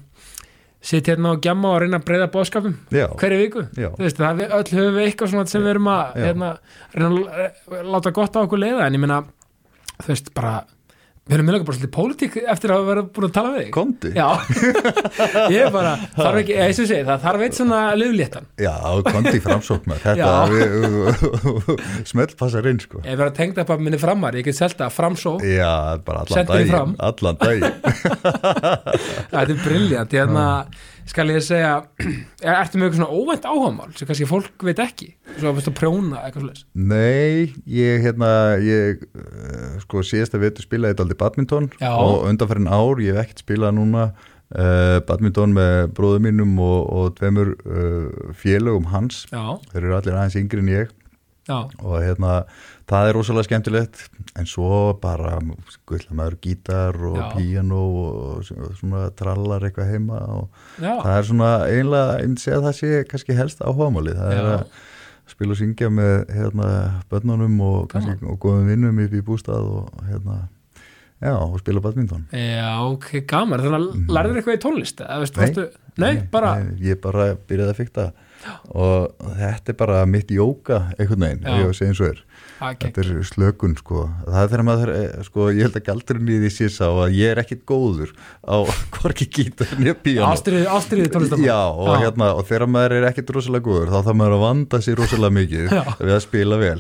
sitt 0.81 1.09
hérna 1.11 1.35
og 1.35 1.43
gjamma 1.45 1.75
og 1.75 1.81
reyna 1.83 1.99
að 2.01 2.07
breyða 2.09 2.29
bóðskapum 2.33 2.77
hverju 2.91 3.41
viku, 3.43 3.65
þú 3.75 4.01
veist, 4.01 4.21
það 4.21 4.39
við 4.39 4.55
öll 4.57 4.69
höfum 4.71 4.95
við 4.97 5.07
eitthvað 5.07 5.33
svona 5.35 5.51
sem 5.51 5.65
við 5.65 5.75
erum 5.75 5.91
að 5.93 6.21
hérna, 6.25 6.51
reyna 6.95 7.11
að 7.11 7.43
eh, 7.45 7.83
láta 7.91 8.13
gott 8.17 8.39
á 8.39 8.41
okkur 8.45 8.63
leiða 8.63 8.87
en 8.87 8.97
ég 8.97 9.03
meina, 9.03 9.19
þú 9.99 10.13
veist, 10.13 10.31
bara 10.37 10.55
við 11.31 11.37
erum 11.37 11.47
meðlega 11.47 11.67
bara 11.69 11.77
svolítið 11.79 11.93
pólitík 11.95 12.37
eftir 12.51 12.73
að 12.75 12.87
vera 12.89 13.03
búin 13.07 13.27
að 13.29 13.35
tala 13.37 13.51
við 13.55 13.61
þig. 13.63 13.69
Komdu. 13.77 14.11
Já, 14.17 14.29
ég 15.55 15.61
er 15.63 15.71
bara 15.75 15.93
þarf 16.17 16.39
ekki, 16.41 16.57
eins 16.65 16.81
og 16.81 16.85
ég 16.85 16.91
segi, 16.91 17.05
það 17.07 17.23
þarf 17.27 17.45
eitt 17.47 17.59
svona 17.61 17.79
löfléttan 18.01 18.49
Já, 18.59 18.75
kondi 19.07 19.43
framsóknar. 19.45 20.01
Þetta 20.03 20.27
Já. 20.27 20.33
við, 20.51 20.67
smelt 22.11 22.35
passar 22.41 22.67
inn 22.73 22.83
sko. 22.83 23.05
Ef 23.05 23.21
vera 23.23 23.35
tengd 23.37 23.63
upp 23.63 23.71
að 23.77 23.85
minni 23.87 24.01
framar, 24.03 24.39
ég 24.41 24.49
get 24.51 24.59
selta 24.59 24.91
framsó, 24.91 25.37
Já, 25.47 25.71
bara 26.07 26.25
allan 26.27 26.51
daginn. 26.51 26.73
fram. 26.75 26.97
Allan 27.11 27.39
daginn. 27.41 27.79
Þetta 29.31 29.47
er 29.47 29.59
briljant 29.63 30.19
hérna, 30.19 30.47
skal 31.11 31.33
ég 31.33 31.45
segja 31.45 31.73
er, 32.47 32.55
ertu 32.55 32.79
með 32.79 32.89
eitthvað 32.89 32.99
svona 33.01 33.19
óvænt 33.19 33.47
áhagamál 33.49 33.93
sem 33.97 34.09
kannski 34.09 34.29
fólk 34.31 34.67
veit 34.67 34.83
ekki, 34.83 35.13
svo 35.37 35.53
að 35.53 35.71
prjóna 35.79 36.25
eitthvað 36.25 36.45
svoleiðis? 36.45 36.67
Nei, 36.75 37.55
ég 37.71 38.05
hérna 38.05 38.33
ég, 38.65 39.07
uh, 39.15 39.79
sko 39.85 40.05
síðasta 40.07 40.41
vetur 40.43 40.67
spilaði 40.67 40.95
þetta 40.95 41.07
aldrei 41.07 41.21
badminton 41.25 41.71
Já. 41.81 41.91
og 41.95 42.29
undanferðin 42.31 42.71
ár, 42.71 43.03
ég 43.03 43.19
hef 43.19 43.27
ekkert 43.27 43.45
spilað 43.45 43.77
núna 43.79 44.07
uh, 44.11 44.99
badminton 45.09 45.57
með 45.57 45.91
bróðum 45.99 46.29
mínum 46.29 46.57
og, 46.65 46.81
og 46.95 47.13
tveimur 47.19 47.55
uh, 47.67 48.33
félögum 48.39 48.91
hans, 48.95 49.25
Já, 49.33 49.59
þeir 49.73 49.85
eru 49.85 49.99
allir 49.99 50.19
aðeins 50.19 50.41
yngri 50.41 50.65
en 50.65 50.75
ég. 50.75 50.97
Já, 51.49 51.65
og 51.83 51.97
hérna, 52.05 52.45
það 52.91 53.09
er 53.09 53.17
rosalega 53.17 53.47
skemmtilegt 53.47 54.05
en 54.39 54.49
svo 54.51 54.69
bara 55.01 55.39
guðla 55.89 56.17
maður 56.19 56.39
gítar 56.45 56.97
og 57.11 57.19
Já. 57.21 57.27
píano 57.37 57.81
og 58.03 58.47
svona 58.79 59.09
trallar 59.19 59.67
eitthvað 59.67 59.93
heima 59.95 60.21
og 60.35 60.63
já, 60.83 60.95
það 60.99 61.17
er 61.17 61.29
svona 61.31 61.51
einlega, 61.71 62.23
segja 62.43 62.61
að 62.61 62.69
það 62.69 62.79
sé 62.81 63.03
kannski 63.11 63.37
helst 63.39 63.63
áhugamáli, 63.63 64.15
það 64.19 64.33
er 64.37 64.41
Já. 64.41 64.55
að 64.55 64.89
spila 65.31 65.55
og 65.55 65.61
syngja 65.61 65.91
með 65.95 66.17
hérna 66.35 66.71
börnunum 67.11 67.61
og, 67.63 67.85
kannski, 67.93 68.17
og 68.27 68.41
góðum 68.43 68.71
vinnum 68.71 69.05
upp 69.05 69.15
í 69.15 69.23
bústað 69.27 69.69
og 69.77 70.09
hérna 70.09 70.41
já, 71.21 71.35
og 71.37 71.61
spila 71.61 71.83
badminton 71.85 72.27
já, 72.33 72.73
ok, 72.89 73.13
gaman 73.31 73.63
þannig 73.63 73.79
að 73.79 74.17
lærður 74.17 74.41
eitthvað 74.41 74.59
í 74.59 74.63
tónlist 74.65 75.05
eða, 75.05 75.21
veist. 75.23 75.37
Nei. 75.37 75.45
varstu, 75.45 75.67
nei, 76.01 76.13
bara 76.33 76.57
nei, 76.59 76.75
ég 76.89 77.01
bara 77.05 77.31
byrjaði 77.37 77.75
að 77.75 77.81
fykta 77.85 78.09
og 78.73 79.27
þetta 79.37 79.75
er 79.75 79.79
bara 79.83 80.03
mitt 80.09 80.33
jóka 80.33 80.83
einhvern 80.97 81.27
veginn, 81.27 81.45
Já. 81.45 81.59
ég 81.61 81.77
segja 81.77 81.93
eins 81.93 82.01
og 82.01 82.11
er 82.15 82.23
þetta 82.61 83.01
er 83.03 83.25
slökun 83.25 83.75
sko. 83.79 84.03
Það 84.27 84.39
er 84.43 84.51
þegar 84.53 84.65
maður, 84.69 84.91
eh, 84.97 85.23
sko, 85.27 85.47
ég 85.55 85.63
held 85.67 85.79
að 85.81 85.85
galdurinn 85.87 86.29
í 86.31 86.39
því 86.43 86.51
sé 86.55 86.69
sá 86.75 86.87
að 86.91 87.15
ég 87.17 87.33
er 87.35 87.41
ekkit 87.43 87.63
góður 87.69 88.13
á 88.45 88.57
hvorki 88.99 89.27
gítar 89.33 89.73
nýja 89.81 89.95
píano 89.97 90.29
ástriði, 90.35 90.67
ástriði 90.69 91.13
tónlistamann 91.15 91.47
Já, 91.49 91.59
og, 91.73 91.91
Hérna, 92.01 92.29
og 92.37 92.45
þegar 92.51 92.67
maður 92.75 92.97
er 92.99 93.09
ekkit 93.11 93.33
rosalega 93.37 93.67
góður 93.69 93.93
þá 93.95 93.99
þarf 94.11 94.19
maður 94.21 94.37
að 94.37 94.45
vanda 94.45 94.81
sér 94.85 95.01
rosalega 95.01 95.37
mikið 95.39 95.73
Já. 95.79 95.83
við 96.01 96.15
að 96.17 96.23
spila 96.27 96.61
vel. 96.61 96.77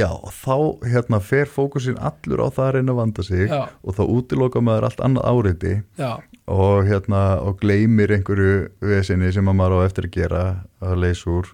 Já, 0.00 0.08
þá 0.40 0.56
hérna, 0.94 1.20
fer 1.30 1.52
fókusin 1.52 2.00
allur 2.00 2.44
á 2.44 2.48
það 2.48 2.66
að 2.70 2.74
reyna 2.78 2.94
að 2.96 3.00
vanda 3.04 3.26
sig 3.26 3.46
Já. 3.52 3.60
og 3.84 3.98
þá 3.98 4.02
útiloka 4.16 4.64
maður 4.64 4.88
allt 4.90 5.04
annað 5.04 5.28
áreiti 5.34 5.74
já, 6.00 6.12
og, 6.50 6.80
hérna, 6.88 7.22
og 7.44 7.60
gleymir 7.60 8.16
einhverju 8.16 8.56
vesinni 8.82 9.30
sem 9.34 9.46
að 9.52 9.58
maður 9.60 9.84
á 9.84 9.86
eftir 9.90 10.08
að 10.08 10.16
gera 10.16 10.42
að 10.80 10.98
leysa 11.04 11.30
úr 11.36 11.52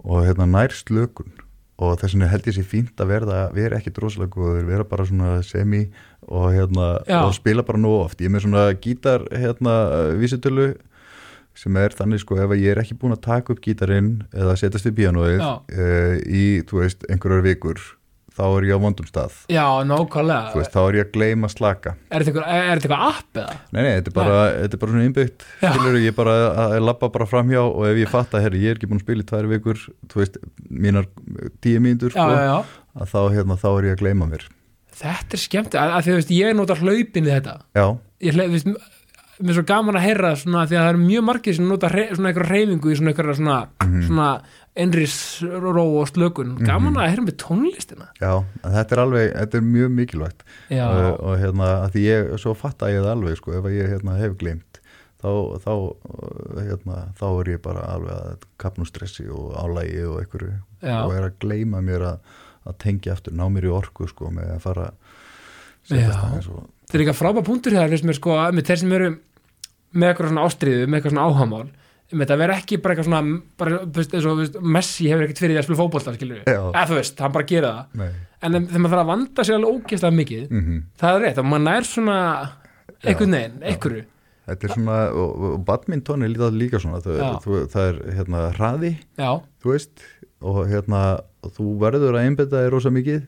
og 0.00 0.24
hérna, 0.24 0.46
nær 0.48 0.72
slökun 0.72 1.34
og 1.80 1.96
þess 2.00 2.14
vegna 2.14 2.28
held 2.28 2.48
ég 2.50 2.56
sér 2.58 2.68
fínt 2.68 3.00
að 3.00 3.12
verða 3.14 3.40
vera 3.56 3.78
ekkit 3.80 3.98
rosalega 4.02 4.34
góður, 4.34 4.66
vera 4.68 4.86
bara 4.88 5.06
svona 5.08 5.30
semi 5.46 5.86
og, 6.28 6.50
hérna, 6.52 6.90
og 7.22 7.32
spila 7.36 7.64
bara 7.66 7.80
nóg 7.80 7.96
oft, 8.04 8.20
ég 8.20 8.28
er 8.28 8.34
með 8.34 8.44
svona 8.46 8.66
gítar 8.76 9.24
hérna, 9.32 9.76
vísitölu 10.20 10.74
sem 11.56 11.76
er 11.80 11.94
þannig 11.96 12.22
sko 12.22 12.38
ef 12.40 12.52
ég 12.56 12.74
er 12.74 12.80
ekki 12.82 12.96
búin 13.00 13.16
að 13.16 13.24
taka 13.26 13.54
upp 13.54 13.62
gítarinn 13.64 14.20
eða 14.30 14.56
setjast 14.60 14.92
píanóið 14.96 15.40
Já. 15.40 15.50
uh, 15.60 16.14
í, 16.24 16.44
þú 16.68 16.84
veist, 16.84 17.08
einhverjar 17.10 17.46
vikur 17.48 17.82
þá 18.40 18.46
er 18.56 18.66
ég 18.70 18.76
á 18.76 18.80
vondum 18.80 19.08
stað. 19.08 19.34
Já, 19.52 19.64
nákvæmlega. 19.84 20.52
Þú 20.54 20.60
veist, 20.62 20.72
þá 20.74 20.80
er 20.86 20.96
ég 20.98 21.06
að 21.06 21.12
gleyma 21.16 21.50
slaka. 21.52 21.92
Er 22.10 22.24
þetta 22.24 22.40
eitthvað- 22.40 23.06
app 23.10 23.40
eða? 23.42 23.56
Nei, 23.72 23.82
nei, 23.82 23.90
þetta 24.00 24.10
er 24.10 24.16
bara, 24.16 24.38
þetta 24.56 24.76
er 24.78 24.82
bara 24.82 24.92
svona 24.94 25.08
innbyggt 25.08 25.44
skilur 25.60 25.98
ég 26.00 26.16
bara 26.16 26.36
að 26.50 26.74
að 26.80 26.86
labba 26.88 27.10
bara 27.12 27.26
framhjá 27.28 27.60
og 27.66 27.84
ef 27.90 28.00
ég 28.00 28.12
fatt 28.12 28.32
að 28.36 28.46
herri, 28.46 28.62
ég 28.64 28.70
er 28.74 28.80
ekki 28.80 28.88
búin 28.90 29.00
að 29.00 29.06
spila 29.06 29.22
í 29.24 29.28
tvær 29.30 29.50
vikur 29.52 29.82
þú 30.10 30.22
veist, 30.22 30.38
mínar 30.70 31.06
tíu 31.60 31.82
mínútur 31.84 32.14
sko, 32.14 32.28
að 32.30 33.12
þá, 33.12 33.20
hérna, 33.36 33.58
þá 33.60 33.68
er 33.76 33.88
ég 33.90 33.96
að 33.98 34.02
gleyma 34.04 34.30
mér. 34.30 34.46
Þetta 35.00 35.36
er 35.36 35.40
skemmt 35.44 35.76
að 35.78 35.94
því 36.04 36.12
að 36.12 36.18
veist, 36.20 36.32
ég 36.36 36.56
nota 36.56 36.76
hlaupin 36.80 37.28
í 37.28 37.32
þetta. 37.32 37.54
Já, 37.76 37.86
ég 38.20 38.40
veist, 38.40 38.66
mér 39.40 39.50
er 39.52 39.56
svo 39.58 39.64
gaman 39.68 39.96
að 39.98 40.04
heyra 40.06 40.30
svona 40.36 40.62
því 40.68 40.76
að 40.76 40.82
það 40.84 40.90
eru 40.94 41.02
mjög 41.04 41.24
margir 41.24 41.54
sem 41.56 41.68
nota 41.68 41.88
hre, 41.92 42.06
svona 42.14 42.30
eitthvað 42.32 42.50
reyfingu 42.52 42.90
í 42.92 42.96
svona 42.98 43.12
eitthvað 43.14 43.36
svona, 43.40 43.58
Mhm. 43.84 44.02
svona 44.06 44.28
einris 44.76 45.14
ró 45.42 45.84
og 46.00 46.08
slökun 46.08 46.56
gaman 46.64 46.94
að 47.00 47.08
heyra 47.10 47.24
með 47.26 47.36
tónlistina 47.42 48.06
já, 48.20 48.44
þetta 48.62 48.92
er 48.96 49.02
alveg 49.04 49.32
þetta 49.34 49.54
er 49.58 49.64
mjög 49.66 49.90
mikilvægt 49.96 50.42
uh, 50.70 51.16
og 51.18 51.38
hérna, 51.40 51.70
því 51.90 52.04
ég, 52.06 52.30
svo 52.38 52.54
fatt 52.54 52.78
að 52.86 52.94
ég 52.94 53.02
það 53.04 53.14
alveg 53.16 53.36
sko, 53.40 53.52
ef 53.58 53.64
ég 53.74 53.88
hérna, 53.90 54.16
hef 54.20 54.36
gleymt 54.38 54.78
þá, 55.20 55.30
þá, 55.64 55.72
hérna, 56.64 56.98
þá 57.18 57.26
er 57.40 57.50
ég 57.54 57.62
bara 57.64 57.82
alveg 57.94 58.12
að 58.14 58.44
kapnum 58.62 58.86
stressi 58.88 59.26
og 59.28 59.54
álægi 59.58 60.04
og 60.08 60.20
einhverju 60.22 60.52
Já. 60.82 61.00
og 61.04 61.14
er 61.16 61.26
að 61.28 61.38
gleyma 61.42 61.82
mér 61.84 62.04
að, 62.14 62.18
að 62.70 62.78
tengja 62.84 63.12
aftur, 63.16 63.34
ná 63.36 63.44
mér 63.52 63.66
í 63.68 63.72
orku 63.74 64.08
sko, 64.08 64.30
með 64.32 64.54
að 64.54 64.62
fara 64.64 64.86
Já. 64.90 65.96
setjast 65.96 66.22
aðeins 66.24 66.48
og 66.52 66.62
þetta 66.86 66.94
er 66.98 67.02
eitthvað 67.04 67.20
frábæð 67.20 67.44
punktur 67.50 67.76
hér 67.76 67.92
finnst 67.92 68.06
mér 68.08 68.18
sko, 68.20 68.38
með 68.54 68.70
þeir 68.70 68.80
sem 68.84 68.92
eru 68.96 69.10
með 69.94 70.12
eitthvað 70.12 70.32
svona 70.32 70.46
ástriðu, 70.48 70.86
með 70.86 71.00
eitthvað 71.00 71.14
svona 71.16 71.28
áhamál 71.30 71.68
með 72.10 72.24
þetta 72.24 72.38
vera 72.40 72.56
ekki 72.58 72.78
bara 72.82 72.94
eitthvað 72.94 73.06
svona 73.06 73.40
bara, 73.60 73.80
þú 73.84 74.00
veist, 74.00 74.14
eins 74.14 74.26
og 74.26 74.32
þú 74.32 74.42
veist, 74.42 74.56
Messi 74.76 75.08
hefur 75.10 75.26
ekkert 75.26 75.42
fyrir 75.42 75.54
því 75.54 75.60
að 75.60 75.66
spila 75.66 75.80
fótbolta 75.80 76.14
skilur 76.16 76.40
við, 76.40 76.48
eða 76.50 76.84
þú 76.90 76.96
veist, 76.98 77.20
hann 77.22 77.34
bara 77.36 77.48
gera 77.50 77.72
það. 77.76 78.00
Nei. 78.00 78.08
en 78.40 78.56
þegar 78.56 78.82
maður 78.82 78.94
þarf 78.94 79.02
að 79.04 79.10
vanda 79.10 79.44
sig 79.46 79.56
alveg 79.56 79.76
ógeðslega 79.76 80.16
mikið 80.16 80.46
Mm 80.50 80.80
það 81.00 81.18
er 81.18 81.22
rétt, 81.26 81.38
að 81.38 81.50
maður 81.50 81.66
nær 81.66 81.86
svona 81.86 82.16
einhvern 83.00 83.36
veginn, 83.36 83.60
einhverju. 83.70 84.06
Þetta 84.50 84.66
er 84.66 84.72
svona, 84.74 84.96
og, 85.14 85.44
og 85.46 85.60
badminton 85.68 86.24
er 86.26 86.32
líka, 86.32 86.48
líka 86.50 86.80
svona, 86.82 87.02
það, 87.04 87.20
þú, 87.44 87.60
það 87.70 87.90
er 87.90 88.00
hérna 88.16 88.40
hraði, 88.56 88.90
já, 89.20 89.30
þú 89.62 89.74
veist, 89.76 90.06
og 90.40 90.64
hérna, 90.70 91.02
og 91.46 91.54
þú 91.54 91.74
verður 91.84 92.18
að 92.18 92.26
einbetta 92.26 92.64
þér 92.64 92.74
rosa 92.74 92.90
mikið 92.94 93.22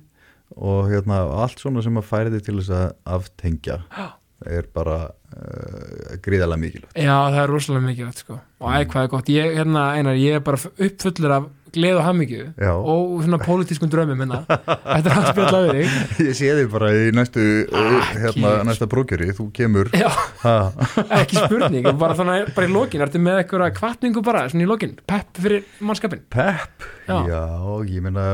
og 0.58 0.90
hérna, 0.90 1.20
allt 1.44 1.62
svona 1.62 1.84
sem 1.84 2.00
að 2.00 2.08
færi 2.10 2.34
þig 2.34 2.48
til 2.48 2.56
þess 2.58 2.74
að 2.80 2.88
aftengja. 3.14 3.78
Já. 3.94 4.08
Er 4.46 4.66
bara 4.74 4.98
uh, 5.08 6.12
gríðalega 6.24 6.60
mikilvægt. 6.60 6.94
já, 6.98 7.14
það 7.32 7.40
er 7.44 7.50
rosalega 7.52 7.86
mikið 7.88 8.12
sko. 8.20 8.38
og 8.62 8.70
æ, 8.70 8.84
hvað 8.92 9.02
er 9.06 9.10
gott, 9.16 9.28
ég, 9.32 9.56
hérna, 9.58 9.88
einar, 9.98 10.18
ég 10.20 10.38
er 10.38 10.46
bara 10.46 10.60
uppfullur 10.62 11.34
af 11.38 11.50
gleð 11.72 11.96
og 11.96 12.04
hammingju 12.04 12.42
og 12.84 13.22
svona 13.24 13.38
pólitískum 13.40 13.88
drömmum 13.88 14.18
minna 14.20 14.42
þetta 14.44 14.98
er 15.08 15.14
að 15.16 15.28
spjalla 15.30 15.60
við 15.64 15.78
þig. 15.78 15.94
Ég 16.26 16.34
sé 16.36 16.50
þig 16.58 16.66
bara 16.74 16.90
í 16.92 17.06
næstu, 17.16 17.44
uh, 17.72 18.10
hérna, 18.12 18.50
næsta 18.68 18.88
brókjari, 18.92 19.30
þú 19.38 19.46
kemur, 19.56 19.88
ekki 21.22 21.38
spurning 21.40 21.88
bara 21.96 22.18
þannig, 22.18 22.50
bara 22.56 22.68
í 22.68 22.72
lokin, 22.74 23.04
ertu 23.06 23.22
með 23.24 23.40
eitthvað 23.44 23.72
kvartningu 23.78 24.24
bara, 24.26 24.44
svona 24.52 24.66
í 24.66 24.68
lokin, 24.68 24.92
pepp 25.08 25.40
fyrir 25.40 25.64
mannskapin 25.80 26.20
pepp, 26.32 26.84
Já. 27.08 27.16
já, 27.32 27.42
ég 27.88 28.04
meina, 28.04 28.26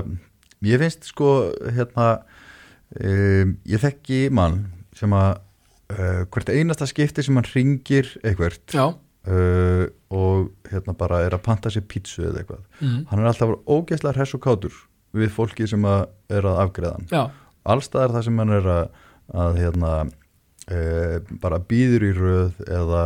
ég 0.66 0.82
finnst 0.82 1.06
sko, 1.12 1.30
hérna, 1.78 2.08
um, 2.98 3.54
ég 3.70 3.86
þekki 3.86 4.24
mann 4.34 4.64
sem 4.98 5.14
að 5.14 5.36
uh, 5.94 6.24
hvert 6.32 6.52
einasta 6.52 6.88
skipti 6.88 7.24
sem 7.24 7.38
hann 7.38 7.48
ringir 7.52 8.10
eitthvert 8.22 8.76
uh, 8.78 9.86
og 10.14 10.70
hérna 10.70 10.94
bara 10.98 11.22
er 11.26 11.36
að 11.36 11.44
panta 11.46 11.72
sér 11.72 11.86
pítsu 11.88 12.24
eða 12.28 12.42
eitthvað, 12.42 12.62
mm. 12.80 13.00
hann 13.10 13.22
er 13.22 13.30
alltaf 13.32 13.56
ógeðslega 13.66 14.16
hress 14.16 14.36
og 14.38 14.44
kátur 14.44 14.78
við 15.16 15.32
fólki 15.34 15.68
sem 15.68 15.84
að 15.88 16.06
er 16.38 16.46
að 16.48 16.62
afgreða 16.64 16.94
hann. 16.98 17.10
Já, 17.12 17.22
allstaðar 17.72 18.16
það 18.16 18.26
sem 18.28 18.40
hann 18.42 18.54
er 18.58 18.70
að, 18.74 19.02
að 19.44 19.60
hérna 19.62 19.92
uh, 20.04 21.34
bara 21.42 21.60
býður 21.70 22.08
í 22.08 22.14
röð 22.16 22.64
eða 22.68 23.04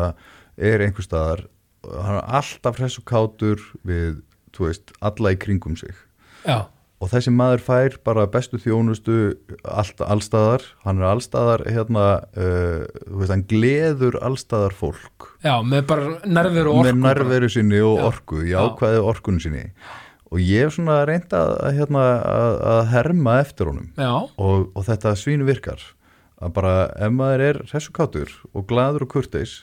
er 0.63 0.85
einhver 0.85 1.07
staðar 1.07 1.47
hann 1.83 2.19
er 2.21 2.29
alltaf 2.39 2.79
hress 2.79 3.01
og 3.01 3.07
kátur 3.09 3.63
við, 3.87 4.21
þú 4.55 4.69
veist, 4.69 4.93
alla 5.03 5.35
í 5.35 5.39
kringum 5.41 5.77
sig. 5.79 5.95
Já, 6.47 6.67
og 7.03 7.11
þessi 7.11 7.33
maður 7.35 7.63
fær 7.67 7.97
bara 8.07 8.29
bestu 8.31 8.61
þjónustu 8.63 9.17
allt, 9.67 10.03
allstaðar, 10.07 10.67
hann 10.85 11.01
er 11.03 11.09
allstaðar 11.09 11.65
hérna, 11.67 12.05
uh, 12.39 12.85
þú 13.09 13.23
veist, 13.23 13.33
hann 13.35 13.43
gleður 13.51 14.21
allstaðar 14.23 14.77
fólk. 14.79 15.33
Já, 15.43 15.57
með 15.67 15.89
bara 15.91 16.13
nervur 16.31 16.71
og 16.71 16.79
orku 16.83 16.87
með 16.87 17.03
nærveru 17.03 17.51
sinni 17.51 17.83
og 17.83 17.99
Já. 17.99 18.05
orku, 18.13 18.45
Já. 18.47 18.55
jákvæði 18.61 19.03
orkun 19.11 19.43
sinni. 19.43 19.65
Og 20.33 20.41
ég 20.41 20.65
hef 20.65 20.77
svona 20.79 21.03
reynd 21.09 21.35
að, 21.37 21.51
hérna, 21.77 22.07
að, 22.23 22.55
að 22.77 22.87
herma 22.95 23.35
eftir 23.43 23.69
honum. 23.69 23.91
Já, 23.99 24.13
og, 24.23 24.71
og 24.73 24.87
þetta 24.87 25.17
svín 25.19 25.45
virkar. 25.49 25.83
Að 26.43 26.55
bara 26.57 26.77
ef 27.03 27.13
maður 27.15 27.47
er 27.51 27.61
hressukátur 27.69 28.33
og 28.55 28.65
gladur 28.71 29.05
og 29.05 29.13
kurteis 29.13 29.61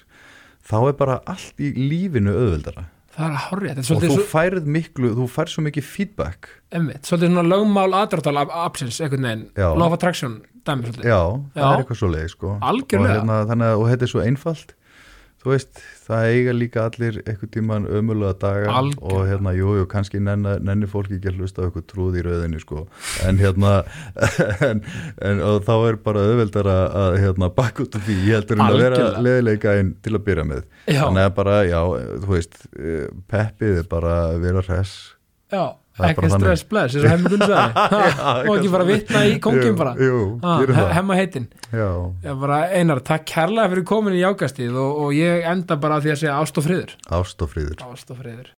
þá 0.70 0.78
er 0.92 0.96
bara 1.00 1.20
allt 1.28 1.60
í 1.64 1.72
lífinu 1.74 2.36
auðveldara 2.36 2.86
það 3.20 3.28
er 3.28 3.36
að 3.36 3.44
er 3.70 3.82
og 3.84 4.04
þú 4.06 4.12
svo, 4.16 4.26
færð 4.32 4.70
miklu, 4.80 5.12
þú 5.18 5.28
færð 5.36 5.54
svo 5.54 5.66
mikið 5.68 5.88
feedback 5.90 6.50
einmitt, 6.72 7.04
svolítið 7.10 7.34
svona 7.34 7.46
lögmál 7.50 7.98
aðdráttal 8.00 8.36
absins, 8.48 9.00
einhvern 9.04 9.28
veginn, 9.30 9.46
Já. 9.60 9.70
of 9.86 9.96
attraction 9.98 10.40
dæmi 10.66 10.88
svolítið, 10.88 11.08
já, 11.10 11.20
Já. 11.20 11.62
það 11.62 11.70
er 11.70 11.84
eitthvað 11.84 12.02
svo 12.02 12.12
leið 12.14 12.28
sko. 12.34 12.56
Og, 12.60 13.08
hérna, 13.10 13.40
þannig, 13.50 13.74
og 13.80 13.88
þetta 13.92 14.08
er 14.08 14.14
svo 14.14 14.24
einfalt 14.26 14.76
þú 15.40 15.54
veist, 15.54 15.84
það 16.10 16.28
eiga 16.34 16.53
líka 16.57 16.84
allir 16.89 17.20
einhvern 17.24 17.51
tíman 17.53 17.86
ömulega 17.99 18.34
daga 18.41 18.72
Algjörlega. 18.80 19.14
og 19.14 19.28
hérna, 19.30 19.53
jú, 19.57 19.74
jú, 19.80 19.86
kannski 19.91 20.22
nenni, 20.26 20.55
nenni 20.66 20.89
fólki 20.89 21.20
ekki 21.20 21.32
að 21.32 21.39
hlusta 21.43 21.66
eitthvað 21.68 21.86
trúð 21.91 22.18
í 22.20 22.24
rauðinni 22.26 22.62
sko, 22.64 22.86
en 23.30 23.39
hérna 23.41 23.74
en, 24.70 24.82
en 25.30 25.43
þá 25.68 25.74
er 25.91 25.99
bara 26.05 26.24
auðveldar 26.26 26.70
að, 26.74 27.20
hérna, 27.24 27.51
bakk 27.60 27.84
út 27.86 27.99
af 27.99 28.07
því 28.07 28.18
heldur 28.28 28.57
en 28.60 28.66
að 28.66 28.80
vera 28.82 28.95
Algjörlega. 28.99 29.24
leðileika 29.28 29.76
inn 29.84 29.93
til 30.05 30.16
að 30.18 30.26
byrja 30.32 30.47
með 30.49 30.64
Já. 30.89 31.01
þannig 31.05 31.28
að 31.30 31.36
bara, 31.39 31.60
já, 31.70 31.80
þú 32.26 32.34
veist 32.36 32.60
eh, 32.80 33.05
peppið 33.32 33.82
er 33.84 33.89
bara 33.93 34.16
að 34.32 34.41
vera 34.47 34.66
hress 34.66 34.97
Já, 35.49 35.64
ekki 36.08 36.30
stress 36.34 36.64
bless 36.70 36.95
eins 36.95 37.06
og 37.06 37.12
hemmi 37.14 37.32
Gunn 37.34 37.45
sagði. 37.45 37.88
Ha, 38.20 38.34
og 38.45 38.52
ekki 38.58 38.72
bara 38.74 38.86
vitna 38.88 39.24
í 39.28 39.39
kongin 39.43 39.72
Jú, 39.72 39.76
bara. 39.80 39.93
jú, 40.00 40.20
það. 40.72 40.91
hemma 40.97 41.18
heitin 41.20 41.47
bara 42.43 42.62
Einar, 42.76 43.00
takk 43.06 43.26
kærlega 43.30 43.70
fyrir 43.74 43.86
komin 43.89 44.16
í 44.18 44.24
jákastið 44.24 44.78
og, 44.80 45.04
og 45.06 45.14
ég 45.18 45.45
enda 45.50 45.78
bara 45.82 46.00
því 46.04 46.14
að 46.16 46.22
segja 46.24 46.38
ást 46.39 46.58
og 46.62 46.66
friður. 46.70 46.95
Ást 47.12 47.41
og 47.45 47.52
friður 47.52 48.54